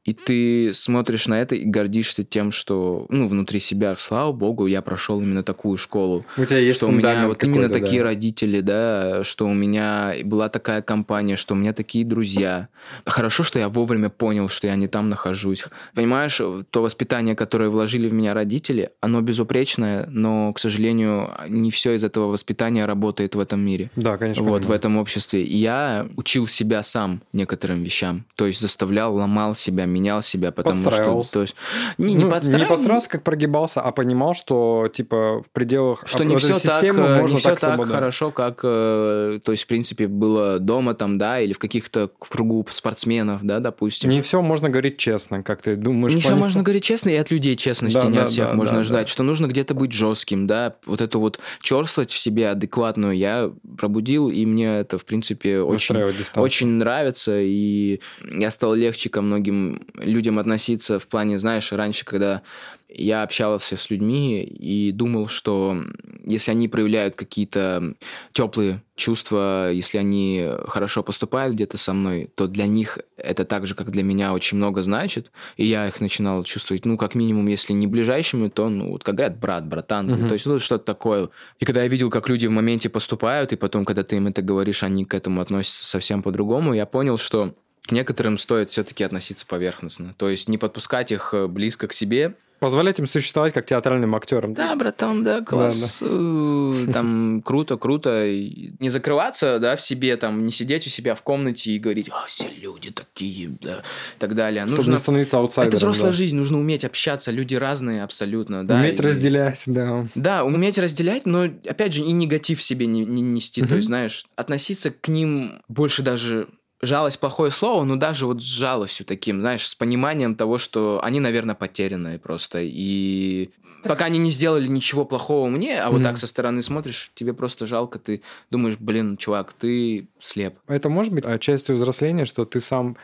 и 0.06 0.13
ты 0.13 0.74
смотришь 0.74 1.27
на 1.27 1.41
это 1.41 1.56
и 1.56 1.65
гордишься 1.65 2.24
тем, 2.24 2.51
что, 2.51 3.06
ну, 3.10 3.27
внутри 3.27 3.60
себя, 3.60 3.96
слава 3.98 4.32
богу, 4.32 4.65
я 4.65 4.82
прошел 4.82 5.22
именно 5.22 5.44
такую 5.44 5.77
школу. 5.77 6.25
У 6.38 6.46
тебя 6.46 6.60
есть 6.60 6.77
что 6.77 6.88
у 6.88 6.91
меня 6.91 7.27
вот 7.27 7.44
именно 7.44 7.70
такие 7.70 8.01
да. 8.01 8.06
родители, 8.06 8.62
да, 8.62 9.24
что 9.24 9.46
у 9.46 9.53
меня 9.53 10.13
была 10.24 10.50
такая 10.50 10.82
компания, 10.82 11.36
что 11.36 11.53
у 11.53 11.58
меня 11.58 11.74
такие 11.74 12.06
друзья. 12.06 12.70
Хорошо, 13.06 13.44
что 13.44 13.60
я 13.60 13.68
вовремя 13.68 14.10
понял, 14.10 14.48
что 14.50 14.68
я 14.68 14.75
не 14.75 14.88
там 14.88 15.10
нахожусь. 15.10 15.65
Понимаешь, 15.94 16.41
то 16.70 16.82
воспитание, 16.82 17.36
которое 17.36 17.70
вложили 17.70 18.08
в 18.08 18.13
меня 18.13 18.34
родители, 18.34 18.91
оно 19.01 19.22
безупречное, 19.22 20.06
но, 20.08 20.53
к 20.53 20.60
сожалению, 20.60 21.29
не 21.50 21.72
все 21.72 21.94
из 21.94 22.03
этого 22.03 22.27
воспитания 22.27 22.86
работает 22.86 23.36
в 23.36 23.39
этом 23.39 23.60
мире. 23.60 23.91
Да, 23.98 24.18
конечно. 24.18 24.44
Вот, 24.44 24.62
понимаю. 24.62 24.68
в 24.70 24.72
этом 24.72 24.98
обществе. 24.98 25.44
И 25.44 25.58
я 25.58 26.08
учил 26.15 26.48
себя 26.48 26.84
сам 26.84 27.22
некоторым 27.34 27.84
вещам. 27.84 28.25
То 28.36 28.48
есть 28.48 28.62
заставлял, 28.62 29.13
ломал 29.13 29.56
себя, 29.56 29.86
менял 29.89 30.22
себя, 30.22 30.51
потому 30.51 30.91
что... 30.91 31.24
То 31.31 31.41
есть, 31.41 31.55
не, 31.98 32.15
не 32.15 32.25
ну, 32.25 32.31
подстраивался. 32.31 32.58
Не 32.58 32.65
подстраивался, 32.65 33.10
как 33.10 33.24
прогибался, 33.24 33.81
а 33.81 33.91
понимал, 33.91 34.34
что, 34.34 34.89
типа, 34.93 35.41
в 35.41 35.51
пределах 35.51 36.03
что 36.05 36.24
не 36.24 36.36
все 36.38 36.55
системы 36.55 37.08
так, 37.08 37.22
можно 37.22 37.36
не 37.36 37.39
все 37.39 37.55
так, 37.55 37.77
так 37.77 37.88
хорошо, 37.88 38.31
как, 38.31 38.62
э, 38.63 39.39
то 39.43 39.51
есть, 39.51 39.63
в 39.63 39.67
принципе, 39.67 40.08
было 40.08 40.60
дома 40.60 40.93
там, 40.93 41.17
да, 41.17 41.39
или 41.39 41.53
в 41.53 41.60
каких-то 41.60 42.12
в 42.19 42.29
кругу 42.29 42.65
спортсменов, 42.69 43.41
да, 43.43 43.60
допустим. 43.60 44.10
Не 44.10 44.22
все 44.22 44.41
можно 44.41 44.69
говорить 44.69 44.98
честно, 44.98 45.43
как 45.43 45.62
ты 45.62 45.75
думаешь. 45.75 46.15
Не 46.15 46.22
все 46.22 46.36
можно 46.36 46.63
говорить 46.63 46.84
честно, 46.84 47.10
и 47.10 47.15
от 47.15 47.31
людей 47.31 47.55
честности 47.55 48.00
да, 48.00 48.08
не 48.08 48.17
да, 48.17 48.24
от 48.24 48.29
всех 48.29 48.48
да, 48.48 48.53
можно 48.53 48.77
да, 48.77 48.84
ждать, 48.84 49.08
да. 49.08 49.12
что 49.12 49.24
нужно 49.24 49.48
где-то 49.48 49.74
быть 49.74 49.91
жестким, 49.91 50.48
да, 50.48 50.75
вот 50.86 51.01
эту 51.01 51.19
вот 51.19 51.39
черствость 51.62 52.12
в 52.12 52.17
себе 52.17 52.50
адекватную 52.50 53.15
я 53.15 53.51
пробудил, 53.77 54.29
и 54.29 54.46
мне 54.46 54.79
это, 54.79 54.98
в 54.98 55.05
принципе, 55.05 55.60
очень, 55.62 55.96
очень 56.36 56.67
нравится, 56.67 57.39
и 57.39 58.00
я 58.22 58.51
стал 58.51 58.74
легче 58.74 59.10
ко 59.10 59.22
многим 59.22 59.79
людям 59.96 60.40
относиться 60.40 61.00
в 61.00 61.08
плане, 61.08 61.40
знаешь, 61.40 61.72
раньше, 61.72 62.06
когда 62.06 62.42
я 62.90 63.22
общался 63.22 63.78
с 63.78 63.92
людьми 63.92 64.42
и 64.42 64.92
думал, 64.92 65.28
что 65.28 65.84
если 66.26 66.52
они 66.52 66.68
проявляют 66.68 67.16
какие-то 67.16 67.94
теплые 68.34 68.82
чувства, 68.96 69.72
если 69.72 70.00
они 70.00 70.50
хорошо 70.68 71.04
поступают 71.04 71.54
где-то 71.54 71.78
со 71.78 71.94
мной, 71.94 72.32
то 72.34 72.48
для 72.48 72.66
них 72.66 72.98
это 73.16 73.46
так 73.46 73.68
же, 73.68 73.76
как 73.76 73.92
для 73.92 74.02
меня, 74.02 74.34
очень 74.34 74.58
много 74.58 74.82
значит. 74.82 75.32
И 75.56 75.68
я 75.68 75.88
их 75.88 76.02
начинал 76.02 76.44
чувствовать, 76.44 76.86
ну, 76.86 76.98
как 76.98 77.14
минимум, 77.14 77.48
если 77.48 77.74
не 77.74 77.86
ближайшими, 77.86 78.50
то, 78.50 78.70
ну, 78.70 78.92
вот 78.92 79.04
как 79.04 79.16
говорят, 79.16 79.40
брат, 79.40 79.68
братан, 79.68 80.12
угу. 80.12 80.28
то 80.28 80.34
есть 80.34 80.48
ну, 80.48 80.60
что-то 80.60 80.84
такое. 80.84 81.30
И 81.60 81.66
когда 81.66 81.84
я 81.84 81.88
видел, 81.88 82.10
как 82.10 82.28
люди 82.28 82.48
в 82.48 82.52
моменте 82.52 82.90
поступают, 82.90 83.54
и 83.54 83.56
потом, 83.56 83.86
когда 83.86 84.04
ты 84.04 84.16
им 84.16 84.28
это 84.28 84.42
говоришь, 84.42 84.82
они 84.82 85.06
к 85.06 85.14
этому 85.14 85.42
относятся 85.42 85.86
совсем 85.86 86.24
по-другому, 86.24 86.74
я 86.74 86.88
понял, 86.88 87.20
что 87.20 87.54
к 87.88 87.92
некоторым 87.92 88.38
стоит 88.38 88.70
все-таки 88.70 89.04
относиться 89.04 89.46
поверхностно. 89.46 90.14
То 90.18 90.30
есть 90.30 90.48
не 90.48 90.58
подпускать 90.58 91.12
их 91.12 91.34
э, 91.34 91.48
близко 91.48 91.88
к 91.88 91.94
себе. 91.94 92.36
Позволять 92.60 93.00
им 93.00 93.08
существовать 93.08 93.54
как 93.54 93.66
театральным 93.66 94.14
актерам. 94.16 94.54
Да, 94.54 94.76
братан, 94.76 95.24
да, 95.24 95.40
класс. 95.42 96.00
Да. 96.02 96.08
Э, 96.10 96.88
там 96.92 97.42
круто, 97.46 97.78
круто. 97.78 98.26
Не 98.28 98.90
закрываться, 98.90 99.60
да, 99.60 99.78
в 99.78 99.82
себе, 99.82 100.18
там, 100.18 100.46
не 100.46 100.52
сидеть 100.52 100.86
у 100.86 100.90
себя 100.90 101.16
в 101.16 101.24
комнате 101.24 101.72
и 101.72 101.80
говорить, 101.80 102.10
а, 102.12 102.26
все 102.28 102.50
люди 102.50 102.92
такие, 102.92 103.48
да, 103.62 103.78
и 103.78 104.20
так 104.20 104.36
далее. 104.36 104.64
Чтобы 104.64 104.78
нужно... 104.78 104.92
не 104.92 105.00
становиться 105.00 105.38
аутсайдером. 105.38 105.78
Это 105.78 105.78
взрослая 105.78 106.12
да. 106.12 106.18
жизнь, 106.18 106.36
нужно 106.36 106.60
уметь 106.60 106.84
общаться, 106.84 107.32
люди 107.32 107.56
разные 107.56 108.04
абсолютно, 108.04 108.68
да. 108.68 108.76
Уметь 108.76 109.00
и... 109.00 109.04
разделять, 109.04 109.64
да. 109.66 110.06
Да, 110.16 110.44
уметь 110.44 110.78
разделять, 110.78 111.26
но, 111.26 111.44
опять 111.44 111.94
же, 111.94 112.02
и 112.02 112.12
негатив 112.12 112.62
себе 112.62 112.88
не, 112.88 113.06
не 113.06 113.22
нести. 113.22 113.62
Угу. 113.62 113.70
То 113.70 113.76
есть, 113.76 113.88
знаешь, 113.88 114.26
относиться 114.36 114.92
к 114.92 115.08
ним 115.08 115.62
больше 115.70 116.04
даже 116.04 116.50
жалость 116.82 117.20
плохое 117.20 117.52
слово, 117.52 117.84
но 117.84 117.96
даже 117.96 118.26
вот 118.26 118.42
с 118.42 118.46
жалостью 118.46 119.06
таким, 119.06 119.42
знаешь, 119.42 119.68
с 119.68 119.76
пониманием 119.76 120.36
того, 120.36 120.58
что 120.58 121.00
они, 121.04 121.20
наверное, 121.20 121.56
потерянные 121.56 122.20
просто. 122.20 122.60
И 122.62 123.50
пока 123.84 124.06
они 124.06 124.20
не 124.20 124.32
сделали 124.32 124.68
ничего 124.68 125.06
плохого 125.06 125.50
мне, 125.50 125.82
а 125.82 125.88
mm-hmm. 125.88 125.92
вот 125.92 126.04
так 126.04 126.18
со 126.18 126.28
стороны 126.28 126.64
смотришь, 126.64 127.12
тебе 127.16 127.34
просто 127.34 127.66
жалко, 127.66 128.00
ты 128.00 128.22
думаешь, 128.50 128.78
блин, 128.80 129.18
чувак, 129.18 129.54
ты 129.54 130.08
слеп. 130.20 130.56
Это 130.68 130.90
может 130.90 131.14
быть 131.14 131.26
частью 131.42 131.76
взросления, 131.76 132.26
что 132.26 132.46
ты 132.46 132.62
сам 132.62 132.98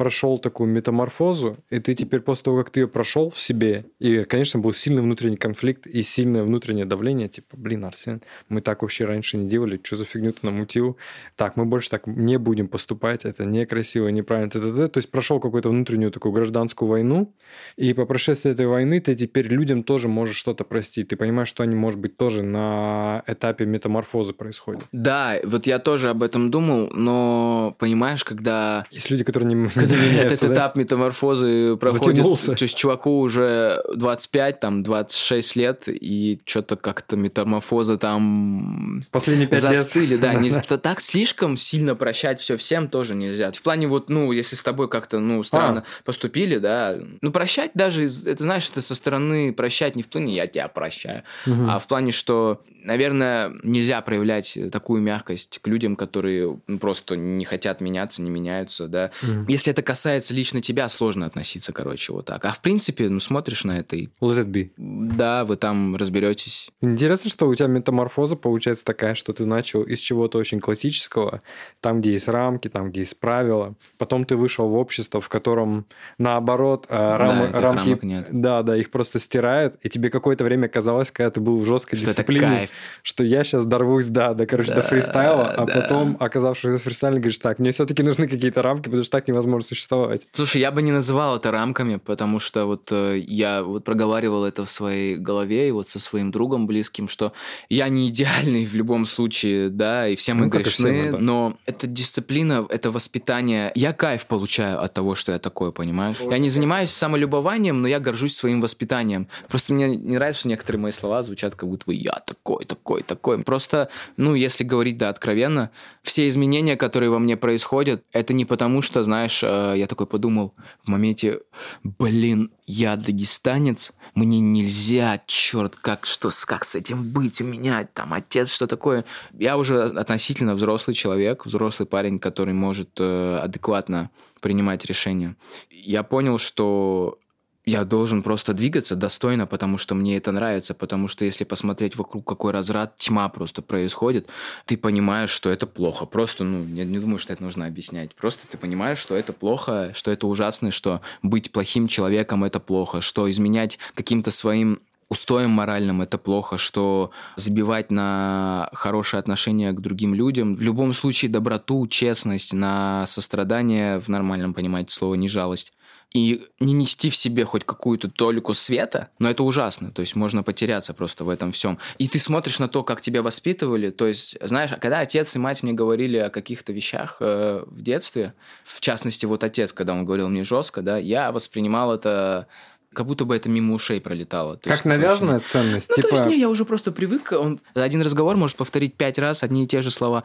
прошел 0.00 0.38
такую 0.38 0.70
метаморфозу, 0.70 1.58
и 1.68 1.78
ты 1.78 1.94
теперь 1.94 2.20
после 2.20 2.44
того, 2.44 2.56
как 2.56 2.70
ты 2.70 2.80
ее 2.80 2.88
прошел 2.88 3.28
в 3.28 3.38
себе, 3.38 3.84
и, 3.98 4.24
конечно, 4.24 4.58
был 4.58 4.72
сильный 4.72 5.02
внутренний 5.02 5.36
конфликт 5.36 5.86
и 5.86 6.02
сильное 6.02 6.42
внутреннее 6.42 6.86
давление, 6.86 7.28
типа, 7.28 7.54
блин, 7.58 7.84
Арсен, 7.84 8.22
мы 8.48 8.62
так 8.62 8.80
вообще 8.80 9.04
раньше 9.04 9.36
не 9.36 9.46
делали, 9.46 9.78
что 9.82 9.96
за 9.96 10.06
фигню 10.06 10.32
ты 10.32 10.46
намутил? 10.46 10.96
Так, 11.36 11.56
мы 11.56 11.66
больше 11.66 11.90
так 11.90 12.06
не 12.06 12.38
будем 12.38 12.66
поступать, 12.66 13.26
это 13.26 13.44
некрасиво, 13.44 14.08
неправильно, 14.08 14.50
т 14.50 14.58
-т 14.58 14.74
-т. 14.74 14.88
то 14.88 14.96
есть 14.96 15.10
прошел 15.10 15.38
какую-то 15.38 15.68
внутреннюю 15.68 16.10
такую 16.10 16.32
гражданскую 16.32 16.88
войну, 16.88 17.34
и 17.76 17.92
по 17.92 18.06
прошествии 18.06 18.52
этой 18.52 18.66
войны 18.66 19.00
ты 19.00 19.14
теперь 19.14 19.48
людям 19.48 19.82
тоже 19.82 20.08
можешь 20.08 20.36
что-то 20.36 20.64
простить, 20.64 21.08
ты 21.08 21.16
понимаешь, 21.16 21.48
что 21.48 21.62
они, 21.62 21.74
может 21.74 22.00
быть, 22.00 22.16
тоже 22.16 22.42
на 22.42 23.22
этапе 23.26 23.66
метаморфозы 23.66 24.32
происходят. 24.32 24.86
Да, 24.92 25.36
вот 25.44 25.66
я 25.66 25.78
тоже 25.78 26.08
об 26.08 26.22
этом 26.22 26.50
думал, 26.50 26.88
но 26.94 27.76
понимаешь, 27.78 28.24
когда... 28.24 28.86
Есть 28.90 29.10
люди, 29.10 29.24
которые 29.24 29.46
не 29.54 29.68
этот 30.14 30.42
этап 30.44 30.76
метаморфозы 30.76 31.76
проходит. 31.76 32.24
То 32.58 32.62
есть 32.62 32.76
чуваку 32.76 33.20
уже 33.20 33.82
25, 33.94 34.60
там, 34.60 34.82
26 34.82 35.56
лет, 35.56 35.84
и 35.86 36.40
что-то 36.44 36.76
как-то 36.76 37.16
метаморфоза 37.16 37.98
там... 37.98 39.04
Последние 39.10 39.48
5 39.48 39.60
застыли, 39.60 40.16
да. 40.16 40.40
Так 40.80 41.00
слишком 41.00 41.56
сильно 41.56 41.94
прощать 41.94 42.40
все 42.40 42.56
всем 42.56 42.88
тоже 42.88 43.14
нельзя. 43.14 43.52
В 43.52 43.62
плане 43.62 43.86
вот, 43.86 44.08
ну, 44.08 44.32
если 44.32 44.56
с 44.56 44.62
тобой 44.62 44.88
как-то, 44.88 45.18
ну, 45.18 45.42
странно 45.42 45.80
а. 45.80 46.02
поступили, 46.04 46.58
да, 46.58 46.96
ну, 47.20 47.32
прощать 47.32 47.72
даже, 47.74 48.06
это, 48.06 48.42
знаешь, 48.42 48.68
это 48.70 48.82
со 48.82 48.94
стороны 48.94 49.52
прощать 49.52 49.96
не 49.96 50.02
в 50.02 50.06
плане 50.08 50.34
«я 50.34 50.46
тебя 50.46 50.68
прощаю», 50.68 51.22
а 51.46 51.78
в 51.78 51.86
плане, 51.86 52.12
что 52.12 52.62
наверное, 52.84 53.52
нельзя 53.62 54.00
проявлять 54.00 54.56
такую 54.72 55.02
мягкость 55.02 55.58
к 55.60 55.66
людям, 55.66 55.96
которые 55.96 56.58
просто 56.80 57.16
не 57.16 57.44
хотят 57.44 57.80
меняться, 57.80 58.22
не 58.22 58.30
меняются, 58.30 58.88
да. 58.88 59.10
Mm. 59.22 59.44
Если 59.70 59.82
это 59.82 59.86
касается 59.86 60.34
лично 60.34 60.60
тебя, 60.60 60.88
сложно 60.88 61.26
относиться, 61.26 61.72
короче, 61.72 62.12
вот 62.12 62.26
так. 62.26 62.44
А 62.44 62.50
в 62.50 62.60
принципе, 62.60 63.08
ну, 63.08 63.20
смотришь 63.20 63.62
на 63.62 63.78
это 63.78 63.94
и... 63.94 64.08
Let 64.20 64.44
it 64.44 64.46
be. 64.46 64.70
Да, 64.76 65.44
вы 65.44 65.54
там 65.54 65.94
разберетесь. 65.94 66.70
Интересно, 66.80 67.30
что 67.30 67.46
у 67.46 67.54
тебя 67.54 67.68
метаморфоза 67.68 68.34
получается 68.34 68.84
такая, 68.84 69.14
что 69.14 69.32
ты 69.32 69.46
начал 69.46 69.84
из 69.84 70.00
чего-то 70.00 70.38
очень 70.38 70.58
классического, 70.58 71.42
там, 71.80 72.00
где 72.00 72.12
есть 72.12 72.26
рамки, 72.26 72.66
там, 72.66 72.90
где 72.90 73.00
есть 73.00 73.20
правила. 73.20 73.76
Потом 73.96 74.24
ты 74.24 74.34
вышел 74.34 74.68
в 74.68 74.74
общество, 74.74 75.20
в 75.20 75.28
котором, 75.28 75.86
наоборот, 76.18 76.86
э, 76.88 76.96
рам... 76.96 77.52
да, 77.52 77.60
рамки... 77.60 78.04
нет. 78.04 78.26
Да, 78.32 78.64
да, 78.64 78.76
их 78.76 78.90
просто 78.90 79.20
стирают, 79.20 79.76
и 79.82 79.88
тебе 79.88 80.10
какое-то 80.10 80.42
время 80.42 80.66
казалось, 80.66 81.12
когда 81.12 81.30
ты 81.30 81.40
был 81.40 81.58
в 81.58 81.64
жесткой 81.64 81.96
что 81.96 82.08
дисциплине, 82.08 82.68
что 83.04 83.22
я 83.22 83.44
сейчас 83.44 83.66
дорвусь, 83.66 84.06
да, 84.06 84.34
до, 84.34 84.46
короче, 84.46 84.70
да, 84.70 84.76
до 84.76 84.82
фристайла, 84.82 85.48
а 85.48 85.64
да. 85.64 85.72
потом, 85.80 86.16
оказавшись 86.18 86.80
в 86.80 86.82
фристайле, 86.82 87.18
говоришь, 87.18 87.38
так, 87.38 87.60
мне 87.60 87.70
все-таки 87.70 88.02
нужны 88.02 88.26
какие-то 88.26 88.62
рамки, 88.62 88.86
потому 88.86 89.04
что 89.04 89.12
так 89.12 89.28
невозможно 89.28 89.59
существовать. 89.62 90.22
Слушай, 90.32 90.60
я 90.60 90.70
бы 90.70 90.82
не 90.82 90.92
называл 90.92 91.36
это 91.36 91.50
рамками, 91.50 91.96
потому 91.96 92.38
что 92.38 92.66
вот 92.66 92.88
э, 92.92 93.18
я 93.26 93.62
вот 93.62 93.84
проговаривал 93.84 94.44
это 94.44 94.64
в 94.64 94.70
своей 94.70 95.16
голове 95.16 95.68
и 95.68 95.70
вот 95.70 95.88
со 95.88 95.98
своим 95.98 96.30
другом 96.30 96.66
близким, 96.66 97.08
что 97.08 97.32
я 97.68 97.88
не 97.88 98.08
идеальный 98.08 98.64
в 98.64 98.74
любом 98.74 99.06
случае, 99.06 99.68
да, 99.68 100.08
и 100.08 100.16
все 100.16 100.34
мы 100.34 100.46
ну, 100.46 100.50
грешны, 100.50 100.72
все 100.72 100.84
мы, 100.86 101.10
да. 101.12 101.18
но 101.18 101.56
это 101.66 101.86
дисциплина, 101.86 102.66
это 102.68 102.90
воспитание. 102.90 103.72
Я 103.74 103.92
кайф 103.92 104.26
получаю 104.26 104.82
от 104.82 104.92
того, 104.94 105.14
что 105.14 105.32
я 105.32 105.38
такое, 105.38 105.70
понимаешь? 105.70 106.16
Я 106.20 106.38
не 106.38 106.50
занимаюсь 106.50 106.90
самолюбованием, 106.90 107.82
но 107.82 107.88
я 107.88 108.00
горжусь 108.00 108.34
своим 108.34 108.60
воспитанием. 108.60 109.28
Просто 109.48 109.72
мне 109.74 109.88
не 109.96 110.14
нравится, 110.14 110.40
что 110.40 110.48
некоторые 110.48 110.80
мои 110.80 110.92
слова 110.92 111.22
звучат, 111.22 111.54
как 111.54 111.68
будто 111.68 111.86
бы 111.86 111.94
я 111.94 112.22
такой, 112.26 112.64
такой 112.64 113.02
такой. 113.02 113.42
Просто, 113.42 113.88
ну, 114.16 114.34
если 114.34 114.64
говорить, 114.64 114.98
да, 114.98 115.08
откровенно, 115.08 115.70
все 116.02 116.28
изменения, 116.28 116.76
которые 116.76 117.10
во 117.10 117.18
мне 117.18 117.36
происходят, 117.36 118.04
это 118.12 118.32
не 118.32 118.44
потому, 118.44 118.82
что, 118.82 119.02
знаешь, 119.02 119.42
я 119.76 119.86
такой 119.86 120.06
подумал 120.06 120.54
в 120.84 120.88
моменте, 120.88 121.40
блин, 121.82 122.50
я 122.66 122.96
дагестанец, 122.96 123.92
мне 124.14 124.40
нельзя, 124.40 125.20
черт, 125.26 125.76
как, 125.76 126.06
что, 126.06 126.30
как 126.46 126.64
с 126.64 126.74
этим 126.74 127.02
быть, 127.02 127.40
у 127.40 127.44
меня 127.44 127.88
там 127.92 128.12
отец, 128.12 128.52
что 128.52 128.66
такое. 128.66 129.04
Я 129.32 129.56
уже 129.56 129.82
относительно 129.82 130.54
взрослый 130.54 130.94
человек, 130.94 131.46
взрослый 131.46 131.86
парень, 131.86 132.18
который 132.18 132.54
может 132.54 132.90
э, 132.98 133.38
адекватно 133.42 134.10
принимать 134.40 134.84
решения. 134.84 135.36
Я 135.70 136.02
понял, 136.02 136.38
что 136.38 137.18
я 137.64 137.84
должен 137.84 138.22
просто 138.22 138.54
двигаться 138.54 138.96
достойно, 138.96 139.46
потому 139.46 139.78
что 139.78 139.94
мне 139.94 140.16
это 140.16 140.32
нравится, 140.32 140.74
потому 140.74 141.08
что 141.08 141.24
если 141.24 141.44
посмотреть 141.44 141.96
вокруг, 141.96 142.26
какой 142.26 142.52
разрад, 142.52 142.96
тьма 142.96 143.28
просто 143.28 143.62
происходит, 143.62 144.28
ты 144.64 144.76
понимаешь, 144.76 145.30
что 145.30 145.50
это 145.50 145.66
плохо. 145.66 146.06
Просто, 146.06 146.44
ну, 146.44 146.64
я 146.74 146.84
не 146.84 146.98
думаю, 146.98 147.18
что 147.18 147.32
это 147.32 147.42
нужно 147.42 147.66
объяснять. 147.66 148.14
Просто 148.14 148.46
ты 148.46 148.56
понимаешь, 148.56 148.98
что 148.98 149.14
это 149.14 149.32
плохо, 149.32 149.92
что 149.94 150.10
это 150.10 150.26
ужасно, 150.26 150.70
что 150.70 151.00
быть 151.22 151.52
плохим 151.52 151.86
человеком– 151.86 152.44
это 152.44 152.60
плохо, 152.60 153.00
что 153.00 153.30
изменять 153.30 153.78
каким-то 153.94 154.30
своим 154.30 154.80
устоем 155.10 155.50
моральным 155.50 156.02
это 156.02 156.18
плохо, 156.18 156.56
что 156.56 157.10
забивать 157.36 157.90
на 157.90 158.70
хорошее 158.72 159.18
отношение 159.18 159.72
к 159.72 159.80
другим 159.80 160.14
людям. 160.14 160.54
В 160.54 160.62
любом 160.62 160.94
случае 160.94 161.30
доброту, 161.30 161.86
честность, 161.88 162.54
на 162.54 163.06
сострадание, 163.06 163.98
в 163.98 164.08
нормальном 164.08 164.54
понимании 164.54 164.88
слова, 164.88 165.14
не 165.14 165.28
жалость 165.28 165.72
и 166.12 166.48
не 166.58 166.72
нести 166.72 167.08
в 167.08 167.16
себе 167.16 167.44
хоть 167.44 167.64
какую-то 167.64 168.10
толику 168.10 168.52
света, 168.52 169.08
но 169.18 169.30
это 169.30 169.44
ужасно, 169.44 169.92
то 169.92 170.00
есть 170.00 170.16
можно 170.16 170.42
потеряться 170.42 170.92
просто 170.92 171.24
в 171.24 171.28
этом 171.28 171.52
всем. 171.52 171.78
И 171.98 172.08
ты 172.08 172.18
смотришь 172.18 172.58
на 172.58 172.68
то, 172.68 172.82
как 172.82 173.00
тебя 173.00 173.22
воспитывали, 173.22 173.90
то 173.90 174.06
есть, 174.06 174.36
знаешь, 174.42 174.70
когда 174.80 175.00
отец 175.00 175.36
и 175.36 175.38
мать 175.38 175.62
мне 175.62 175.72
говорили 175.72 176.16
о 176.16 176.30
каких-то 176.30 176.72
вещах 176.72 177.18
э, 177.20 177.62
в 177.64 177.82
детстве, 177.82 178.34
в 178.64 178.80
частности, 178.80 179.24
вот 179.24 179.44
отец, 179.44 179.72
когда 179.72 179.92
он 179.92 180.04
говорил 180.04 180.28
мне 180.28 180.42
жестко, 180.42 180.82
да, 180.82 180.98
я 180.98 181.30
воспринимал 181.30 181.94
это 181.94 182.48
как 182.92 183.06
будто 183.06 183.24
бы 183.24 183.36
это 183.36 183.48
мимо 183.48 183.74
ушей 183.74 184.00
пролетало. 184.00 184.56
То 184.56 184.68
как 184.68 184.78
есть, 184.78 184.84
навязанная 184.84 185.36
очень... 185.36 185.46
ценность. 185.46 185.90
Ну, 185.90 185.94
типа... 185.94 186.08
то 186.08 186.14
есть, 186.16 186.26
не, 186.26 186.40
я 186.40 186.48
уже 186.48 186.64
просто 186.64 186.90
привык. 186.90 187.30
Он 187.30 187.60
один 187.74 188.02
разговор 188.02 188.36
может 188.36 188.56
повторить 188.56 188.96
пять 188.96 189.16
раз 189.16 189.44
одни 189.44 189.62
и 189.62 189.66
те 189.68 189.80
же 189.80 189.92
слова. 189.92 190.24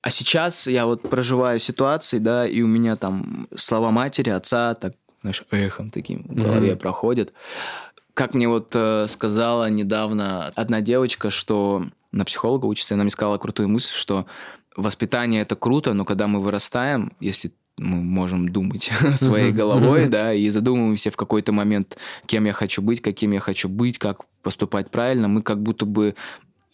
А 0.00 0.10
сейчас 0.10 0.66
я 0.66 0.86
вот 0.86 1.02
проживаю 1.02 1.58
ситуации, 1.58 2.16
да, 2.16 2.46
и 2.46 2.62
у 2.62 2.66
меня 2.66 2.96
там 2.96 3.48
слова 3.54 3.90
матери, 3.90 4.30
отца 4.30 4.72
так 4.72 4.94
знаешь, 5.22 5.44
эхом 5.50 5.90
таким 5.90 6.22
в 6.22 6.34
голове 6.34 6.70
mm-hmm. 6.70 6.76
проходит. 6.76 7.32
Как 8.14 8.34
мне 8.34 8.48
вот 8.48 8.72
э, 8.74 9.06
сказала 9.08 9.68
недавно 9.68 10.48
одна 10.54 10.80
девочка, 10.80 11.30
что 11.30 11.84
на 12.12 12.24
психолога 12.24 12.66
учится, 12.66 12.94
она 12.94 13.02
мне 13.02 13.10
сказала 13.10 13.38
крутую 13.38 13.68
мысль, 13.68 13.94
что 13.94 14.26
воспитание 14.76 15.42
это 15.42 15.56
круто, 15.56 15.92
но 15.92 16.04
когда 16.04 16.26
мы 16.26 16.40
вырастаем, 16.40 17.12
если 17.20 17.52
мы 17.78 17.96
можем 17.96 18.48
думать 18.48 18.90
своей 19.16 19.52
головой, 19.52 20.06
да, 20.06 20.32
и 20.32 20.48
задумываемся 20.48 21.10
в 21.10 21.16
какой-то 21.16 21.52
момент, 21.52 21.98
кем 22.26 22.44
я 22.44 22.52
хочу 22.52 22.82
быть, 22.82 23.02
каким 23.02 23.32
я 23.32 23.40
хочу 23.40 23.68
быть, 23.68 23.98
как 23.98 24.24
поступать 24.42 24.90
правильно, 24.90 25.28
мы 25.28 25.42
как 25.42 25.62
будто 25.62 25.84
бы 25.86 26.14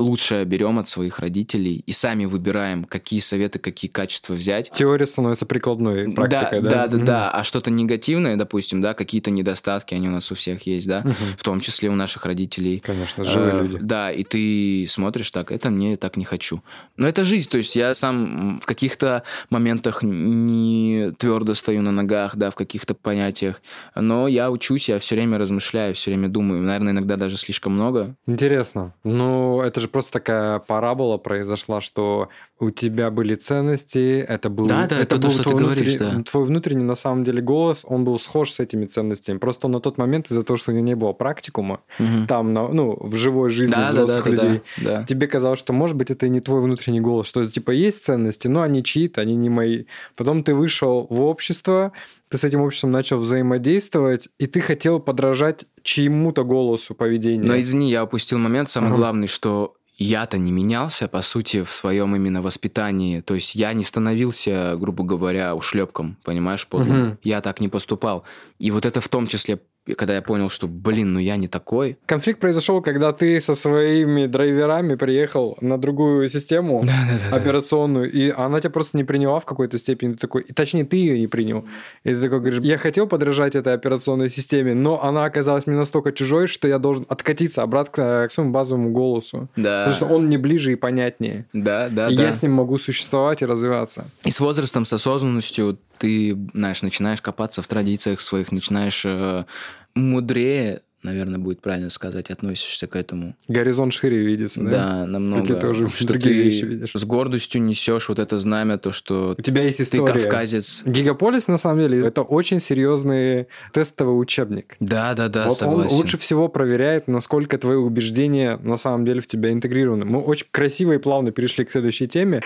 лучшее 0.03 0.45
берем 0.45 0.79
от 0.79 0.89
своих 0.89 1.19
родителей 1.19 1.83
и 1.87 1.93
сами 1.93 2.25
выбираем, 2.25 2.85
какие 2.85 3.21
советы, 3.21 3.59
какие 3.59 3.91
качества 3.91 4.35
взять. 4.35 4.71
Теория 4.73 5.07
становится 5.07 5.47
прикладной 5.47 6.13
практикой, 6.13 6.61
да? 6.61 6.71
Да, 6.71 6.87
да, 6.87 6.97
да, 6.99 7.05
да. 7.05 7.31
А 7.31 7.45
что-то 7.45 7.71
негативное, 7.71 8.37
допустим, 8.37 8.83
да, 8.83 8.95
какие-то 8.95 9.31
недостатки, 9.31 9.95
они 9.95 10.09
у 10.09 10.13
нас 10.13 10.31
у 10.31 10.35
всех 10.35 10.67
есть, 10.67 10.87
да, 10.87 11.01
угу. 11.01 11.15
в 11.39 11.43
том 11.43 11.61
числе 11.61 11.89
у 11.89 11.95
наших 11.95 12.27
родителей. 12.27 12.81
Конечно, 12.81 13.25
живые 13.25 13.53
э, 13.53 13.63
люди. 13.63 13.79
Да, 13.81 14.11
и 14.11 14.25
ты 14.25 14.87
смотришь 14.89 15.31
так, 15.31 15.53
это 15.53 15.71
мне 15.71 15.97
так 15.97 16.17
не 16.17 16.25
хочу. 16.25 16.63
Но 16.97 17.07
это 17.09 17.25
жизнь, 17.25 17.49
то 17.49 17.59
есть 17.59 17.77
я 17.77 17.95
сам 17.95 18.61
в 18.61 18.67
каких-то 18.67 19.23
моментах 19.51 20.03
не 20.03 21.13
твердо 21.19 21.55
стою 21.55 21.83
на 21.83 21.93
ногах, 21.93 22.37
да, 22.37 22.51
в 22.51 22.55
каких-то 22.55 22.95
понятиях, 22.95 23.63
но 23.95 24.29
я 24.29 24.51
учусь, 24.51 24.89
я 24.89 24.99
все 24.99 25.15
время 25.15 25.39
размышляю, 25.39 25.95
все 25.95 26.11
время 26.11 26.29
думаю, 26.29 26.63
наверное, 26.63 26.93
иногда 26.93 27.17
даже 27.17 27.37
слишком 27.37 27.75
много. 27.75 28.17
Интересно. 28.27 28.95
Ну, 29.05 29.61
это 29.63 29.81
же 29.81 29.89
просто 29.93 30.13
такая 30.13 30.59
парабола 30.59 31.19
произошла, 31.19 31.81
что 31.81 32.29
у 32.59 32.71
тебя 32.71 33.11
были 33.11 33.35
ценности, 33.35 34.25
это 34.27 34.49
был, 34.49 34.67
да, 34.67 34.87
да, 34.87 35.01
это, 35.01 35.17
это 35.17 35.17
был 35.19 35.37
то, 35.37 35.43
твой, 35.43 35.55
внутри, 35.57 35.97
говоришь, 35.97 36.17
да. 36.17 36.23
твой 36.23 36.45
внутренний 36.45 36.85
на 36.85 36.95
самом 36.95 37.25
деле 37.25 37.43
голос, 37.43 37.85
он 37.87 38.05
был 38.05 38.19
схож 38.19 38.51
с 38.51 38.61
этими 38.61 38.87
ценностями. 38.87 39.39
Просто 39.39 39.69
на 39.69 39.81
тот 39.81 39.99
момент 39.99 40.31
из-за 40.31 40.43
того, 40.45 40.57
что 40.57 40.73
не 40.73 40.95
было 40.95 41.13
практикума 41.13 41.81
угу. 41.99 42.27
там, 42.29 42.53
ну, 42.53 42.97
в 43.01 43.17
живой 43.17 43.51
жизни 43.51 43.75
да, 43.75 43.89
взрослых 43.89 44.25
да, 44.25 44.31
да, 44.31 44.31
людей, 44.31 44.63
да, 44.79 44.99
да. 44.99 45.05
тебе 45.05 45.27
казалось, 45.27 45.59
что 45.59 45.73
может 45.73 45.97
быть 45.97 46.11
это 46.11 46.27
и 46.27 46.29
не 46.29 46.41
твой 46.41 46.61
внутренний 46.61 47.01
голос, 47.01 47.27
что 47.27 47.45
типа 47.45 47.73
есть 47.73 48.05
ценности, 48.05 48.49
но 48.49 48.63
они 48.63 48.83
чьи-то, 48.83 49.21
они 49.21 49.37
не 49.37 49.49
мои. 49.49 49.85
Потом 50.17 50.45
ты 50.45 50.55
вышел 50.55 51.07
в 51.11 51.21
общество, 51.21 51.93
ты 52.33 52.39
с 52.39 52.45
этим 52.45 52.63
обществом 52.63 52.93
начал 52.93 53.19
взаимодействовать, 53.19 54.29
и 54.39 54.47
ты 54.47 54.61
хотел 54.61 55.01
подражать 55.01 55.67
чьему-то 55.83 56.45
голосу 56.45 56.95
поведения. 56.95 57.45
Но 57.45 57.61
извини, 57.61 57.91
я 57.91 58.03
опустил 58.03 58.39
момент, 58.39 58.71
самый 58.71 58.89
ага. 58.89 58.97
главный, 58.97 59.27
что 59.27 59.75
я-то 60.03 60.39
не 60.39 60.53
менялся, 60.53 61.09
по 61.09 61.23
сути, 61.23 61.63
в 61.63 61.73
своем 61.73 62.15
именно 62.17 62.43
воспитании. 62.43 63.21
То 63.21 63.35
есть 63.35 63.55
я 63.55 63.73
не 63.73 63.85
становился, 63.85 64.77
грубо 64.77 65.05
говоря, 65.05 65.55
ушлепком, 65.55 66.17
понимаешь, 66.25 66.67
подлым. 66.67 67.09
Угу. 67.09 67.17
Я 67.23 67.41
так 67.41 67.61
не 67.61 67.69
поступал. 67.69 68.25
И 68.59 68.71
вот 68.71 68.87
это 68.87 69.01
в 69.01 69.09
том 69.09 69.27
числе 69.27 69.61
когда 69.97 70.15
я 70.15 70.23
понял, 70.23 70.49
что, 70.49 70.69
блин, 70.69 71.15
ну 71.15 71.19
я 71.19 71.37
не 71.37 71.49
такой. 71.49 71.99
Конфликт 72.07 72.41
произошел, 72.41 72.81
когда 72.81 73.13
ты 73.13 73.41
со 73.41 73.55
своими 73.55 74.27
драйверами 74.27 74.95
приехал 74.95 75.57
на 75.61 75.77
другую 75.79 76.29
систему 76.29 76.83
да, 76.85 76.93
да, 77.11 77.31
да, 77.31 77.37
операционную, 77.37 78.11
и 78.11 78.31
она 78.31 78.61
тебя 78.61 78.71
просто 78.71 78.97
не 78.97 79.05
приняла 79.05 79.41
в 79.41 79.45
какой-то 79.45 79.79
степени. 79.79 80.13
Ты 80.13 80.19
такой, 80.19 80.43
и 80.43 80.53
точнее, 80.53 80.85
ты 80.85 80.97
ее 80.97 81.19
не 81.19 81.27
принял. 81.27 81.65
И 82.05 82.15
ты 82.15 82.21
такой 82.21 82.39
говоришь, 82.39 82.61
я 82.61 82.79
хотел 82.79 83.09
подражать 83.09 83.57
этой 83.57 83.75
операционной 83.75 84.31
системе, 84.31 84.75
но 84.75 85.03
она 85.03 85.25
оказалась 85.25 85.67
мне 85.67 85.77
настолько 85.77 86.13
чужой, 86.13 86.47
что 86.47 86.69
я 86.69 86.79
должен 86.79 87.05
откатиться 87.09 87.63
обратно 87.63 88.29
к 88.29 88.31
своему 88.31 88.53
базовому 88.53 88.91
голосу. 88.91 89.49
Да. 89.57 89.85
Потому 89.85 89.97
что 89.97 90.07
он 90.07 90.27
мне 90.27 90.39
ближе 90.39 90.73
и 90.73 90.77
понятнее. 90.77 91.47
Да, 91.53 91.89
да, 91.89 92.09
и 92.09 92.17
да. 92.17 92.23
я 92.23 92.33
с 92.33 92.43
ним 92.43 92.53
могу 92.53 92.79
существовать 92.79 93.43
и 93.43 93.47
развиваться. 93.47 94.07
И 94.25 94.31
с 94.31 94.39
возрастом, 94.39 94.85
с 94.85 94.93
осознанностью 94.93 95.79
ты, 95.99 96.37
знаешь, 96.53 96.83
начинаешь 96.83 97.23
копаться 97.23 97.63
в 97.63 97.69
традициях 97.69 98.21
своих, 98.21 98.51
начинаешь 98.51 99.05
э, 99.05 99.45
мудрее, 99.95 100.83
наверное, 101.03 101.39
будет 101.39 101.61
правильно 101.61 101.91
сказать, 101.91 102.31
относишься 102.31 102.87
к 102.87 102.97
этому. 102.97 103.35
Горизонт 103.49 103.93
шире 103.93 104.19
видится, 104.19 104.61
да? 104.61 104.71
Да, 104.71 105.07
намного. 105.07 105.47
Ты 105.47 105.55
тоже 105.57 105.89
что 105.89 106.07
другие 106.07 106.35
ты 106.35 106.43
вещи 106.43 106.65
видишь. 106.65 106.93
С 106.95 107.05
гордостью 107.05 107.63
несешь 107.63 108.09
вот 108.09 108.19
это 108.19 108.39
знамя, 108.39 108.79
то, 108.79 108.93
что 108.93 109.35
у 109.37 109.43
тебя 109.43 109.63
есть 109.65 109.81
история. 109.81 110.13
Ты 110.13 110.21
кавказец. 110.21 110.83
Гигаполис, 110.85 111.49
на 111.49 111.57
самом 111.57 111.81
деле, 111.81 112.01
это 112.01 112.23
очень 112.23 112.61
серьезный 112.61 113.49
тестовый 113.73 114.21
учебник. 114.21 114.77
Да, 114.81 115.15
да, 115.15 115.29
да, 115.29 115.49
вот 115.49 115.57
согласен. 115.57 115.91
Он 115.91 115.97
лучше 115.97 116.19
всего 116.19 116.49
проверяет, 116.49 117.09
насколько 117.09 117.59
твои 117.59 117.77
убеждения 117.77 118.59
на 118.63 118.77
самом 118.77 119.05
деле 119.05 119.21
в 119.21 119.27
тебя 119.27 119.53
интегрированы. 119.53 120.05
Мы 120.05 120.21
очень 120.21 120.47
красиво 120.51 120.93
и 120.93 120.99
плавно 120.99 121.33
перешли 121.33 121.65
к 121.65 121.73
следующей 121.73 122.07
теме. 122.07 122.43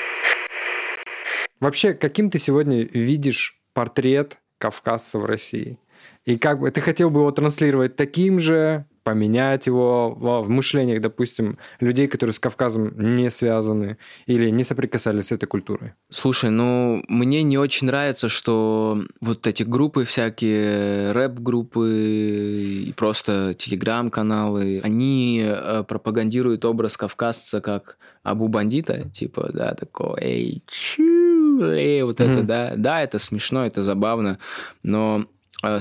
Вообще, 1.60 1.94
каким 1.94 2.30
ты 2.30 2.38
сегодня 2.38 2.82
видишь 2.82 3.60
портрет 3.72 4.38
кавказца 4.58 5.18
в 5.18 5.24
России? 5.26 5.78
И 6.26 6.36
как 6.36 6.60
бы 6.60 6.70
ты 6.70 6.80
хотел 6.80 7.08
бы 7.10 7.20
его 7.20 7.30
транслировать 7.30 7.96
таким 7.96 8.38
же, 8.38 8.84
поменять 9.04 9.66
его 9.66 10.12
в 10.18 10.50
мышлениях, 10.50 11.00
допустим, 11.00 11.58
людей, 11.78 12.08
которые 12.08 12.34
с 12.34 12.40
Кавказом 12.40 12.92
не 13.14 13.30
связаны 13.30 13.98
или 14.26 14.50
не 14.50 14.64
соприкасались 14.64 15.26
с 15.26 15.32
этой 15.32 15.46
культурой? 15.46 15.92
Слушай, 16.10 16.50
ну, 16.50 17.04
мне 17.06 17.44
не 17.44 17.56
очень 17.56 17.86
нравится, 17.86 18.28
что 18.28 19.00
вот 19.20 19.46
эти 19.46 19.62
группы 19.62 20.04
всякие, 20.04 21.12
рэп-группы 21.12 21.88
и 22.88 22.92
просто 22.96 23.54
телеграм-каналы, 23.56 24.80
они 24.82 25.44
э, 25.46 25.84
пропагандируют 25.86 26.64
образ 26.64 26.96
кавказца 26.96 27.60
как 27.60 27.98
абу 28.24 28.48
бандита, 28.48 29.08
типа, 29.10 29.50
да, 29.52 29.74
такого, 29.74 30.18
эй, 30.20 30.64
чу, 30.66 31.58
вот 31.58 31.70
mm-hmm. 31.70 32.32
это, 32.32 32.42
да, 32.42 32.72
да, 32.76 33.02
это 33.02 33.20
смешно, 33.20 33.64
это 33.64 33.84
забавно, 33.84 34.40
но 34.82 35.26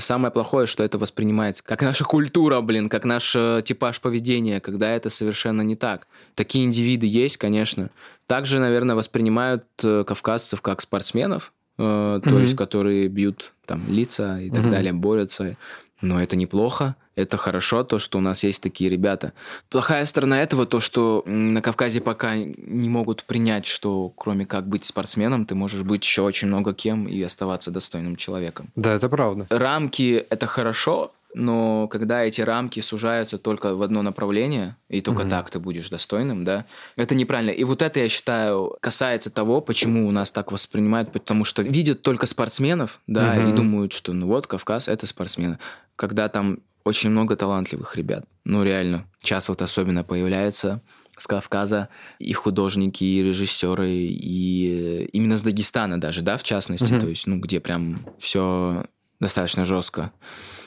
самое 0.00 0.32
плохое, 0.32 0.66
что 0.66 0.82
это 0.82 0.98
воспринимается 0.98 1.62
как 1.62 1.82
наша 1.82 2.04
культура, 2.04 2.60
блин, 2.60 2.88
как 2.88 3.04
наш 3.04 3.34
э, 3.36 3.62
типаж 3.64 4.00
поведения, 4.00 4.60
когда 4.60 4.90
это 4.90 5.10
совершенно 5.10 5.62
не 5.62 5.76
так. 5.76 6.06
Такие 6.34 6.64
индивиды 6.64 7.06
есть, 7.06 7.36
конечно. 7.36 7.90
Также, 8.26 8.58
наверное, 8.58 8.96
воспринимают 8.96 9.64
э, 9.82 10.04
кавказцев 10.06 10.62
как 10.62 10.80
спортсменов, 10.80 11.52
то 11.76 12.20
mm-hmm. 12.24 12.42
есть 12.42 12.56
которые 12.56 13.08
бьют 13.08 13.52
там 13.66 13.84
лица 13.88 14.40
и 14.40 14.48
так 14.48 14.64
mm-hmm. 14.64 14.70
далее, 14.70 14.92
борются. 14.94 15.56
Но 16.00 16.22
это 16.22 16.36
неплохо, 16.36 16.94
это 17.14 17.38
хорошо, 17.38 17.82
то, 17.82 17.98
что 17.98 18.18
у 18.18 18.20
нас 18.20 18.44
есть 18.44 18.62
такие 18.62 18.90
ребята. 18.90 19.32
Плохая 19.70 20.04
сторона 20.04 20.42
этого 20.42 20.66
то, 20.66 20.80
что 20.80 21.22
на 21.26 21.62
Кавказе 21.62 22.00
пока 22.00 22.36
не 22.36 22.88
могут 22.88 23.24
принять, 23.24 23.66
что 23.66 24.10
кроме 24.10 24.44
как 24.44 24.66
быть 24.66 24.84
спортсменом, 24.84 25.46
ты 25.46 25.54
можешь 25.54 25.82
быть 25.82 26.04
еще 26.04 26.22
очень 26.22 26.48
много 26.48 26.74
кем 26.74 27.08
и 27.08 27.20
оставаться 27.22 27.70
достойным 27.70 28.16
человеком. 28.16 28.70
Да, 28.76 28.92
это 28.92 29.08
правда. 29.08 29.46
Рамки— 29.48 30.24
это 30.30 30.46
хорошо, 30.46 31.12
но 31.36 31.86
когда 31.88 32.24
эти 32.24 32.40
рамки 32.40 32.80
сужаются 32.80 33.36
только 33.36 33.74
в 33.74 33.82
одно 33.82 34.00
направление, 34.00 34.76
и 34.88 35.02
только 35.02 35.20
угу. 35.20 35.28
так 35.28 35.50
ты 35.50 35.58
будешь 35.58 35.90
достойным, 35.90 36.44
да, 36.44 36.64
это 36.96 37.14
неправильно. 37.14 37.50
И 37.50 37.62
вот 37.64 37.82
это, 37.82 38.00
я 38.00 38.08
считаю, 38.08 38.74
касается 38.80 39.30
того, 39.30 39.60
почему 39.60 40.08
у 40.08 40.12
нас 40.12 40.30
так 40.30 40.50
воспринимают, 40.50 41.12
потому 41.12 41.44
что 41.44 41.60
видят 41.60 42.00
только 42.00 42.24
спортсменов, 42.24 43.00
да, 43.06 43.34
угу. 43.36 43.50
и 43.50 43.52
думают, 43.52 43.92
что 43.92 44.14
ну 44.14 44.28
вот 44.28 44.46
Кавказ 44.46 44.88
это 44.88 45.06
спортсмены. 45.06 45.58
Когда 45.94 46.30
там 46.30 46.60
очень 46.84 47.10
много 47.10 47.36
талантливых 47.36 47.96
ребят, 47.96 48.24
ну 48.44 48.64
реально, 48.64 49.04
сейчас 49.22 49.50
вот 49.50 49.60
особенно 49.60 50.04
появляется 50.04 50.80
с 51.18 51.26
Кавказа 51.26 51.90
и 52.18 52.32
художники, 52.32 53.04
и 53.04 53.22
режиссеры, 53.22 53.90
и 53.90 55.10
именно 55.12 55.36
с 55.36 55.42
Дагестана 55.42 56.00
даже, 56.00 56.22
да, 56.22 56.38
в 56.38 56.44
частности, 56.44 56.92
mm 56.92 57.00
то 57.00 57.08
есть, 57.08 57.26
ну, 57.26 57.38
где 57.40 57.60
прям 57.60 57.98
все 58.18 58.86
достаточно 59.20 59.64
жестко, 59.64 60.12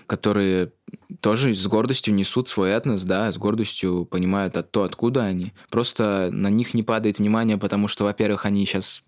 которые 0.07 0.71
тоже 1.21 1.53
с 1.53 1.67
гордостью 1.67 2.13
несут 2.13 2.47
свой 2.47 2.71
этнос, 2.71 3.03
да, 3.03 3.31
с 3.31 3.37
гордостью 3.37 4.05
понимают 4.05 4.57
от 4.57 4.71
то, 4.71 4.83
откуда 4.83 5.23
они. 5.23 5.53
Просто 5.69 6.29
на 6.31 6.49
них 6.49 6.73
не 6.73 6.83
падает 6.83 7.19
внимание, 7.19 7.57
потому 7.57 7.87
что, 7.87 8.05
во-первых, 8.05 8.45
они 8.45 8.65
сейчас 8.65 9.03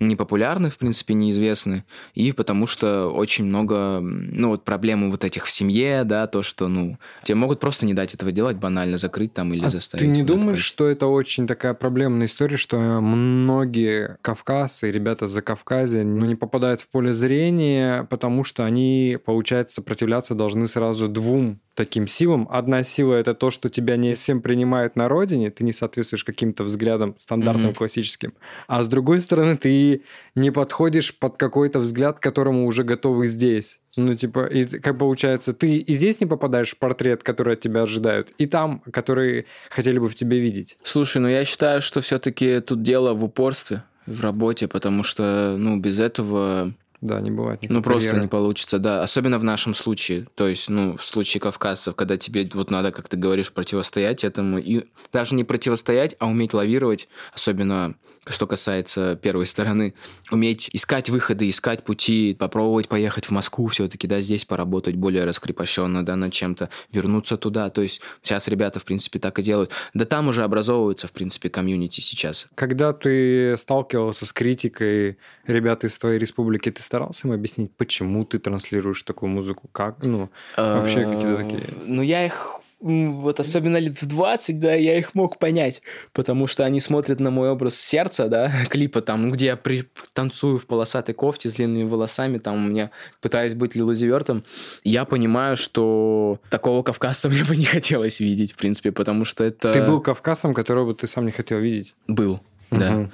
не 0.00 0.16
популярны, 0.16 0.70
в 0.70 0.78
принципе, 0.78 1.14
неизвестны, 1.14 1.84
и 2.14 2.32
потому 2.32 2.66
что 2.66 3.08
очень 3.08 3.44
много, 3.44 4.00
ну, 4.00 4.48
вот 4.48 4.64
проблем 4.64 5.10
вот 5.10 5.24
этих 5.24 5.46
в 5.46 5.50
семье, 5.50 6.04
да, 6.04 6.26
то, 6.26 6.42
что, 6.42 6.68
ну, 6.68 6.98
тебе 7.22 7.36
могут 7.36 7.60
просто 7.60 7.86
не 7.86 7.94
дать 7.94 8.14
этого 8.14 8.32
делать, 8.32 8.56
банально 8.56 8.98
закрыть 8.98 9.32
там 9.32 9.52
или 9.54 9.64
а 9.64 9.70
заставить. 9.70 10.04
Ты 10.04 10.10
не 10.10 10.22
думаешь, 10.22 10.58
пойти? 10.58 10.62
что 10.62 10.88
это 10.88 11.06
очень 11.06 11.46
такая 11.46 11.74
проблемная 11.74 12.26
история, 12.26 12.56
что 12.56 12.78
многие 12.78 14.16
кавказцы, 14.22 14.90
ребята 14.90 15.26
за 15.26 15.42
Кавказе, 15.42 16.02
ну, 16.02 16.26
не 16.26 16.34
попадают 16.34 16.80
в 16.80 16.88
поле 16.88 17.12
зрения, 17.12 18.04
потому 18.10 18.44
что 18.44 18.64
они, 18.64 19.18
получается, 19.24 19.76
сопротивляться 19.76 20.34
должны 20.34 20.66
сразу 20.66 21.08
двум 21.08 21.60
таким 21.74 22.06
силам. 22.06 22.48
Одна 22.50 22.82
сила 22.82 23.14
это 23.14 23.34
то, 23.34 23.50
что 23.50 23.68
тебя 23.68 23.96
не 23.96 24.14
всем 24.14 24.42
принимают 24.42 24.96
на 24.96 25.08
родине, 25.08 25.50
ты 25.50 25.64
не 25.64 25.72
соответствуешь 25.72 26.24
каким-то 26.24 26.64
взглядам 26.64 27.14
стандартным, 27.18 27.70
mm-hmm. 27.70 27.74
классическим. 27.74 28.34
А 28.66 28.82
с 28.82 28.88
другой 28.88 29.20
стороны, 29.20 29.56
ты 29.56 30.02
не 30.34 30.50
подходишь 30.50 31.16
под 31.16 31.36
какой-то 31.36 31.78
взгляд, 31.78 32.18
к 32.18 32.22
которому 32.22 32.66
уже 32.66 32.84
готовы 32.84 33.26
здесь. 33.26 33.80
Ну, 33.96 34.14
типа, 34.14 34.46
и 34.46 34.64
как 34.64 34.98
получается, 34.98 35.52
ты 35.52 35.76
и 35.76 35.94
здесь 35.94 36.20
не 36.20 36.26
попадаешь 36.26 36.70
в 36.70 36.78
портрет, 36.78 37.22
который 37.22 37.54
от 37.54 37.60
тебя 37.60 37.82
ожидают, 37.82 38.32
и 38.38 38.46
там, 38.46 38.82
который 38.90 39.46
хотели 39.70 39.98
бы 39.98 40.08
в 40.08 40.14
тебе 40.14 40.40
видеть. 40.40 40.76
Слушай, 40.82 41.18
ну 41.18 41.28
я 41.28 41.44
считаю, 41.44 41.82
что 41.82 42.00
все-таки 42.00 42.60
тут 42.60 42.82
дело 42.82 43.12
в 43.12 43.24
упорстве, 43.24 43.82
в 44.06 44.20
работе, 44.20 44.66
потому 44.68 45.02
что, 45.02 45.56
ну, 45.58 45.78
без 45.78 46.00
этого 46.00 46.74
да, 47.02 47.20
не 47.20 47.32
бывает 47.32 47.60
Ну, 47.68 47.82
просто 47.82 48.10
карьеры. 48.10 48.22
не 48.22 48.28
получится, 48.28 48.78
да. 48.78 49.02
Особенно 49.02 49.38
в 49.40 49.44
нашем 49.44 49.74
случае. 49.74 50.28
То 50.36 50.46
есть, 50.46 50.68
ну, 50.68 50.96
в 50.96 51.04
случае 51.04 51.40
кавказцев, 51.40 51.96
когда 51.96 52.16
тебе 52.16 52.48
вот 52.54 52.70
надо, 52.70 52.92
как 52.92 53.08
ты 53.08 53.16
говоришь, 53.16 53.52
противостоять 53.52 54.22
этому. 54.22 54.58
И 54.58 54.84
даже 55.12 55.34
не 55.34 55.42
противостоять, 55.42 56.14
а 56.20 56.28
уметь 56.28 56.54
лавировать. 56.54 57.08
Особенно, 57.34 57.96
что 58.28 58.46
касается 58.46 59.16
первой 59.16 59.46
стороны. 59.46 59.94
Уметь 60.30 60.70
искать 60.72 61.10
выходы, 61.10 61.50
искать 61.50 61.82
пути, 61.84 62.36
попробовать 62.38 62.86
поехать 62.86 63.24
в 63.24 63.30
Москву 63.32 63.66
все-таки, 63.66 64.06
да, 64.06 64.20
здесь 64.20 64.44
поработать 64.44 64.94
более 64.94 65.24
раскрепощенно, 65.24 66.06
да, 66.06 66.14
над 66.14 66.32
чем-то. 66.32 66.68
Вернуться 66.92 67.36
туда. 67.36 67.68
То 67.70 67.82
есть, 67.82 68.00
сейчас 68.22 68.46
ребята, 68.46 68.78
в 68.78 68.84
принципе, 68.84 69.18
так 69.18 69.40
и 69.40 69.42
делают. 69.42 69.72
Да 69.92 70.04
там 70.04 70.28
уже 70.28 70.44
образовывается, 70.44 71.08
в 71.08 71.12
принципе, 71.12 71.50
комьюнити 71.50 72.00
сейчас. 72.00 72.46
Когда 72.54 72.92
ты 72.92 73.56
сталкивался 73.58 74.24
с 74.24 74.32
критикой 74.32 75.18
ребят 75.48 75.82
из 75.82 75.98
твоей 75.98 76.20
республики, 76.20 76.70
ты 76.70 76.80
старался 76.92 77.26
им 77.26 77.32
объяснить, 77.32 77.70
почему 77.78 78.26
ты 78.26 78.38
транслируешь 78.38 79.02
такую 79.02 79.30
музыку? 79.30 79.66
Как? 79.72 80.04
Ну, 80.04 80.28
вообще 80.58 81.06
какие-то 81.06 81.36
такие... 81.38 81.62
Ну, 81.86 82.02
я 82.02 82.26
их 82.26 82.60
вот 82.80 83.40
особенно 83.40 83.78
лет 83.78 84.02
в 84.02 84.06
20, 84.06 84.60
да, 84.60 84.74
я 84.74 84.98
их 84.98 85.14
мог 85.14 85.38
понять, 85.38 85.80
потому 86.12 86.46
что 86.46 86.64
они 86.64 86.80
смотрят 86.80 87.18
на 87.20 87.30
мой 87.30 87.48
образ 87.48 87.76
сердца, 87.80 88.28
да, 88.28 88.52
клипа 88.68 89.00
там, 89.00 89.30
где 89.30 89.46
я 89.46 89.56
при... 89.56 89.84
танцую 90.12 90.58
в 90.58 90.66
полосатой 90.66 91.14
кофте 91.14 91.48
с 91.48 91.54
длинными 91.54 91.88
волосами, 91.88 92.36
там 92.38 92.56
у 92.56 92.68
меня 92.68 92.90
пытаюсь 93.22 93.54
быть 93.54 93.74
Лилузивертом, 93.74 94.44
я 94.84 95.06
понимаю, 95.06 95.56
что 95.56 96.40
такого 96.50 96.82
кавказца 96.82 97.28
мне 97.30 97.44
бы 97.44 97.56
не 97.56 97.64
хотелось 97.64 98.20
видеть, 98.20 98.52
в 98.52 98.56
принципе, 98.56 98.92
потому 98.92 99.24
что 99.24 99.44
это... 99.44 99.72
Ты 99.72 99.82
был 99.82 100.00
кавказцем, 100.00 100.52
которого 100.52 100.94
ты 100.94 101.06
сам 101.06 101.24
не 101.24 101.32
хотел 101.32 101.58
видеть? 101.58 101.94
Был. 102.06 102.40
Да. 102.78 103.10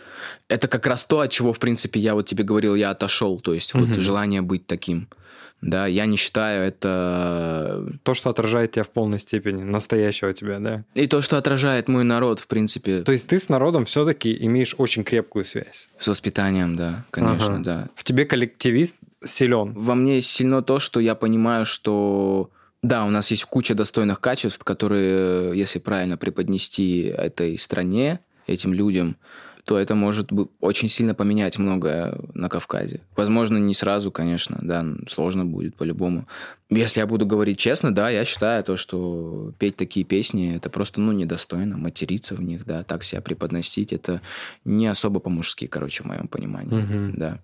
Это 0.48 0.68
как 0.68 0.86
раз 0.86 1.04
то, 1.04 1.20
от 1.20 1.30
чего, 1.30 1.52
в 1.52 1.58
принципе, 1.58 2.00
я 2.00 2.14
вот 2.14 2.26
тебе 2.26 2.44
говорил, 2.44 2.74
я 2.74 2.90
отошел. 2.90 3.40
То 3.40 3.54
есть 3.54 3.74
угу. 3.74 3.84
вот 3.84 3.98
желание 3.98 4.42
быть 4.42 4.66
таким. 4.66 5.08
Да, 5.60 5.86
я 5.86 6.06
не 6.06 6.16
считаю 6.16 6.68
это... 6.68 7.84
То, 8.04 8.14
что 8.14 8.30
отражает 8.30 8.72
тебя 8.72 8.84
в 8.84 8.92
полной 8.92 9.18
степени, 9.18 9.64
настоящего 9.64 10.32
тебя, 10.32 10.60
да? 10.60 10.84
И 10.94 11.08
то, 11.08 11.20
что 11.20 11.36
отражает 11.36 11.88
мой 11.88 12.04
народ, 12.04 12.38
в 12.38 12.46
принципе. 12.46 13.02
То 13.02 13.10
есть 13.10 13.26
ты 13.26 13.40
с 13.40 13.48
народом 13.48 13.84
все-таки 13.84 14.36
имеешь 14.46 14.76
очень 14.78 15.02
крепкую 15.02 15.44
связь? 15.44 15.88
С 15.98 16.06
воспитанием, 16.06 16.76
да, 16.76 17.04
конечно, 17.10 17.54
ага. 17.54 17.64
да. 17.64 17.88
В 17.96 18.04
тебе 18.04 18.24
коллективист 18.24 18.94
силен? 19.24 19.72
Во 19.72 19.96
мне 19.96 20.22
сильно 20.22 20.62
то, 20.62 20.78
что 20.78 21.00
я 21.00 21.16
понимаю, 21.16 21.66
что 21.66 22.50
да, 22.82 23.04
у 23.04 23.10
нас 23.10 23.30
есть 23.32 23.44
куча 23.44 23.74
достойных 23.74 24.20
качеств, 24.20 24.62
которые, 24.62 25.58
если 25.58 25.80
правильно 25.80 26.16
преподнести 26.16 27.02
этой 27.02 27.58
стране, 27.58 28.20
этим 28.46 28.72
людям, 28.72 29.16
то 29.68 29.78
это 29.78 29.94
может 29.94 30.30
очень 30.60 30.88
сильно 30.88 31.14
поменять 31.14 31.58
многое 31.58 32.18
на 32.32 32.48
Кавказе. 32.48 33.02
Возможно, 33.14 33.58
не 33.58 33.74
сразу, 33.74 34.10
конечно, 34.10 34.58
да, 34.62 34.82
сложно 35.06 35.44
будет 35.44 35.76
по-любому. 35.76 36.26
Если 36.70 37.00
я 37.00 37.06
буду 37.06 37.26
говорить 37.26 37.58
честно, 37.58 37.94
да, 37.94 38.08
я 38.08 38.24
считаю 38.24 38.64
то, 38.64 38.78
что 38.78 39.52
петь 39.58 39.76
такие 39.76 40.06
песни, 40.06 40.56
это 40.56 40.70
просто, 40.70 41.02
ну, 41.02 41.12
недостойно, 41.12 41.76
материться 41.76 42.34
в 42.34 42.40
них, 42.40 42.64
да, 42.64 42.82
так 42.82 43.04
себя 43.04 43.20
преподносить, 43.20 43.92
это 43.92 44.22
не 44.64 44.86
особо 44.86 45.20
по-мужски, 45.20 45.66
короче, 45.66 46.02
в 46.02 46.06
моем 46.06 46.28
понимании, 46.28 46.74
угу. 46.74 47.12
да. 47.14 47.38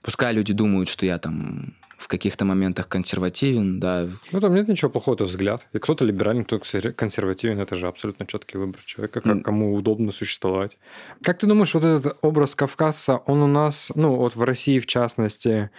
Пускай 0.00 0.32
люди 0.32 0.52
думают, 0.52 0.88
что 0.88 1.04
я 1.04 1.18
там 1.18 1.74
в 2.04 2.08
каких-то 2.08 2.44
моментах 2.44 2.86
консервативен, 2.86 3.80
да. 3.80 4.06
Ну, 4.30 4.40
там 4.40 4.54
нет 4.54 4.68
ничего 4.68 4.90
плохого, 4.90 5.14
это 5.14 5.24
взгляд. 5.24 5.66
И 5.72 5.78
кто-то 5.78 6.04
либеральный, 6.04 6.44
кто-то 6.44 6.92
консервативен, 6.92 7.58
это 7.58 7.76
же 7.76 7.88
абсолютно 7.88 8.26
четкий 8.26 8.58
выбор 8.58 8.82
человека, 8.84 9.22
как 9.22 9.42
кому 9.42 9.74
удобно 9.74 10.12
существовать. 10.12 10.76
Как 11.22 11.38
ты 11.38 11.46
думаешь, 11.46 11.72
вот 11.72 11.84
этот 11.84 12.18
образ 12.20 12.54
Кавказа, 12.54 13.16
он 13.24 13.42
у 13.42 13.46
нас, 13.46 13.90
ну, 13.94 14.16
вот 14.16 14.36
в 14.36 14.42
России 14.42 14.80
в 14.80 14.86
частности, 14.86 15.70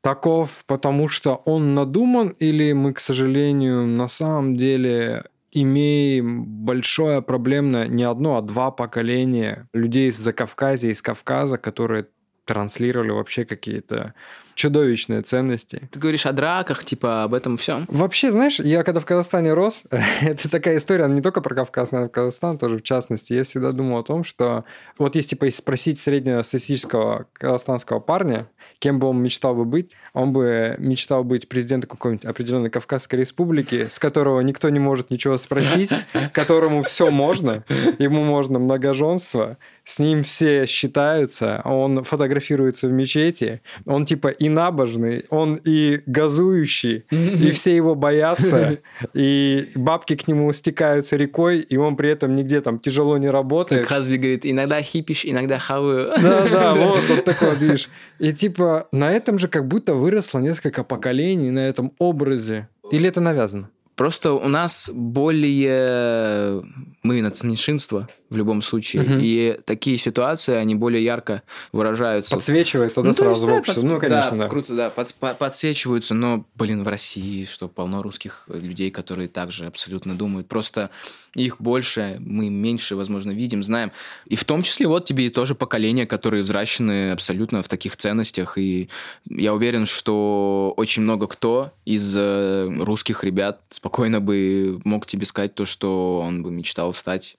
таков, 0.00 0.64
потому 0.66 1.08
что 1.08 1.42
он 1.44 1.74
надуман, 1.74 2.28
или 2.38 2.72
мы, 2.72 2.94
к 2.94 3.00
сожалению, 3.00 3.86
на 3.86 4.08
самом 4.08 4.56
деле 4.56 5.24
имеем 5.52 6.44
большое 6.46 7.20
проблемное 7.20 7.86
не 7.86 8.04
одно, 8.04 8.38
а 8.38 8.42
два 8.42 8.70
поколения 8.70 9.68
людей 9.74 10.08
из 10.08 10.16
Закавказья, 10.16 10.90
из 10.90 11.02
Кавказа, 11.02 11.58
которые 11.58 12.06
транслировали 12.46 13.10
вообще 13.10 13.44
какие-то 13.44 14.14
чудовищные 14.54 15.20
ценности. 15.20 15.88
Ты 15.92 15.98
говоришь 15.98 16.24
о 16.24 16.32
драках, 16.32 16.82
типа 16.82 17.24
об 17.24 17.34
этом 17.34 17.58
всем? 17.58 17.84
Вообще, 17.88 18.32
знаешь, 18.32 18.58
я 18.58 18.82
когда 18.84 19.00
в 19.00 19.04
Казахстане 19.04 19.52
рос, 19.52 19.84
это 20.22 20.50
такая 20.50 20.78
история, 20.78 21.04
она 21.04 21.14
не 21.14 21.20
только 21.20 21.42
про 21.42 21.54
Кавказ, 21.54 21.92
но 21.92 22.06
и 22.06 22.08
Казахстан 22.08 22.56
тоже 22.56 22.78
в 22.78 22.82
частности. 22.82 23.34
Я 23.34 23.44
всегда 23.44 23.72
думал 23.72 23.98
о 23.98 24.02
том, 24.02 24.24
что 24.24 24.64
вот 24.96 25.14
если 25.14 25.30
типа 25.30 25.50
спросить 25.50 26.00
среднестатистического 26.00 27.26
казахстанского 27.34 28.00
парня, 28.00 28.48
кем 28.78 28.98
бы 28.98 29.08
он 29.08 29.22
мечтал 29.22 29.54
бы 29.54 29.66
быть, 29.66 29.94
он 30.14 30.32
бы 30.32 30.74
мечтал 30.78 31.22
быть 31.22 31.48
президентом 31.48 31.90
какой-нибудь 31.90 32.24
определенной 32.24 32.70
Кавказской 32.70 33.16
республики, 33.16 33.88
с 33.90 33.98
которого 33.98 34.40
никто 34.40 34.70
не 34.70 34.78
может 34.78 35.10
ничего 35.10 35.36
спросить, 35.36 35.90
которому 36.32 36.82
все 36.82 37.10
можно, 37.10 37.64
ему 37.98 38.24
можно 38.24 38.58
многоженство, 38.58 39.58
с 39.86 40.00
ним 40.00 40.24
все 40.24 40.66
считаются, 40.66 41.62
он 41.64 42.02
фотографируется 42.02 42.88
в 42.88 42.92
мечети, 42.92 43.62
он 43.86 44.04
типа 44.04 44.28
и 44.28 44.48
набожный, 44.48 45.24
он 45.30 45.60
и 45.64 46.02
газующий, 46.06 47.04
и 47.10 47.52
все 47.52 47.74
его 47.74 47.94
боятся, 47.94 48.78
и 49.14 49.70
бабки 49.76 50.16
к 50.16 50.26
нему 50.26 50.52
стекаются 50.52 51.16
рекой, 51.16 51.60
и 51.60 51.76
он 51.76 51.94
при 51.94 52.10
этом 52.10 52.34
нигде 52.34 52.60
там 52.60 52.80
тяжело 52.80 53.16
не 53.16 53.30
работает. 53.30 53.82
Как 53.82 53.90
Хазби 53.90 54.16
говорит, 54.16 54.44
иногда 54.44 54.82
хипиш, 54.82 55.24
иногда 55.24 55.60
хаваю. 55.60 56.10
Да-да, 56.20 56.74
вот, 56.74 57.04
вот 57.08 57.24
такой 57.24 57.54
видишь. 57.54 57.88
И 58.18 58.32
типа 58.32 58.88
на 58.90 59.12
этом 59.12 59.38
же 59.38 59.46
как 59.46 59.68
будто 59.68 59.94
выросло 59.94 60.40
несколько 60.40 60.82
поколений, 60.82 61.50
на 61.50 61.60
этом 61.60 61.92
образе. 61.98 62.68
Или 62.90 63.08
это 63.08 63.20
навязано? 63.20 63.70
Просто 63.96 64.32
у 64.32 64.48
нас 64.48 64.90
более 64.92 66.62
мы 67.02 67.22
нацменьшинство 67.22 68.08
в 68.28 68.36
любом 68.36 68.60
случае, 68.60 69.02
угу. 69.02 69.14
и 69.20 69.58
такие 69.64 69.96
ситуации 69.96 70.54
они 70.54 70.74
более 70.74 71.02
ярко 71.02 71.42
выражаются. 71.72 72.34
Подсвечивается, 72.34 73.00
да, 73.00 73.08
ну, 73.08 73.14
сразу 73.14 73.46
есть, 73.46 73.56
в 73.56 73.60
обществе. 73.60 73.82
Да, 73.82 73.94
ну, 73.94 74.00
конечно, 74.00 74.30
да. 74.32 74.36
да. 74.36 74.48
Круто, 74.48 74.74
да, 74.74 74.90
под, 74.90 75.14
под, 75.14 75.38
подсвечиваются, 75.38 76.14
но, 76.14 76.44
блин, 76.56 76.84
в 76.84 76.88
России 76.88 77.46
что 77.46 77.68
полно 77.68 78.02
русских 78.02 78.44
людей, 78.48 78.90
которые 78.90 79.28
также 79.28 79.66
абсолютно 79.66 80.14
думают. 80.14 80.46
Просто 80.46 80.90
их 81.36 81.60
больше, 81.60 82.16
мы 82.20 82.50
меньше, 82.50 82.96
возможно, 82.96 83.30
видим, 83.30 83.62
знаем. 83.62 83.92
И 84.26 84.36
в 84.36 84.44
том 84.44 84.62
числе 84.62 84.86
вот 84.86 85.04
тебе 85.04 85.26
и 85.26 85.30
тоже 85.30 85.54
поколение, 85.54 86.06
которые 86.06 86.42
взращены 86.42 87.10
абсолютно 87.12 87.62
в 87.62 87.68
таких 87.68 87.96
ценностях. 87.96 88.58
И 88.58 88.88
я 89.28 89.54
уверен, 89.54 89.86
что 89.86 90.72
очень 90.76 91.02
много 91.02 91.26
кто 91.26 91.72
из 91.84 92.14
э, 92.16 92.68
русских 92.80 93.24
ребят 93.24 93.60
спокойно 93.70 94.20
бы 94.20 94.80
мог 94.84 95.06
тебе 95.06 95.26
сказать 95.26 95.54
то, 95.54 95.66
что 95.66 96.22
он 96.24 96.42
бы 96.42 96.50
мечтал 96.50 96.92
стать 96.94 97.36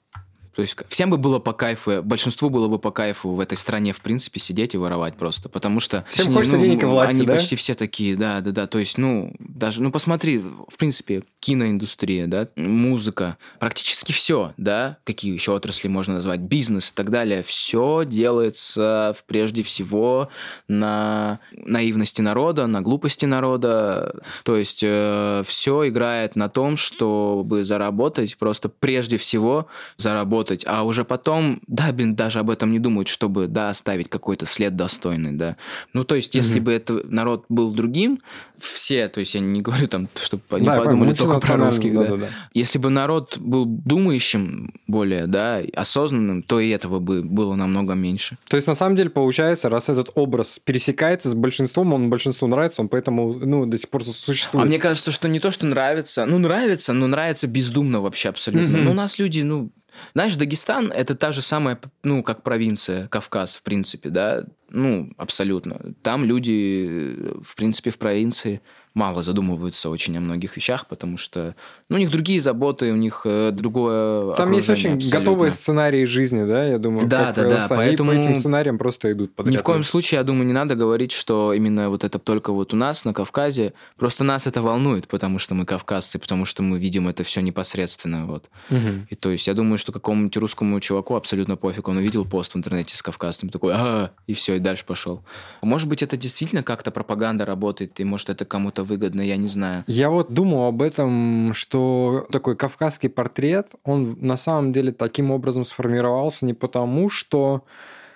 То 0.58 0.64
есть 0.64 0.76
всем 0.90 1.12
бы 1.12 1.20
было 1.20 1.38
по 1.38 1.54
кайфу, 1.54 2.02
большинству 2.02 2.50
было 2.50 2.68
бы 2.68 2.80
по 2.80 2.90
кайфу 2.90 3.30
в 3.30 3.40
этой 3.40 3.56
стране, 3.56 3.94
в 3.94 4.02
принципе, 4.02 4.40
сидеть 4.40 4.74
и 4.74 4.78
воровать 4.80 5.16
просто. 5.16 5.50
Потому 5.50 5.80
что... 5.80 6.04
Всем 6.10 6.26
точнее, 6.26 6.34
хочется 6.36 6.58
ну, 6.58 6.64
денег 6.64 6.82
и 6.82 6.86
власти, 6.88 7.14
Они 7.14 7.28
да? 7.28 7.36
почти 7.36 7.56
все 7.56 7.76
такие, 7.76 8.16
да, 8.16 8.42
да, 8.42 8.50
да. 8.50 8.66
То 8.66 8.80
есть, 8.80 8.98
ну, 8.98 9.36
даже, 9.38 9.84
ну, 9.84 9.92
посмотри, 9.92 10.40
в 10.40 10.76
принципе, 10.80 11.22
киноиндустрия, 11.42 12.26
да, 12.26 12.48
музыка, 12.56 13.38
практически 13.60 14.14
все, 14.14 14.54
да, 14.58 14.98
какие 15.04 15.32
еще 15.32 15.52
отрасли 15.52 15.90
можно 15.90 16.16
назвать, 16.16 16.40
бизнес 16.40 16.90
и 16.90 16.94
так 16.96 17.12
далее, 17.12 17.44
все 17.44 18.02
делается 18.04 19.16
прежде 19.28 19.62
всего 19.62 20.30
на 20.68 21.40
наивности 21.52 22.24
народа, 22.24 22.66
на 22.66 22.82
глупости 22.82 23.26
народа. 23.26 24.24
То 24.44 24.56
есть 24.56 24.80
все 24.80 25.88
играет 25.88 26.36
на 26.36 26.50
том, 26.50 26.78
чтобы 26.78 27.64
заработать, 27.64 28.36
просто 28.38 28.70
прежде 28.70 29.18
всего 29.18 29.68
заработать, 29.98 30.47
а 30.66 30.84
уже 30.84 31.04
потом, 31.04 31.60
да, 31.68 31.92
блин, 31.92 32.16
даже 32.16 32.40
об 32.40 32.50
этом 32.50 32.72
не 32.72 32.80
думают, 32.80 33.08
чтобы, 33.08 33.48
да, 33.48 33.70
оставить 33.70 34.10
какой-то 34.10 34.46
след 34.46 34.76
достойный, 34.76 35.34
да. 35.34 35.58
Ну, 35.94 36.04
то 36.04 36.16
есть, 36.16 36.36
если 36.36 36.56
Мгм. 36.56 36.64
бы 36.66 36.72
это 36.74 37.02
народ 37.06 37.46
был 37.50 37.72
другим, 37.72 38.20
все, 38.60 39.08
то 39.08 39.20
есть 39.20 39.36
я 39.36 39.40
не 39.40 39.62
говорю 39.62 39.88
там, 39.88 40.10
чтобы 40.16 40.44
они 40.52 40.66
Да, 40.66 40.78
подумали 40.82 41.14
только 41.14 41.40
про 41.40 41.58
русских, 41.58 41.94
да. 41.94 42.02
да-да-да. 42.04 42.28
Если 42.54 42.80
бы 42.80 42.90
народ 42.90 43.38
был 43.38 43.66
думающим 43.66 44.74
более, 44.88 45.28
да, 45.28 45.62
осознанным, 45.76 46.44
то 46.44 46.60
и 46.60 46.70
этого 46.70 47.00
бы 47.00 47.22
было 47.24 47.56
намного 47.56 47.94
меньше. 47.94 48.38
То 48.50 48.56
есть, 48.58 48.68
на 48.68 48.76
самом 48.76 48.96
деле, 48.96 49.10
получается, 49.10 49.70
раз 49.70 49.90
этот 49.90 50.12
образ 50.16 50.60
пересекается 50.64 51.30
с 51.30 51.34
большинством, 51.34 51.94
он 51.94 52.10
большинству 52.10 52.48
нравится, 52.48 52.82
он 52.82 52.90
поэтому, 52.90 53.34
ну, 53.34 53.66
до 53.66 53.78
сих 53.78 53.90
пор 53.90 54.06
существует. 54.06 54.66
А 54.66 54.68
мне 54.68 54.80
кажется, 54.80 55.12
что 55.12 55.28
не 55.28 55.40
то, 55.40 55.52
что 55.52 55.66
нравится, 55.66 56.26
ну, 56.26 56.40
нравится, 56.40 56.94
но 56.94 57.08
нравится 57.08 57.48
бездумно 57.48 58.02
вообще 58.02 58.30
абсолютно. 58.30 58.68
Мгм. 58.78 58.86
Ну, 58.86 58.92
у 58.92 58.94
нас 58.94 59.20
люди, 59.20 59.42
ну, 59.42 59.70
знаешь, 60.14 60.36
Дагестан 60.36 60.92
это 60.92 61.16
та 61.16 61.32
же 61.32 61.42
самая, 61.42 61.80
ну, 62.04 62.24
как 62.24 62.44
провинция, 62.44 63.08
Кавказ, 63.08 63.56
в 63.56 63.64
принципе, 63.64 64.10
да, 64.10 64.46
ну, 64.70 65.12
абсолютно. 65.18 65.94
Там 66.02 66.26
люди, 66.26 66.88
э, 66.90 67.34
в 67.44 67.56
принципе, 67.56 67.92
в 67.92 67.98
провинции 67.98 68.62
мало 68.98 69.22
задумываются 69.22 69.90
очень 69.90 70.18
о 70.18 70.20
многих 70.20 70.58
вещах, 70.58 70.88
потому 70.88 71.18
что, 71.18 71.56
ну, 71.88 71.98
у 71.98 72.00
них 72.00 72.10
другие 72.10 72.42
заботы, 72.42 72.92
у 72.92 72.96
них 72.96 73.22
э, 73.26 73.52
другое 73.52 74.34
Там 74.34 74.52
есть 74.54 74.70
очень 74.70 74.96
абсолютно. 74.96 75.20
готовые 75.20 75.52
сценарии 75.52 76.04
жизни, 76.04 76.44
да, 76.44 76.66
я 76.66 76.80
думаю. 76.80 77.08
Да, 77.08 77.32
да, 77.32 77.48
да, 77.48 77.66
поэтому 77.70 78.12
по 78.12 78.16
этим 78.16 78.36
сценариям 78.36 78.78
просто 78.78 79.12
идут 79.12 79.36
подряд. 79.36 79.54
Ни 79.54 79.58
в 79.58 79.64
коем 79.64 79.84
случае, 79.84 80.18
я 80.18 80.24
думаю, 80.24 80.48
не 80.48 80.54
надо 80.54 80.76
говорить, 80.76 81.12
что 81.12 81.54
именно 81.54 81.90
вот 81.90 82.04
это 82.04 82.18
только 82.18 82.52
вот 82.52 82.74
у 82.74 82.78
нас 82.78 83.06
на 83.06 83.14
Кавказе. 83.14 83.74
Просто 83.98 84.24
нас 84.24 84.48
это 84.48 84.62
волнует, 84.62 85.08
потому 85.08 85.38
что 85.38 85.54
мы 85.54 85.66
кавказцы, 85.66 86.18
потому 86.18 86.46
что 86.46 86.64
мы 86.64 86.80
видим 86.80 87.08
это 87.08 87.24
все 87.24 87.42
непосредственно. 87.42 88.26
Вот. 88.26 88.50
Мгм. 88.70 89.08
И 89.10 89.16
то 89.16 89.30
есть 89.30 89.48
я 89.48 89.54
думаю, 89.54 89.78
что 89.78 89.92
какому-нибудь 89.92 90.38
русскому 90.38 90.80
чуваку 90.80 91.16
абсолютно 91.16 91.56
пофиг. 91.56 91.88
Он 91.88 91.98
увидел 91.98 92.26
пост 92.26 92.56
в 92.56 92.58
интернете 92.58 92.98
с 92.98 93.02
кавказцем, 93.04 93.50
такой, 93.50 93.74
а 93.76 94.12
и 94.26 94.34
все, 94.34 94.56
и 94.56 94.60
дальше 94.60 94.86
пошел. 94.86 95.24
Может 95.62 95.88
быть, 95.88 96.02
это 96.02 96.18
действительно 96.18 96.64
как-то 96.64 96.90
пропаганда 96.90 97.46
работает, 97.46 98.00
и 98.00 98.04
может 98.04 98.30
это 98.30 98.44
кому-то 98.46 98.87
выгодно, 98.88 99.22
я 99.22 99.38
не 99.38 99.48
знаю. 99.48 99.84
Я 99.88 100.10
вот 100.10 100.34
думал 100.34 100.66
об 100.66 100.82
этом, 100.82 101.54
что 101.54 102.26
такой 102.32 102.56
кавказский 102.56 103.10
портрет, 103.10 103.72
он 103.84 104.18
на 104.20 104.38
самом 104.38 104.74
деле 104.74 104.92
таким 104.92 105.32
образом 105.32 105.64
сформировался 105.64 106.46
не 106.46 106.54
потому, 106.54 107.10
что 107.10 107.64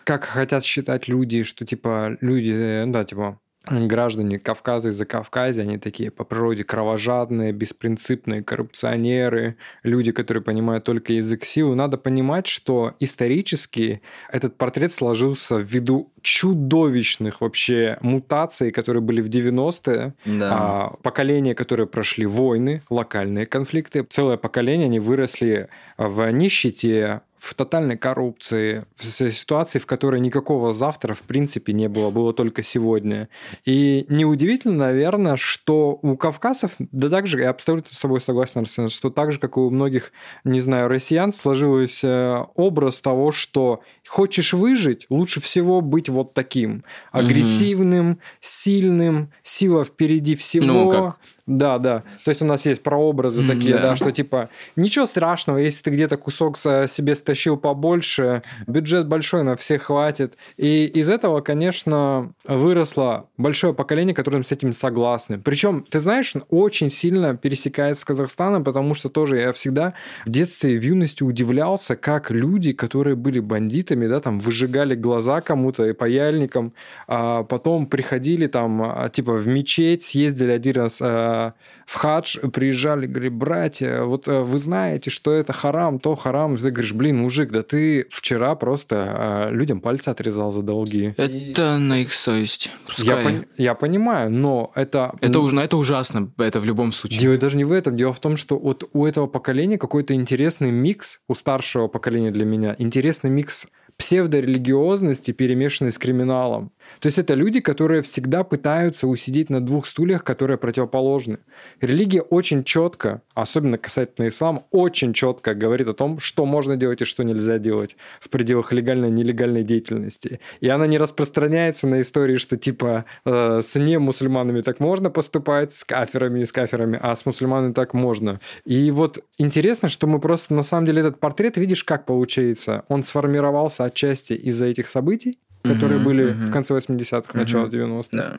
как 0.03 0.23
хотят 0.23 0.63
считать 0.63 1.07
люди, 1.07 1.43
что 1.43 1.65
типа 1.65 2.17
люди, 2.21 2.51
э, 2.51 2.85
да, 2.87 3.03
типа 3.05 3.39
граждане 3.65 4.39
Кавказа 4.39 4.89
из-за 4.89 5.05
Кавказа, 5.05 5.61
они 5.61 5.77
такие 5.77 6.09
по 6.11 6.23
природе 6.23 6.63
кровожадные, 6.63 7.51
беспринципные 7.51 8.43
коррупционеры, 8.43 9.55
люди, 9.83 10.11
которые 10.11 10.43
понимают 10.43 10.83
только 10.83 11.13
язык 11.13 11.45
силы. 11.45 11.75
Надо 11.75 11.97
понимать, 11.97 12.47
что 12.47 12.95
исторически 12.99 14.01
этот 14.31 14.57
портрет 14.57 14.91
сложился 14.91 15.57
ввиду 15.57 16.11
чудовищных 16.21 17.41
вообще 17.41 17.97
мутаций, 18.01 18.71
которые 18.71 19.01
были 19.01 19.21
в 19.21 19.27
90-е, 19.29 20.13
Да. 20.25 20.49
а, 20.51 20.89
поколения, 21.03 21.55
которые 21.55 21.87
прошли 21.87 22.25
войны, 22.25 22.81
локальные 22.89 23.45
конфликты. 23.45 24.03
Целое 24.09 24.37
поколение, 24.37 24.85
они 24.85 24.99
выросли 24.99 25.69
в 25.97 26.29
нищете, 26.31 27.21
в 27.41 27.55
тотальной 27.55 27.97
коррупции, 27.97 28.85
в 28.95 29.03
ситуации, 29.03 29.79
в 29.79 29.87
которой 29.87 30.21
никакого 30.21 30.73
завтра 30.73 31.15
в 31.15 31.23
принципе 31.23 31.73
не 31.73 31.89
было, 31.89 32.11
было 32.11 32.33
только 32.33 32.61
сегодня. 32.61 33.29
И 33.65 34.05
неудивительно, 34.09 34.77
наверное, 34.77 35.37
что 35.37 35.97
у 36.03 36.15
кавказцев, 36.17 36.73
да 36.77 37.09
так 37.09 37.25
же, 37.25 37.39
я 37.39 37.49
абсолютно 37.49 37.95
с 37.95 37.99
тобой 37.99 38.21
согласен, 38.21 38.61
Арсен, 38.61 38.89
что 38.89 39.09
так 39.09 39.31
же, 39.31 39.39
как 39.39 39.57
и 39.57 39.59
у 39.59 39.71
многих, 39.71 40.11
не 40.43 40.61
знаю, 40.61 40.87
россиян, 40.87 41.33
сложился 41.33 42.45
образ 42.53 43.01
того, 43.01 43.31
что 43.31 43.81
хочешь 44.07 44.53
выжить, 44.53 45.07
лучше 45.09 45.41
всего 45.41 45.81
быть 45.81 46.09
вот 46.09 46.35
таким. 46.35 46.83
Агрессивным, 47.11 48.19
сильным, 48.39 49.31
сила 49.41 49.83
впереди 49.83 50.35
всего. 50.35 50.65
Ну, 50.67 50.91
как 50.91 51.17
Да, 51.47 51.77
да. 51.79 52.03
То 52.23 52.29
есть 52.29 52.41
у 52.41 52.45
нас 52.45 52.65
есть 52.65 52.83
прообразы 52.83 53.45
такие, 53.47 53.75
да. 53.75 53.81
да, 53.81 53.95
что 53.95 54.11
типа 54.11 54.49
ничего 54.75 55.05
страшного, 55.05 55.57
если 55.57 55.83
ты 55.83 55.89
где-то 55.91 56.17
кусок 56.17 56.57
со- 56.57 56.87
себе 56.87 57.15
стащил 57.15 57.57
побольше, 57.57 58.43
бюджет 58.67 59.07
большой, 59.07 59.43
на 59.43 59.55
всех 59.55 59.83
хватит. 59.83 60.35
И 60.57 60.85
из 60.85 61.09
этого, 61.09 61.41
конечно, 61.41 62.31
выросло 62.45 63.27
большое 63.37 63.73
поколение, 63.73 64.13
которым 64.13 64.43
с 64.43 64.51
этим 64.51 64.71
согласны. 64.73 65.39
Причем, 65.39 65.85
ты 65.89 65.99
знаешь, 65.99 66.33
очень 66.49 66.89
сильно 66.89 67.35
пересекается 67.35 68.01
с 68.01 68.05
Казахстаном, 68.05 68.63
потому 68.63 68.93
что 68.93 69.09
тоже 69.09 69.37
я 69.37 69.51
всегда 69.51 69.93
в 70.25 70.29
детстве 70.29 70.75
и 70.75 70.77
в 70.77 70.83
юности 70.83 71.23
удивлялся, 71.23 71.95
как 71.95 72.31
люди, 72.31 72.73
которые 72.73 73.15
были 73.15 73.39
бандитами, 73.39 74.07
да, 74.07 74.19
там 74.19 74.39
выжигали 74.39 74.95
глаза 74.95 75.41
кому-то 75.41 75.85
и 75.87 75.93
паяльникам, 75.93 76.73
а 77.07 77.43
потом 77.43 77.87
приходили 77.87 78.47
там, 78.47 78.81
а, 78.83 79.09
типа, 79.09 79.33
в 79.33 79.47
мечеть, 79.47 80.03
съездили 80.03 80.51
один 80.51 80.75
раз 80.75 81.01
а, 81.01 81.40
в 81.85 81.95
хадж, 81.95 82.37
приезжали, 82.53 83.05
говорили, 83.05 83.29
братья, 83.29 84.03
вот 84.03 84.27
а, 84.27 84.41
вы 84.41 84.57
знаете, 84.57 85.09
что 85.09 85.33
это 85.33 85.53
харам, 85.53 85.99
то 85.99 86.15
харам. 86.15 86.57
Ты 86.57 86.71
говоришь, 86.71 86.93
блин, 86.93 87.17
мужик, 87.17 87.51
да 87.51 87.63
ты 87.63 88.07
вчера 88.09 88.55
просто 88.55 88.95
а, 88.95 89.49
людям 89.49 89.81
пальцы 89.81 90.09
отрезал 90.09 90.51
за 90.51 90.61
долги. 90.61 91.13
Это 91.17 91.77
на 91.77 92.01
их 92.01 92.13
совесть. 92.13 92.69
Я, 92.97 93.21
пон- 93.21 93.47
я 93.57 93.75
понимаю, 93.75 94.31
но 94.31 94.71
это... 94.75 95.13
Это, 95.21 95.39
уж, 95.39 95.53
это 95.53 95.77
ужасно, 95.77 96.31
это 96.37 96.59
в 96.59 96.65
любом 96.65 96.91
случае. 96.91 97.19
Дело 97.19 97.37
даже 97.37 97.57
не 97.57 97.65
в 97.65 97.71
этом. 97.71 97.97
Дело 97.97 98.13
в 98.13 98.19
том, 98.19 98.37
что 98.37 98.57
вот 98.57 98.89
у 98.93 99.05
этого 99.05 99.27
поколения 99.27 99.77
какой-то 99.77 100.13
интересный 100.13 100.71
микс, 100.71 101.19
у 101.27 101.35
старшего 101.35 101.87
поколения 101.87 102.31
для 102.31 102.45
меня, 102.45 102.75
интересный 102.77 103.29
микс 103.29 103.67
псевдорелигиозности, 103.97 105.31
перемешанный 105.31 105.91
с 105.91 105.97
криминалом. 105.97 106.71
То 106.99 107.07
есть 107.07 107.17
это 107.17 107.33
люди, 107.33 107.59
которые 107.59 108.01
всегда 108.01 108.43
пытаются 108.43 109.07
усидеть 109.07 109.49
на 109.49 109.61
двух 109.61 109.85
стульях, 109.85 110.23
которые 110.23 110.57
противоположны. 110.57 111.39
Религия 111.79 112.21
очень 112.21 112.63
четко, 112.63 113.21
особенно 113.33 113.77
касательно 113.77 114.27
ислама, 114.27 114.63
очень 114.71 115.13
четко 115.13 115.53
говорит 115.53 115.87
о 115.87 115.93
том, 115.93 116.19
что 116.19 116.45
можно 116.45 116.75
делать 116.75 117.01
и 117.01 117.05
что 117.05 117.23
нельзя 117.23 117.57
делать 117.57 117.95
в 118.19 118.29
пределах 118.29 118.71
легальной 118.71 119.09
и 119.09 119.11
нелегальной 119.11 119.63
деятельности. 119.63 120.39
И 120.59 120.67
она 120.67 120.87
не 120.87 120.97
распространяется 120.97 121.87
на 121.87 122.01
истории, 122.01 122.35
что 122.37 122.57
типа 122.57 123.05
э, 123.25 123.61
с 123.63 123.75
немусульманами 123.75 124.61
так 124.61 124.79
можно 124.79 125.09
поступать, 125.09 125.73
с 125.73 125.83
каферами 125.83 126.41
и 126.41 126.45
с 126.45 126.51
каферами, 126.51 126.99
а 127.01 127.15
с 127.15 127.25
мусульманами 127.25 127.73
так 127.73 127.93
можно. 127.93 128.39
И 128.65 128.91
вот 128.91 129.19
интересно, 129.37 129.89
что 129.89 130.07
мы 130.07 130.19
просто 130.19 130.53
на 130.53 130.63
самом 130.63 130.85
деле 130.85 131.01
этот 131.01 131.19
портрет, 131.19 131.57
видишь, 131.57 131.83
как 131.83 132.05
получается. 132.05 132.83
Он 132.87 133.03
сформировался 133.03 133.85
отчасти 133.85 134.33
из-за 134.33 134.65
этих 134.65 134.87
событий, 134.87 135.39
которые 135.63 135.97
Мгм, 135.97 136.05
были 136.05 136.23
мгм. 136.23 136.45
в 136.45 136.51
конце 136.51 136.73
80-х, 136.73 137.37
начало 137.37 137.67
90-х. 137.67 138.17
Да. 138.17 138.37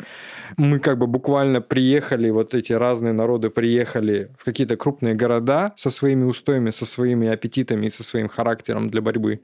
Мы 0.57 0.79
как 0.79 0.99
бы 0.99 1.07
буквально 1.07 1.61
приехали, 1.61 2.31
вот 2.31 2.55
эти 2.55 2.73
разные 2.73 3.13
народы 3.13 3.51
приехали 3.51 4.31
в 4.39 4.45
какие-то 4.45 4.77
крупные 4.77 5.15
города 5.15 5.73
со 5.77 5.91
своими 5.91 6.25
устоями, 6.25 6.71
со 6.71 6.85
своими 6.85 7.29
аппетитами 7.29 7.87
и 7.87 7.91
со 7.91 8.03
своим 8.03 8.29
характером 8.29 8.91
для 8.91 9.01
борьбы. 9.01 9.41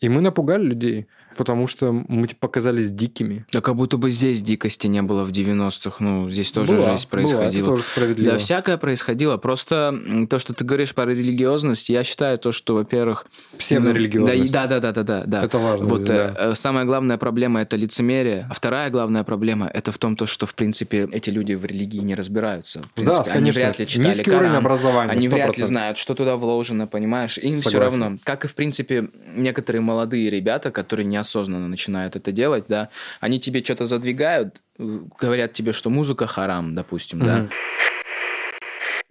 И 0.00 0.08
мы 0.08 0.20
напугали 0.20 0.64
людей, 0.64 1.06
потому 1.36 1.66
что 1.66 1.92
мы 1.92 2.26
типа, 2.28 2.40
показались 2.48 2.90
дикими. 2.90 3.44
Да 3.52 3.60
как 3.60 3.76
будто 3.76 3.96
бы 3.96 4.10
здесь 4.10 4.42
дикости 4.42 4.86
не 4.86 5.02
было 5.02 5.24
в 5.24 5.30
90-х. 5.30 5.96
Ну, 6.00 6.30
здесь 6.30 6.52
тоже 6.52 6.72
Была, 6.72 6.92
жизнь 6.92 7.08
была, 7.10 7.22
это 7.22 7.30
происходила. 7.30 7.68
тоже 7.68 7.82
справедливо. 7.82 8.32
Да, 8.32 8.38
всякое 8.38 8.76
происходило. 8.76 9.36
Просто 9.36 9.98
то, 10.28 10.38
что 10.38 10.54
ты 10.54 10.64
говоришь 10.64 10.94
про 10.94 11.06
религиозность, 11.06 11.88
я 11.88 12.04
считаю 12.04 12.38
то, 12.38 12.52
что, 12.52 12.74
во-первых... 12.74 13.26
Псевдорелигиозность. 13.58 14.52
Да, 14.52 14.66
да, 14.66 14.80
да, 14.80 14.92
да, 14.92 15.02
да, 15.02 15.22
да. 15.26 15.44
Это 15.44 15.58
важно, 15.58 15.86
Вот 15.86 16.04
да. 16.04 16.34
э, 16.36 16.50
э, 16.50 16.54
самая 16.54 16.84
главная 16.84 17.18
проблема 17.18 17.60
это 17.62 17.76
лицемерие, 17.76 18.46
а 18.50 18.54
вторая 18.54 18.90
главная 18.90 19.24
проблема 19.24 19.66
это 19.66 19.90
в 19.92 19.98
том, 19.98 20.16
то, 20.16 20.26
что 20.26 20.46
в 20.46 20.54
принципе 20.54 21.08
эти 21.12 21.30
люди 21.30 21.54
в 21.54 21.64
религии 21.64 21.98
не 21.98 22.14
разбираются. 22.14 22.80
В 22.82 22.92
принципе, 22.92 23.30
они 23.30 23.40
конечно. 23.40 23.62
вряд 23.62 23.78
ли 23.78 23.86
читали 23.86 24.08
Низкий 24.08 24.30
уровень 24.30 24.48
Коран, 24.48 24.56
образования, 24.56 25.12
Они 25.12 25.28
вряд 25.28 25.56
ли 25.56 25.62
100%. 25.64 25.66
знают, 25.66 25.98
что 25.98 26.14
туда 26.14 26.36
вложено, 26.36 26.86
понимаешь? 26.86 27.38
Им 27.38 27.54
все 27.60 27.70
Согласен. 27.70 28.00
равно. 28.02 28.18
Как 28.24 28.44
и 28.44 28.48
в 28.48 28.54
принципе 28.54 29.08
некоторые 29.34 29.82
молодые 29.82 30.30
ребята, 30.30 30.70
которые 30.70 31.06
неосознанно 31.24 31.68
начинают 31.68 32.16
это 32.16 32.32
делать, 32.32 32.64
да, 32.68 32.88
они 33.20 33.40
тебе 33.40 33.64
что-то 33.64 33.86
задвигают, 33.86 34.60
говорят 34.78 35.52
тебе, 35.52 35.72
что 35.72 35.90
музыка 35.90 36.26
харам, 36.26 36.74
допустим, 36.74 37.20
да. 37.20 37.36
Мгм. 37.36 37.50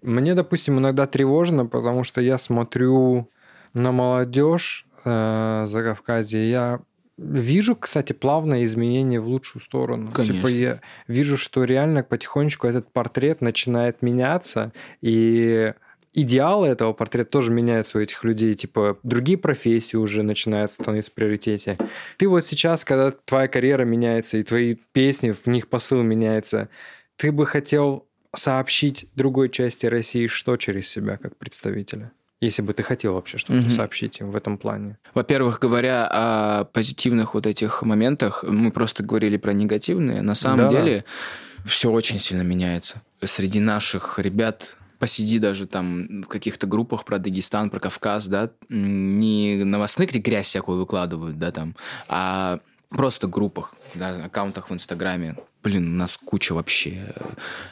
Мне, 0.04 0.36
допустим, 0.36 0.80
иногда 0.80 1.08
тревожно, 1.08 1.66
потому 1.66 2.04
что 2.04 2.22
я 2.22 2.38
смотрю 2.38 3.30
на 3.74 3.92
молодежь 3.92 4.86
э, 5.06 5.64
за 5.66 5.84
Кавказе, 5.84 6.50
я 6.50 6.82
вижу, 7.18 7.76
кстати, 7.76 8.12
плавное 8.12 8.66
изменение 8.66 9.22
в 9.22 9.28
лучшую 9.28 9.62
сторону. 9.62 10.12
Конечно. 10.12 10.36
Типа 10.36 10.48
я 10.48 10.80
вижу, 11.08 11.38
что 11.38 11.64
реально 11.64 12.04
потихонечку 12.04 12.68
этот 12.68 12.92
портрет 12.92 13.40
начинает 13.40 14.02
меняться, 14.02 14.74
и 15.02 15.74
идеалы 16.14 16.68
этого 16.68 16.94
портрета 16.94 17.30
тоже 17.32 17.52
меняются 17.52 17.98
у 17.98 18.02
этих 18.02 18.24
людей. 18.24 18.54
Типа 18.56 18.98
другие 19.04 19.38
профессии 19.38 19.98
уже 19.98 20.24
начинают 20.24 20.72
становиться 20.72 21.12
в 21.12 21.14
приоритете. 21.14 21.78
Ты 22.18 22.28
вот 22.28 22.46
сейчас, 22.46 22.86
когда 22.86 23.12
твоя 23.12 23.48
карьера 23.48 23.84
меняется, 23.86 24.38
и 24.38 24.44
твои 24.44 24.76
песни, 24.92 25.32
в 25.32 25.48
них 25.48 25.68
посыл 25.68 26.02
меняется, 26.04 26.70
ты 27.18 27.32
бы 27.32 27.46
хотел 27.46 28.06
сообщить 28.36 29.08
другой 29.16 29.50
части 29.50 29.86
России 29.86 30.28
что 30.28 30.58
через 30.58 30.88
себя 30.88 31.18
как 31.18 31.36
представителя? 31.38 32.12
Если 32.42 32.62
бы 32.62 32.74
ты 32.74 32.84
хотел 32.84 33.14
вообще 33.14 33.38
что-то 33.38 33.60
Мгм. 33.60 33.70
сообщить 33.72 34.20
им 34.20 34.30
в 34.30 34.36
этом 34.36 34.58
плане. 34.58 34.98
Во-первых, 35.14 35.60
говоря 35.62 36.08
о 36.12 36.66
позитивных 36.66 37.36
вот 37.36 37.48
этих 37.48 37.84
моментах, 37.84 38.44
мы 38.44 38.72
просто 38.72 39.02
говорили 39.04 39.38
про 39.38 39.54
негативные. 39.54 40.22
На 40.22 40.36
самом 40.36 40.58
Да-да. 40.70 40.82
деле 40.82 41.06
все 41.66 41.90
очень 41.90 42.20
сильно 42.20 42.42
меняется. 42.42 43.02
Среди 43.24 43.62
наших 43.62 44.20
ребят 44.20 44.76
посиди 45.04 45.38
даже 45.38 45.68
там 45.68 46.22
в 46.22 46.28
каких-то 46.28 46.66
группах 46.66 47.04
про 47.04 47.18
Дагестан, 47.18 47.70
про 47.70 47.82
Кавказ, 47.82 48.28
да, 48.28 48.52
не 48.70 49.66
новостных, 49.66 50.12
где 50.12 50.20
грязь 50.20 50.46
всякую 50.48 50.78
выкладывают, 50.78 51.38
да, 51.38 51.52
там, 51.52 51.76
а 52.08 52.60
просто 52.88 53.28
группах, 53.28 53.76
да, 53.96 54.16
аккаунтах 54.24 54.70
в 54.70 54.74
Инстаграме. 54.74 55.36
Блин, 55.64 55.94
у 55.96 55.98
нас 55.98 56.18
куча 56.24 56.54
вообще 56.54 57.14
э, 57.16 57.22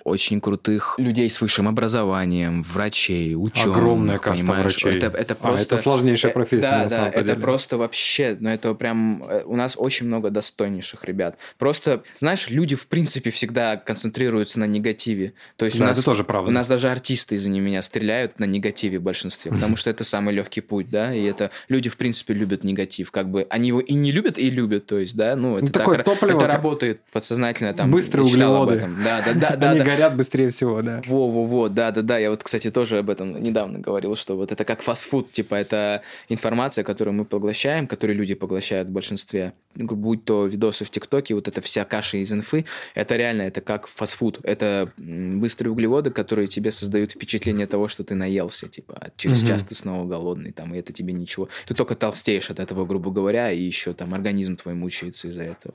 очень 0.05 0.39
крутых 0.39 0.95
людей 0.97 1.29
с 1.29 1.41
высшим 1.41 1.67
образованием, 1.67 2.63
врачей, 2.63 3.35
ученых. 3.35 3.77
Огромная 3.77 4.17
каста 4.17 4.45
понимаешь? 4.45 4.63
врачей. 4.81 4.97
Это, 4.97 5.07
это 5.17 5.33
А, 5.33 5.35
просто... 5.35 5.61
это 5.63 5.77
сложнейшая 5.77 6.31
Э, 6.31 6.33
профессия 6.33 6.61
Да, 6.69 6.77
на 6.77 6.83
да, 6.83 6.89
самом 6.89 7.09
это 7.09 7.23
деле. 7.23 7.35
просто 7.41 7.77
вообще, 7.77 8.37
ну 8.39 8.49
это 8.49 8.73
прям, 8.75 9.23
э, 9.29 9.43
у 9.45 9.55
нас 9.55 9.75
очень 9.77 10.07
много 10.07 10.29
достойнейших 10.29 11.03
ребят. 11.03 11.37
Просто, 11.57 12.03
знаешь, 12.19 12.49
люди 12.49 12.75
в 12.75 12.87
принципе 12.87 13.29
всегда 13.31 13.75
концентрируются 13.77 14.59
на 14.59 14.65
негативе. 14.65 15.33
То 15.57 15.65
есть 15.65 15.77
у 15.77 15.81
Да, 15.81 15.87
нас 15.87 15.97
это 15.97 16.05
тоже 16.05 16.23
правда. 16.23 16.49
у 16.49 16.53
нас 16.53 16.67
даже 16.67 16.89
артисты, 16.89 17.35
извини 17.35 17.59
меня, 17.59 17.81
стреляют 17.81 18.39
на 18.39 18.45
негативе 18.45 18.99
в 18.99 19.01
большинстве, 19.03 19.51
потому 19.51 19.75
что 19.75 19.89
это 19.89 20.03
самый 20.03 20.33
легкий 20.33 20.61
путь, 20.61 20.89
да, 20.89 21.13
и 21.13 21.23
это 21.23 21.51
люди, 21.67 21.89
в 21.89 21.97
принципе, 21.97 22.33
любят 22.33 22.63
негатив, 22.63 23.11
как 23.11 23.29
бы 23.29 23.45
они 23.49 23.67
его 23.69 23.81
и 23.81 23.93
не 23.95 24.11
любят, 24.11 24.37
и 24.37 24.49
любят, 24.49 24.85
то 24.85 24.97
есть, 24.97 25.15
да, 25.17 25.35
ну, 25.35 25.57
это, 25.57 25.65
так 25.67 25.73
такое 25.81 25.97
ра- 25.99 26.03
топливо, 26.03 26.37
это 26.37 26.47
работает 26.47 27.01
подсознательно, 27.11 27.67
там, 27.81 27.91
Быстрые 27.91 28.25
углеводы. 28.25 28.75
этом. 28.75 29.03
Да, 29.03 29.21
да, 29.21 29.33
да, 29.33 29.55
да, 29.57 29.69
Они 29.71 29.79
да. 29.79 29.85
горят 29.85 30.15
быстрее 30.15 30.49
всего, 30.49 30.81
да. 30.81 31.01
Во-во-во, 31.05 31.69
да-да-да, 31.69 32.17
я 32.17 32.29
вот, 32.29 32.43
кстати, 32.43 32.71
тоже 32.71 32.99
об 32.99 33.09
этом 33.09 33.41
недавно 33.41 33.79
говорил, 33.79 34.15
что 34.15 34.35
вот 34.35 34.51
это 34.51 34.63
как 34.65 34.81
фастфуд, 34.81 35.31
типа 35.31 35.55
это 35.55 36.01
информация, 36.29 36.83
которую 36.83 37.13
мы 37.15 37.25
поглощаем, 37.25 37.87
которую 37.87 38.17
люди 38.17 38.33
поглощают 38.33 38.87
в 38.89 38.91
большинстве, 38.91 39.53
будь 39.75 40.25
то 40.25 40.45
видосы 40.45 40.85
в 40.85 40.89
ТикТоке, 40.89 41.35
вот 41.35 41.47
эта 41.47 41.61
вся 41.61 41.85
каша 41.85 42.17
из 42.17 42.31
инфы, 42.31 42.65
это 42.95 43.15
реально, 43.15 43.43
это 43.43 43.61
как 43.61 43.87
фастфуд, 43.87 44.39
это 44.43 44.89
быстрые 44.97 45.71
углеводы, 45.71 46.11
которые 46.11 46.47
тебе 46.47 46.71
создают 46.71 47.11
впечатление 47.11 47.67
того, 47.67 47.87
что 47.87 48.03
ты 48.03 48.15
наелся, 48.15 48.67
типа, 48.67 48.97
а 48.99 49.09
через 49.17 49.39
Мгм. 49.39 49.47
час 49.47 49.63
ты 49.63 49.75
снова 49.75 50.05
голодный, 50.07 50.51
там, 50.51 50.73
и 50.75 50.79
это 50.79 50.91
тебе 50.93 51.13
ничего, 51.13 51.47
ты 51.67 51.73
только 51.73 51.95
толстеешь 51.95 52.49
от 52.49 52.59
этого, 52.59 52.85
грубо 52.85 53.11
говоря, 53.11 53.51
и 53.51 53.61
еще 53.61 53.93
там 53.93 54.13
организм 54.13 54.57
твой 54.57 54.73
мучается 54.73 55.27
из-за 55.29 55.43
этого. 55.43 55.73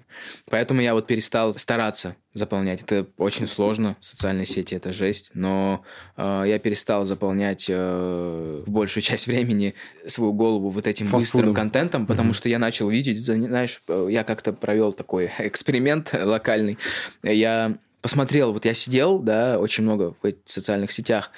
Поэтому 0.51 0.81
я 0.83 0.93
вот 0.95 1.07
перестал 1.07 1.55
стараться 1.55 1.95
заполнять. 2.34 2.82
Это 2.82 3.07
очень 3.16 3.47
сложно. 3.47 3.97
Социальные 4.01 4.47
сети 4.47 4.74
это 4.74 4.92
жесть. 4.92 5.30
Но 5.34 5.82
э, 6.16 6.44
я 6.47 6.59
перестал 6.59 7.05
заполнять 7.05 7.66
э, 7.68 8.62
большую 8.66 9.03
часть 9.03 9.26
времени 9.26 9.74
свою 10.07 10.32
голову 10.32 10.70
вот 10.70 10.86
этим 10.86 11.07
Фастфудом. 11.07 11.20
быстрым 11.20 11.55
контентом, 11.55 12.07
потому 12.07 12.32
что 12.32 12.49
я 12.49 12.59
начал 12.59 12.88
видеть, 12.88 13.24
знаешь, 13.24 13.82
э, 13.88 14.09
я 14.11 14.24
как-то 14.24 14.53
провел 14.53 14.92
такой 14.92 15.30
эксперимент 15.38 16.12
локальный. 16.12 16.78
Я 17.22 17.76
посмотрел, 18.03 18.53
вот 18.53 18.64
я 18.64 18.74
сидел, 18.74 19.18
да, 19.18 19.59
очень 19.59 19.84
много 19.84 20.14
в 20.22 20.26
этих 20.26 20.40
социальных 20.44 20.92
сетях, 20.92 21.30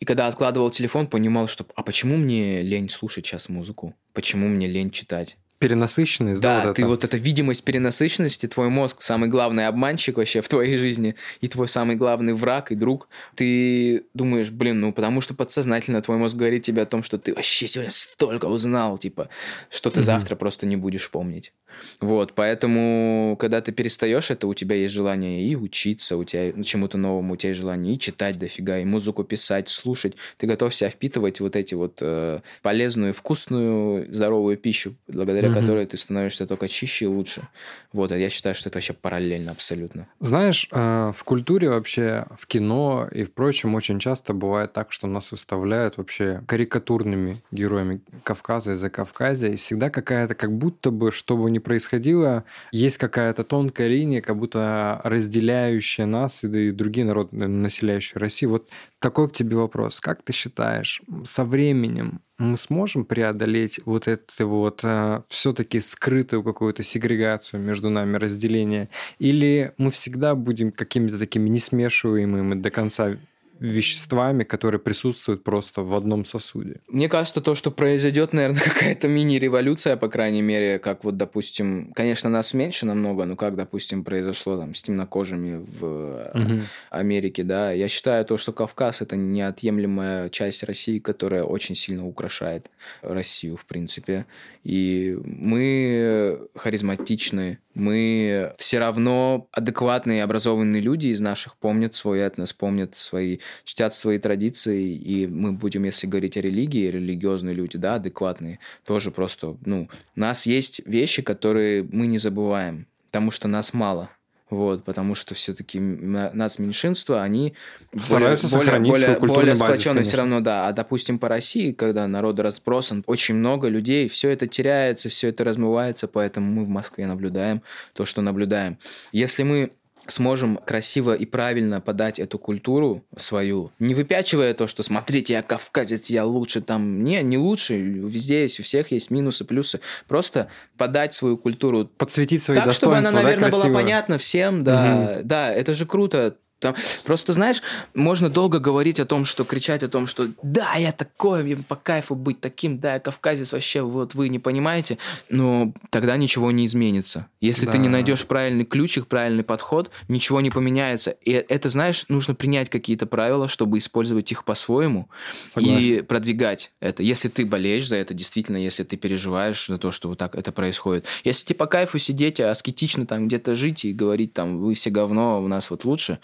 и 0.00 0.04
когда 0.04 0.28
откладывал 0.28 0.70
телефон, 0.70 1.08
понимал, 1.08 1.48
что 1.48 1.66
а 1.74 1.82
почему 1.82 2.16
мне 2.16 2.62
лень 2.62 2.88
слушать 2.88 3.26
сейчас 3.26 3.48
музыку? 3.48 3.94
Почему 4.12 4.48
мне 4.48 4.68
лень 4.68 4.90
читать? 4.90 5.36
Перенасыщенность, 5.58 6.40
Да, 6.40 6.60
да, 6.60 6.66
вот 6.68 6.76
ты 6.76 6.82
это? 6.82 6.88
вот 6.88 7.04
эта 7.04 7.16
видимость 7.16 7.64
перенасыщенности, 7.64 8.46
твой 8.46 8.68
мозг 8.68 9.02
самый 9.02 9.28
главный 9.28 9.66
обманщик 9.66 10.16
вообще 10.16 10.40
в 10.40 10.48
твоей 10.48 10.76
жизни, 10.76 11.16
и 11.40 11.48
твой 11.48 11.66
самый 11.68 11.96
главный 11.96 12.32
враг 12.32 12.70
и 12.70 12.76
друг. 12.76 13.08
Ты 13.34 14.04
думаешь, 14.14 14.50
блин, 14.50 14.80
ну 14.80 14.92
потому 14.92 15.20
что 15.20 15.34
подсознательно 15.34 16.00
твой 16.00 16.16
мозг 16.16 16.36
говорит 16.36 16.62
тебе 16.62 16.82
о 16.82 16.86
том, 16.86 17.02
что 17.02 17.18
ты 17.18 17.34
вообще 17.34 17.66
сегодня 17.66 17.90
столько 17.90 18.46
узнал, 18.46 18.98
типа, 18.98 19.28
что 19.70 19.90
ты 19.90 19.98
Мгм. 20.00 20.06
завтра 20.06 20.36
просто 20.36 20.64
не 20.66 20.76
будешь 20.76 21.10
помнить. 21.10 21.52
Вот, 22.00 22.32
поэтому, 22.34 23.36
когда 23.38 23.60
ты 23.60 23.70
перестаешь 23.70 24.30
это, 24.32 24.48
у 24.48 24.54
тебя 24.54 24.74
есть 24.74 24.92
желание 24.94 25.42
и 25.44 25.54
учиться, 25.54 26.16
у 26.16 26.24
тебя 26.24 26.52
ну, 26.54 26.64
чему-то 26.64 26.98
новому, 26.98 27.34
у 27.34 27.36
тебя 27.36 27.50
есть 27.50 27.60
желание 27.60 27.94
и 27.94 27.98
читать 27.98 28.36
дофига, 28.38 28.78
и 28.78 28.84
музыку 28.84 29.22
писать, 29.22 29.68
слушать. 29.68 30.14
Ты 30.38 30.46
готов 30.48 30.74
себя 30.74 30.90
впитывать 30.90 31.38
вот 31.40 31.54
эти 31.54 31.74
вот 31.74 31.98
э, 32.00 32.40
полезную, 32.62 33.14
вкусную, 33.14 34.12
здоровую 34.12 34.56
пищу, 34.56 34.96
благодаря 35.06 35.47
Мгм. 35.50 35.60
которой 35.60 35.86
ты 35.86 35.96
становишься 35.96 36.46
только 36.46 36.68
чище 36.68 37.06
и 37.06 37.08
лучше. 37.08 37.48
Вот, 37.92 38.12
а 38.12 38.18
я 38.18 38.30
считаю, 38.30 38.54
что 38.54 38.68
это 38.68 38.76
вообще 38.76 38.92
параллельно 38.92 39.52
абсолютно. 39.52 40.06
Знаешь, 40.20 40.68
э, 40.70 41.12
в 41.16 41.24
культуре 41.24 41.70
вообще, 41.70 42.26
в 42.36 42.46
кино 42.46 43.08
и 43.10 43.24
впрочем, 43.24 43.74
очень 43.74 43.98
часто 43.98 44.34
бывает 44.34 44.72
так, 44.72 44.92
что 44.92 45.06
нас 45.06 45.32
выставляют 45.32 45.96
вообще 45.96 46.42
карикатурными 46.46 47.42
героями 47.50 48.00
Кавказа 48.24 48.72
и 48.72 48.74
Закавказья, 48.74 49.48
и 49.48 49.56
всегда 49.56 49.90
какая-то, 49.90 50.34
как 50.34 50.52
будто 50.52 50.90
бы, 50.90 51.12
что 51.12 51.36
бы 51.36 51.50
ни 51.50 51.58
происходило, 51.58 52.44
есть 52.72 52.98
какая-то 52.98 53.44
тонкая 53.44 53.88
линия, 53.88 54.20
как 54.20 54.36
будто 54.36 55.00
разделяющая 55.04 56.06
нас 56.06 56.44
и 56.44 56.70
другие 56.70 57.06
народы, 57.06 57.36
населяющие 57.36 58.18
Россию. 58.18 58.50
Вот 58.50 58.68
такой 59.00 59.28
к 59.28 59.32
тебе 59.32 59.56
вопрос. 59.56 60.00
Как 60.00 60.22
ты 60.22 60.32
считаешь, 60.32 61.02
со 61.24 61.44
временем 61.44 62.20
мы 62.38 62.56
сможем 62.56 63.04
преодолеть 63.04 63.80
вот 63.84 64.06
это 64.06 64.46
вот 64.46 64.84
все-таки 65.28 65.80
скрытую 65.80 66.42
какую-то 66.44 66.82
сегрегацию 66.82 67.60
между 67.60 67.90
нами, 67.90 68.16
разделение? 68.16 68.88
Или 69.18 69.72
мы 69.76 69.90
всегда 69.90 70.34
будем 70.34 70.70
какими-то 70.70 71.18
такими 71.18 71.48
несмешиваемыми 71.48 72.54
до 72.60 72.70
конца 72.70 73.16
веществами, 73.60 74.44
которые 74.44 74.80
присутствуют 74.80 75.44
просто 75.44 75.82
в 75.82 75.94
одном 75.94 76.24
сосуде. 76.24 76.80
Мне 76.88 77.08
кажется, 77.08 77.40
то, 77.40 77.54
что 77.54 77.70
произойдет, 77.70 78.32
наверное, 78.32 78.60
какая-то 78.64 79.08
мини-революция, 79.08 79.96
по 79.96 80.08
крайней 80.08 80.42
мере, 80.42 80.78
как 80.78 81.04
вот, 81.04 81.16
допустим, 81.16 81.92
конечно, 81.94 82.28
нас 82.30 82.54
меньше 82.54 82.86
намного, 82.86 83.24
но 83.24 83.36
как, 83.36 83.56
допустим, 83.56 84.04
произошло 84.04 84.56
там 84.56 84.74
с 84.74 84.82
темнокожими 84.82 85.56
в 85.56 86.30
Мгм. 86.34 86.62
Америке, 86.90 87.42
да. 87.44 87.72
Я 87.72 87.88
считаю 87.88 88.24
то, 88.24 88.36
что 88.36 88.52
Кавказ 88.52 89.02
это 89.02 89.16
неотъемлемая 89.16 90.28
часть 90.30 90.62
России, 90.62 90.98
которая 90.98 91.42
очень 91.44 91.74
сильно 91.74 92.06
украшает 92.06 92.70
Россию, 93.02 93.56
в 93.56 93.66
принципе. 93.66 94.26
И 94.64 95.16
мы 95.24 96.48
харизматичны, 96.54 97.58
мы 97.78 98.54
все 98.58 98.78
равно 98.78 99.48
адекватные, 99.52 100.22
образованные 100.22 100.82
люди 100.82 101.06
из 101.06 101.20
наших 101.20 101.56
помнят 101.56 101.94
свой 101.94 102.20
этнос, 102.20 102.52
помнят 102.52 102.96
свои, 102.96 103.38
чтят 103.64 103.94
свои 103.94 104.18
традиции, 104.18 104.94
и 104.94 105.26
мы 105.26 105.52
будем, 105.52 105.84
если 105.84 106.06
говорить 106.06 106.36
о 106.36 106.40
религии, 106.40 106.90
религиозные 106.90 107.54
люди, 107.54 107.78
да, 107.78 107.94
адекватные, 107.94 108.58
тоже 108.84 109.10
просто, 109.10 109.56
ну, 109.64 109.88
у 110.16 110.20
нас 110.20 110.46
есть 110.46 110.82
вещи, 110.86 111.22
которые 111.22 111.88
мы 111.90 112.06
не 112.06 112.18
забываем, 112.18 112.86
потому 113.06 113.30
что 113.30 113.48
нас 113.48 113.72
мало. 113.72 114.10
Вот, 114.50 114.84
потому 114.84 115.14
что 115.14 115.34
все-таки 115.34 115.78
нас 115.78 116.58
меньшинство, 116.58 117.18
они 117.18 117.54
Стараются 117.94 118.48
более, 118.56 118.80
более, 118.80 119.18
более 119.18 119.56
сплоченные 119.56 120.04
все 120.04 120.16
равно, 120.16 120.40
да. 120.40 120.68
А 120.68 120.72
допустим, 120.72 121.18
по 121.18 121.28
России, 121.28 121.72
когда 121.72 122.06
народ 122.06 122.40
разбросан, 122.40 123.04
очень 123.06 123.34
много 123.34 123.68
людей, 123.68 124.08
все 124.08 124.30
это 124.30 124.46
теряется, 124.46 125.10
все 125.10 125.28
это 125.28 125.44
размывается, 125.44 126.08
поэтому 126.08 126.50
мы 126.50 126.64
в 126.64 126.68
Москве 126.68 127.06
наблюдаем 127.06 127.62
то, 127.92 128.06
что 128.06 128.22
наблюдаем. 128.22 128.78
Если 129.12 129.42
мы 129.42 129.72
сможем 130.08 130.56
красиво 130.56 131.14
и 131.14 131.26
правильно 131.26 131.80
подать 131.80 132.18
эту 132.18 132.38
культуру 132.38 133.04
свою, 133.16 133.70
не 133.78 133.94
выпячивая 133.94 134.54
то, 134.54 134.66
что 134.66 134.82
смотрите, 134.82 135.34
я 135.34 135.42
кавказец, 135.42 136.10
я 136.10 136.24
лучше 136.24 136.60
там. 136.60 137.04
Не, 137.04 137.22
не 137.22 137.38
лучше, 137.38 137.76
везде 137.76 138.42
есть, 138.42 138.60
у 138.60 138.62
всех 138.62 138.90
есть 138.90 139.10
минусы, 139.10 139.44
плюсы. 139.44 139.80
Просто 140.06 140.48
подать 140.76 141.14
свою 141.14 141.36
культуру 141.36 141.90
Подсветить 141.96 142.42
свои 142.42 142.58
так, 142.58 142.72
чтобы 142.72 142.94
достоинства, 142.96 143.10
она, 143.10 143.18
да, 143.18 143.22
наверное, 143.22 143.50
была 143.50 143.62
красиво? 143.62 143.78
понятна 143.78 144.18
всем, 144.18 144.64
да. 144.64 145.20
Да, 145.22 145.52
это 145.52 145.74
же 145.74 145.86
круто. 145.86 146.36
Там, 146.60 146.74
просто, 147.04 147.32
знаешь, 147.32 147.62
можно 147.94 148.28
долго 148.30 148.58
говорить 148.58 148.98
о 148.98 149.04
том, 149.04 149.24
что 149.24 149.44
кричать 149.44 149.82
о 149.82 149.88
том, 149.88 150.06
что 150.06 150.28
да, 150.42 150.74
я 150.74 150.92
такой, 150.92 151.44
мне 151.44 151.56
по 151.56 151.76
кайфу 151.76 152.16
быть 152.16 152.40
таким, 152.40 152.78
да, 152.80 152.94
я 152.94 153.00
кавказец 153.00 153.52
вообще, 153.52 153.82
вот 153.82 154.14
вы 154.14 154.28
не 154.28 154.38
понимаете, 154.40 154.98
но 155.28 155.72
тогда 155.90 156.16
ничего 156.16 156.50
не 156.50 156.66
изменится. 156.66 157.28
Если 157.40 157.66
Да. 157.66 157.72
ты 157.72 157.78
не 157.78 157.88
найдешь 157.88 158.26
правильный 158.26 158.64
ключик, 158.64 159.06
правильный 159.06 159.44
подход, 159.44 159.90
ничего 160.08 160.40
не 160.40 160.50
поменяется. 160.50 161.10
И 161.10 161.30
это, 161.30 161.68
знаешь, 161.68 162.04
нужно 162.08 162.34
принять 162.34 162.70
какие-то 162.70 163.06
правила, 163.06 163.46
чтобы 163.46 163.78
использовать 163.78 164.32
их 164.32 164.44
по-своему 164.44 165.08
и 165.56 166.02
продвигать 166.06 166.72
это. 166.80 167.02
Если 167.02 167.28
ты 167.28 167.46
болеешь 167.46 167.86
за 167.86 167.96
это, 167.96 168.14
действительно, 168.14 168.56
если 168.56 168.82
ты 168.82 168.96
переживаешь 168.96 169.66
за 169.68 169.78
то, 169.78 169.92
что 169.92 170.08
вот 170.08 170.18
так 170.18 170.34
это 170.34 170.50
происходит. 170.50 171.04
Если 171.22 171.46
тебе 171.46 171.56
по 171.56 171.66
кайфу 171.66 171.98
сидеть, 171.98 172.40
аскетично 172.40 173.06
там 173.06 173.28
где-то 173.28 173.54
жить 173.54 173.84
и 173.84 173.92
говорить 173.92 174.32
там, 174.32 174.58
вы 174.58 174.74
все 174.74 174.90
говно, 174.90 175.40
у 175.42 175.46
нас 175.46 175.70
вот 175.70 175.84
лучше, 175.84 176.18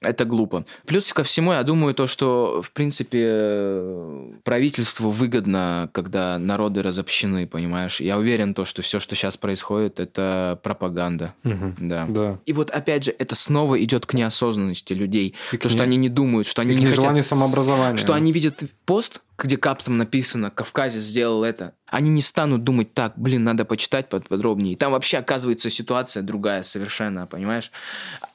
это 0.00 0.24
глупо. 0.24 0.64
Плюс 0.86 1.12
ко 1.12 1.22
всему, 1.24 1.52
я 1.52 1.62
думаю, 1.62 1.92
то, 1.94 2.06
что, 2.06 2.62
в 2.62 2.70
принципе, 2.70 4.38
правительству 4.44 5.10
выгодно, 5.10 5.88
когда 5.92 6.38
народы 6.38 6.82
разобщены, 6.82 7.46
понимаешь? 7.46 8.00
Я 8.00 8.18
уверен, 8.18 8.54
то, 8.54 8.64
что 8.64 8.82
все, 8.82 9.00
что 9.00 9.14
сейчас 9.14 9.36
происходит, 9.36 10.00
это 10.00 10.60
пропаганда. 10.62 11.34
Мгм. 11.42 11.74
Да. 11.80 12.06
Да. 12.08 12.38
И 12.46 12.52
вот 12.52 12.70
опять 12.70 13.04
же, 13.04 13.14
это 13.18 13.34
снова 13.34 13.82
идет 13.82 14.06
к 14.06 14.14
неосознанности 14.14 14.92
людей. 14.92 15.34
И 15.52 15.56
то, 15.56 15.68
что 15.68 15.78
не- 15.78 15.84
они 15.84 15.96
не 15.96 16.08
думают, 16.08 16.46
что 16.46 16.62
И 16.62 16.66
они 16.66 16.76
к 16.76 16.78
не 16.80 16.86
хотят... 16.92 17.26
самообразования. 17.26 17.96
Что 17.96 18.14
они 18.14 18.32
видят 18.32 18.62
пост, 18.86 19.20
где 19.38 19.56
капсом 19.56 19.98
написано 19.98 20.50
«Кавказец 20.50 21.00
сделал 21.00 21.44
это». 21.44 21.72
Они 21.86 22.10
не 22.10 22.22
станут 22.22 22.64
думать 22.64 22.92
так, 22.92 23.14
блин, 23.16 23.44
надо 23.44 23.64
почитать 23.64 24.08
под- 24.08 24.28
подробнее. 24.28 24.76
Там 24.76 24.92
вообще 24.92 25.18
оказывается 25.18 25.70
ситуация 25.70 26.22
другая 26.22 26.62
совершенно, 26.62 27.26
понимаешь? 27.26 27.70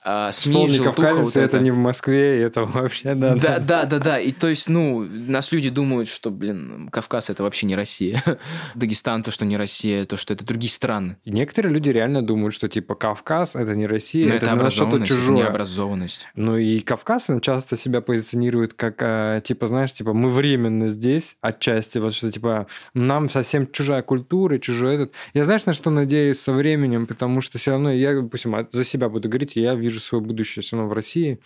А, 0.05 0.31
СМИ, 0.31 0.69
желтуха, 0.69 1.13
вот 1.13 1.35
это 1.35 1.59
не 1.59 1.71
в 1.71 1.77
Москве, 1.77 2.39
и 2.39 2.41
это 2.41 2.65
вообще, 2.65 3.15
да. 3.15 3.35
Да, 3.35 3.59
да, 3.59 3.85
да, 3.85 3.99
да. 3.99 4.19
И 4.19 4.31
то 4.31 4.47
есть, 4.47 4.67
ну, 4.69 5.01
нас 5.03 5.51
люди 5.51 5.69
думают, 5.69 6.09
что, 6.09 6.29
блин, 6.29 6.89
Кавказ 6.91 7.29
это 7.29 7.43
вообще 7.43 7.65
не 7.65 7.75
Россия. 7.75 8.23
Дагестан 8.75 9.23
то, 9.23 9.31
что 9.31 9.45
не 9.45 9.57
Россия, 9.57 10.05
то, 10.05 10.17
что 10.17 10.33
это 10.33 10.45
другие 10.45 10.69
страны. 10.71 11.17
И 11.23 11.31
некоторые 11.31 11.73
люди 11.73 11.89
реально 11.89 12.21
думают, 12.21 12.53
что 12.53 12.67
типа 12.67 12.95
Кавказ 12.95 13.55
это 13.55 13.75
не 13.75 13.87
Россия, 13.87 14.27
Но 14.27 14.35
это, 14.35 14.47
это 14.47 14.69
что-то 14.69 15.05
чужое. 15.05 15.37
необразованность. 15.37 16.27
Ну 16.35 16.57
и 16.57 16.79
Кавказ 16.79 17.29
часто 17.41 17.77
себя 17.77 18.01
позиционирует 18.01 18.73
как, 18.73 18.95
э, 18.99 19.41
типа, 19.43 19.67
знаешь, 19.67 19.93
типа, 19.93 20.13
мы 20.13 20.29
временно 20.29 20.89
здесь, 20.89 21.37
отчасти, 21.41 21.97
вот 21.97 22.13
что, 22.13 22.31
типа, 22.31 22.67
нам 22.93 23.29
совсем 23.29 23.71
чужая 23.71 24.01
культура, 24.01 24.57
чужой 24.59 24.95
этот. 24.95 25.13
Я 25.33 25.45
знаешь, 25.45 25.65
на 25.65 25.73
что 25.73 25.89
надеюсь 25.89 26.39
со 26.39 26.51
временем, 26.51 27.07
потому 27.07 27.41
что 27.41 27.57
все 27.57 27.71
равно 27.71 27.91
я, 27.91 28.13
допустим, 28.13 28.67
за 28.71 28.83
себя 28.83 29.09
буду 29.09 29.29
говорить, 29.29 29.55
я 29.55 29.75
вижу 29.75 29.92
свое 29.99 30.23
будущее 30.23 30.63
все 30.63 30.75
равно 30.77 30.89
в 30.89 30.93
России. 30.93 31.39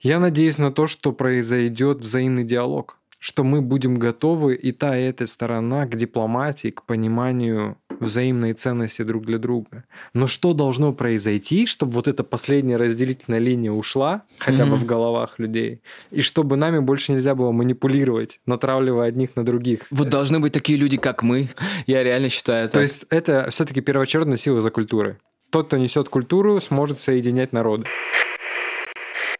Я 0.00 0.18
надеюсь 0.18 0.58
на 0.58 0.72
то, 0.72 0.86
что 0.86 1.12
произойдет 1.12 1.98
взаимный 1.98 2.44
диалог, 2.44 2.98
что 3.18 3.44
мы 3.44 3.62
будем 3.62 3.98
готовы 4.00 4.56
и 4.56 4.72
та, 4.72 4.98
и 4.98 5.02
эта 5.04 5.26
сторона 5.28 5.86
к 5.86 5.94
дипломатии, 5.94 6.68
к 6.70 6.82
пониманию 6.84 7.76
взаимной 8.00 8.52
ценности 8.54 9.02
друг 9.02 9.24
для 9.26 9.38
друга. 9.38 9.84
Но 10.12 10.26
что 10.26 10.54
должно 10.54 10.92
произойти, 10.92 11.66
чтобы 11.66 11.92
вот 11.92 12.08
эта 12.08 12.24
последняя 12.24 12.76
разделительная 12.78 13.38
линия 13.38 13.70
ушла, 13.70 14.22
хотя 14.38 14.64
бы 14.64 14.72
Мгм. 14.72 14.80
в 14.80 14.86
головах 14.86 15.38
людей, 15.38 15.82
и 16.10 16.20
чтобы 16.20 16.56
нами 16.56 16.80
больше 16.80 17.12
нельзя 17.12 17.36
было 17.36 17.52
манипулировать, 17.52 18.40
натравливая 18.44 19.06
одних 19.06 19.36
на 19.36 19.44
других. 19.44 19.86
Вот 19.92 20.08
должны 20.08 20.40
быть 20.40 20.52
такие 20.52 20.76
люди, 20.76 20.96
как 20.96 21.22
мы. 21.22 21.48
Я 21.86 22.02
реально 22.02 22.28
считаю 22.28 22.66
То 22.66 22.74
так. 22.74 22.82
есть 22.82 23.04
это 23.08 23.46
все-таки 23.50 23.80
первоочередная 23.80 24.36
сила 24.36 24.60
за 24.62 24.70
культурой. 24.70 25.18
Тот, 25.52 25.66
кто 25.66 25.76
несет 25.76 26.08
культуру, 26.08 26.62
сможет 26.62 26.98
соединять 26.98 27.52
народы. 27.52 27.84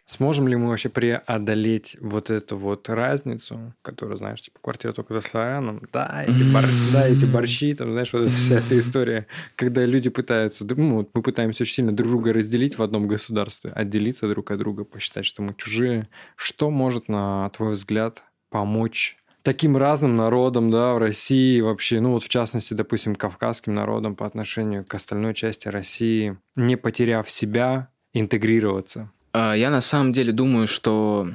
Сможем 0.04 0.46
ли 0.46 0.56
мы 0.56 0.68
вообще 0.68 0.90
преодолеть 0.90 1.96
вот 2.02 2.28
эту 2.28 2.58
вот 2.58 2.90
разницу, 2.90 3.72
которую, 3.80 4.18
знаешь, 4.18 4.42
типа 4.42 4.58
квартира 4.60 4.92
только 4.92 5.14
за 5.14 5.22
славяном, 5.22 5.80
да, 5.90 6.22
эти, 6.28 6.42
бор- 6.52 6.92
да, 6.92 7.08
эти 7.08 7.24
борщи, 7.24 7.74
там, 7.74 7.92
знаешь, 7.92 8.12
вот 8.12 8.24
эта 8.24 8.30
вся 8.30 8.58
эта 8.58 8.78
история, 8.78 9.26
когда 9.56 9.86
люди 9.86 10.10
пытаются, 10.10 10.66
ну, 10.68 10.96
вот 10.96 11.08
мы 11.14 11.22
пытаемся 11.22 11.62
очень 11.62 11.76
сильно 11.76 11.92
друг 11.92 12.10
друга 12.10 12.34
разделить 12.34 12.76
в 12.76 12.82
одном 12.82 13.08
государстве, 13.08 13.70
отделиться 13.70 14.28
друг 14.28 14.50
от 14.50 14.58
друга, 14.58 14.84
посчитать, 14.84 15.24
что 15.24 15.40
мы 15.40 15.54
чужие. 15.56 16.08
Что 16.36 16.68
может, 16.68 17.08
на 17.08 17.48
твой 17.56 17.72
взгляд, 17.72 18.22
помочь 18.50 19.16
таким 19.42 19.76
разным 19.76 20.16
народам, 20.16 20.70
да, 20.70 20.94
в 20.94 20.98
России 20.98 21.60
вообще, 21.60 22.00
ну 22.00 22.12
вот 22.12 22.22
в 22.24 22.28
частности, 22.28 22.74
допустим, 22.74 23.14
кавказским 23.14 23.74
народам 23.74 24.16
по 24.16 24.26
отношению 24.26 24.84
к 24.84 24.94
остальной 24.94 25.34
части 25.34 25.68
России, 25.68 26.36
не 26.56 26.76
потеряв 26.76 27.30
себя, 27.30 27.88
интегрироваться? 28.14 29.10
А, 29.32 29.54
Я 29.54 29.70
на 29.70 29.80
самом 29.80 30.12
деле 30.12 30.32
думаю, 30.32 30.66
что 30.66 31.28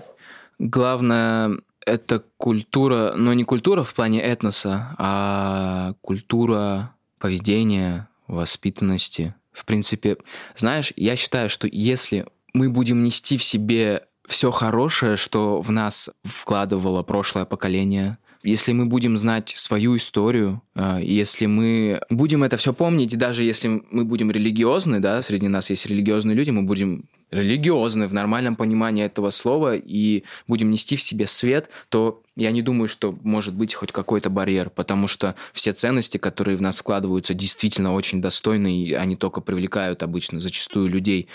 главное 0.59 1.57
это 1.85 2.23
культура, 2.37 3.13
но 3.15 3.33
не 3.33 3.43
культура 3.43 3.83
в 3.83 3.93
плане 3.93 4.21
этноса, 4.21 4.95
а 4.97 5.93
культура 6.01 6.93
поведения, 7.19 8.09
воспитанности. 8.27 9.33
В 9.53 9.65
принципе, 9.65 10.17
знаешь, 10.55 10.93
я 10.95 11.15
считаю, 11.15 11.49
что 11.49 11.67
если 11.71 12.27
мы 12.53 12.69
будем 12.69 13.03
нести 13.03 13.37
в 13.37 13.43
себе 13.43 14.06
все 14.27 14.51
хорошее, 14.51 15.17
что 15.17 15.61
в 15.61 15.71
нас 15.71 16.09
вкладывало 16.23 17.01
прошлое 17.03 17.45
поколение, 17.45 18.17
если 18.43 18.71
мы 18.71 18.85
будем 18.85 19.17
знать 19.17 19.53
свою 19.55 19.97
историю, 19.97 20.61
э, 20.75 20.99
если 21.01 21.47
мы 21.47 22.01
будем 22.09 22.43
это 22.43 22.55
все 22.57 22.71
помнить, 22.71 23.13
и 23.13 23.17
даже 23.17 23.43
если 23.43 23.81
мы 23.89 24.05
будем 24.05 24.31
религиозны, 24.31 24.99
да, 24.99 25.21
среди 25.21 25.47
нас 25.47 25.69
есть 25.69 25.85
религиозные 25.85 26.35
люди, 26.35 26.51
мы 26.51 26.63
будем 26.63 27.05
религиозны 27.31 28.07
в 28.07 28.13
нормальном 28.13 28.55
понимании 28.55 29.03
этого 29.03 29.31
слова 29.31 29.75
и 29.75 30.23
будем 30.47 30.71
нести 30.71 30.95
в 30.95 31.01
себе 31.01 31.27
свет, 31.27 31.69
то 31.89 32.21
я 32.37 32.51
не 32.51 32.61
думаю, 32.61 32.87
что 32.87 33.17
может 33.23 33.55
быть 33.55 33.73
хоть 33.73 33.91
какой-то 33.91 34.29
барьер, 34.29 34.69
потому 34.69 35.07
что 35.07 35.35
все 35.53 35.73
ценности, 35.73 36.17
которые 36.17 36.55
в 36.55 36.61
нас 36.61 36.77
вкладываются, 36.77 37.33
действительно 37.33 37.93
очень 37.93 38.21
достойны, 38.21 38.83
и 38.83 38.93
они 38.93 39.15
только 39.15 39.41
привлекают 39.41 40.03
обычно 40.03 40.39
зачастую 40.39 40.87
людей. 40.87 41.27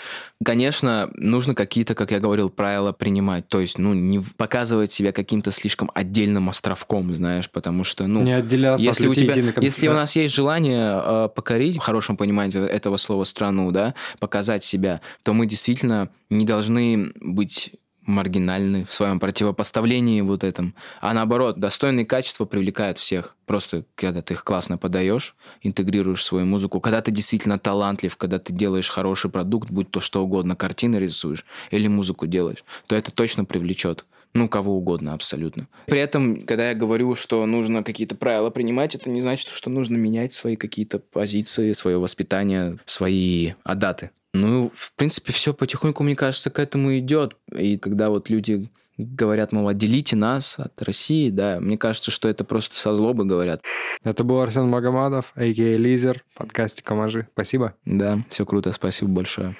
Конечно, 0.43 1.11
нужно 1.15 1.55
какие-то, 1.55 1.93
как 1.93 2.11
я 2.11 2.19
говорил, 2.19 2.49
правила 2.49 2.93
принимать, 2.93 3.47
то 3.49 3.59
есть, 3.59 3.77
ну, 3.77 3.93
не 3.93 4.19
показывать 4.37 4.93
себя 4.93 5.11
каким-то 5.11 5.51
слишком 5.51 5.91
отдельным 5.93 6.49
островком, 6.49 7.13
знаешь, 7.13 7.49
потому 7.49 7.83
что, 7.83 8.07
ну, 8.07 8.23
не 8.23 8.33
отделяться 8.33 8.83
если 8.83 9.05
от 9.05 9.11
у 9.11 9.13
тебя, 9.13 9.27
людей 9.27 9.43
на 9.43 9.51
конце. 9.51 9.65
если 9.65 9.87
у 9.89 9.93
нас 9.93 10.15
есть 10.15 10.33
желание 10.33 11.01
э, 11.03 11.29
покорить, 11.35 11.75
в 11.75 11.79
хорошем 11.79 12.15
понимании 12.15 12.65
этого 12.65 12.95
слова, 12.95 13.25
страну, 13.25 13.71
да, 13.71 13.93
показать 14.19 14.63
себя, 14.63 15.01
то 15.23 15.33
мы 15.33 15.47
действительно 15.47 16.09
не 16.29 16.45
должны 16.45 17.11
быть 17.19 17.73
маргинальны 18.05 18.85
в 18.85 18.93
своем 18.93 19.19
противопоставлении 19.19 20.21
вот 20.21 20.43
этом, 20.43 20.75
а 21.01 21.13
наоборот, 21.13 21.59
достойные 21.59 22.05
качества 22.05 22.45
привлекают 22.45 22.97
всех. 22.97 23.35
Просто 23.45 23.85
когда 23.95 24.21
ты 24.21 24.33
их 24.33 24.43
классно 24.43 24.77
подаешь, 24.77 25.35
интегрируешь 25.61 26.23
свою 26.23 26.45
музыку, 26.45 26.79
когда 26.79 27.01
ты 27.01 27.11
действительно 27.11 27.59
талантлив, 27.59 28.15
когда 28.17 28.39
ты 28.39 28.53
делаешь 28.53 28.89
хороший 28.89 29.29
продукт, 29.31 29.69
будь 29.69 29.91
то 29.91 29.99
что 29.99 30.23
угодно, 30.23 30.55
картины 30.55 30.97
рисуешь 30.97 31.45
или 31.71 31.87
музыку 31.87 32.27
делаешь, 32.27 32.63
то 32.87 32.95
это 32.95 33.11
точно 33.11 33.45
привлечет. 33.45 34.05
Ну, 34.35 34.49
кого 34.49 34.75
угодно 34.75 35.13
абсолютно. 35.13 35.67
При 35.85 35.99
этом, 35.99 36.45
когда 36.45 36.69
я 36.69 36.75
говорю, 36.75 37.13
что 37.13 37.45
нужно 37.45 37.83
какие-то 37.83 38.15
правила 38.15 38.49
принимать, 38.49 38.95
это 38.95 39.09
не 39.09 39.21
значит, 39.21 39.49
что 39.49 39.69
нужно 39.69 39.95
менять 39.95 40.33
свои 40.33 40.55
какие-то 40.55 40.97
позиции, 40.97 41.73
свое 41.73 41.99
воспитание, 41.99 42.79
свои 42.85 43.53
адаты. 43.63 44.09
Ну, 44.33 44.71
в 44.73 44.93
принципе, 44.95 45.31
все 45.31 45.53
потихоньку, 45.53 46.03
мне 46.03 46.15
кажется, 46.15 46.49
к 46.49 46.59
этому 46.59 46.97
идет. 46.97 47.35
И 47.55 47.77
когда 47.77 48.09
вот 48.09 48.29
люди 48.29 48.67
говорят, 48.97 49.51
мол, 49.51 49.67
отделите 49.67 50.15
нас 50.15 50.59
от 50.59 50.81
России, 50.81 51.29
да, 51.29 51.59
мне 51.59 51.77
кажется, 51.77 52.11
что 52.11 52.27
это 52.27 52.43
просто 52.43 52.75
со 52.75 52.95
злобы 52.95 53.25
говорят. 53.25 53.61
Это 54.03 54.23
был 54.23 54.39
Арсен 54.41 54.67
Магомадов, 54.67 55.31
а.к.а. 55.35 55.77
Лизер, 55.77 56.23
подкасте 56.35 56.83
«Камажи». 56.83 57.27
Спасибо. 57.33 57.75
Да, 57.85 58.19
все 58.29 58.45
круто, 58.45 58.71
спасибо 58.71 59.11
большое. 59.11 59.55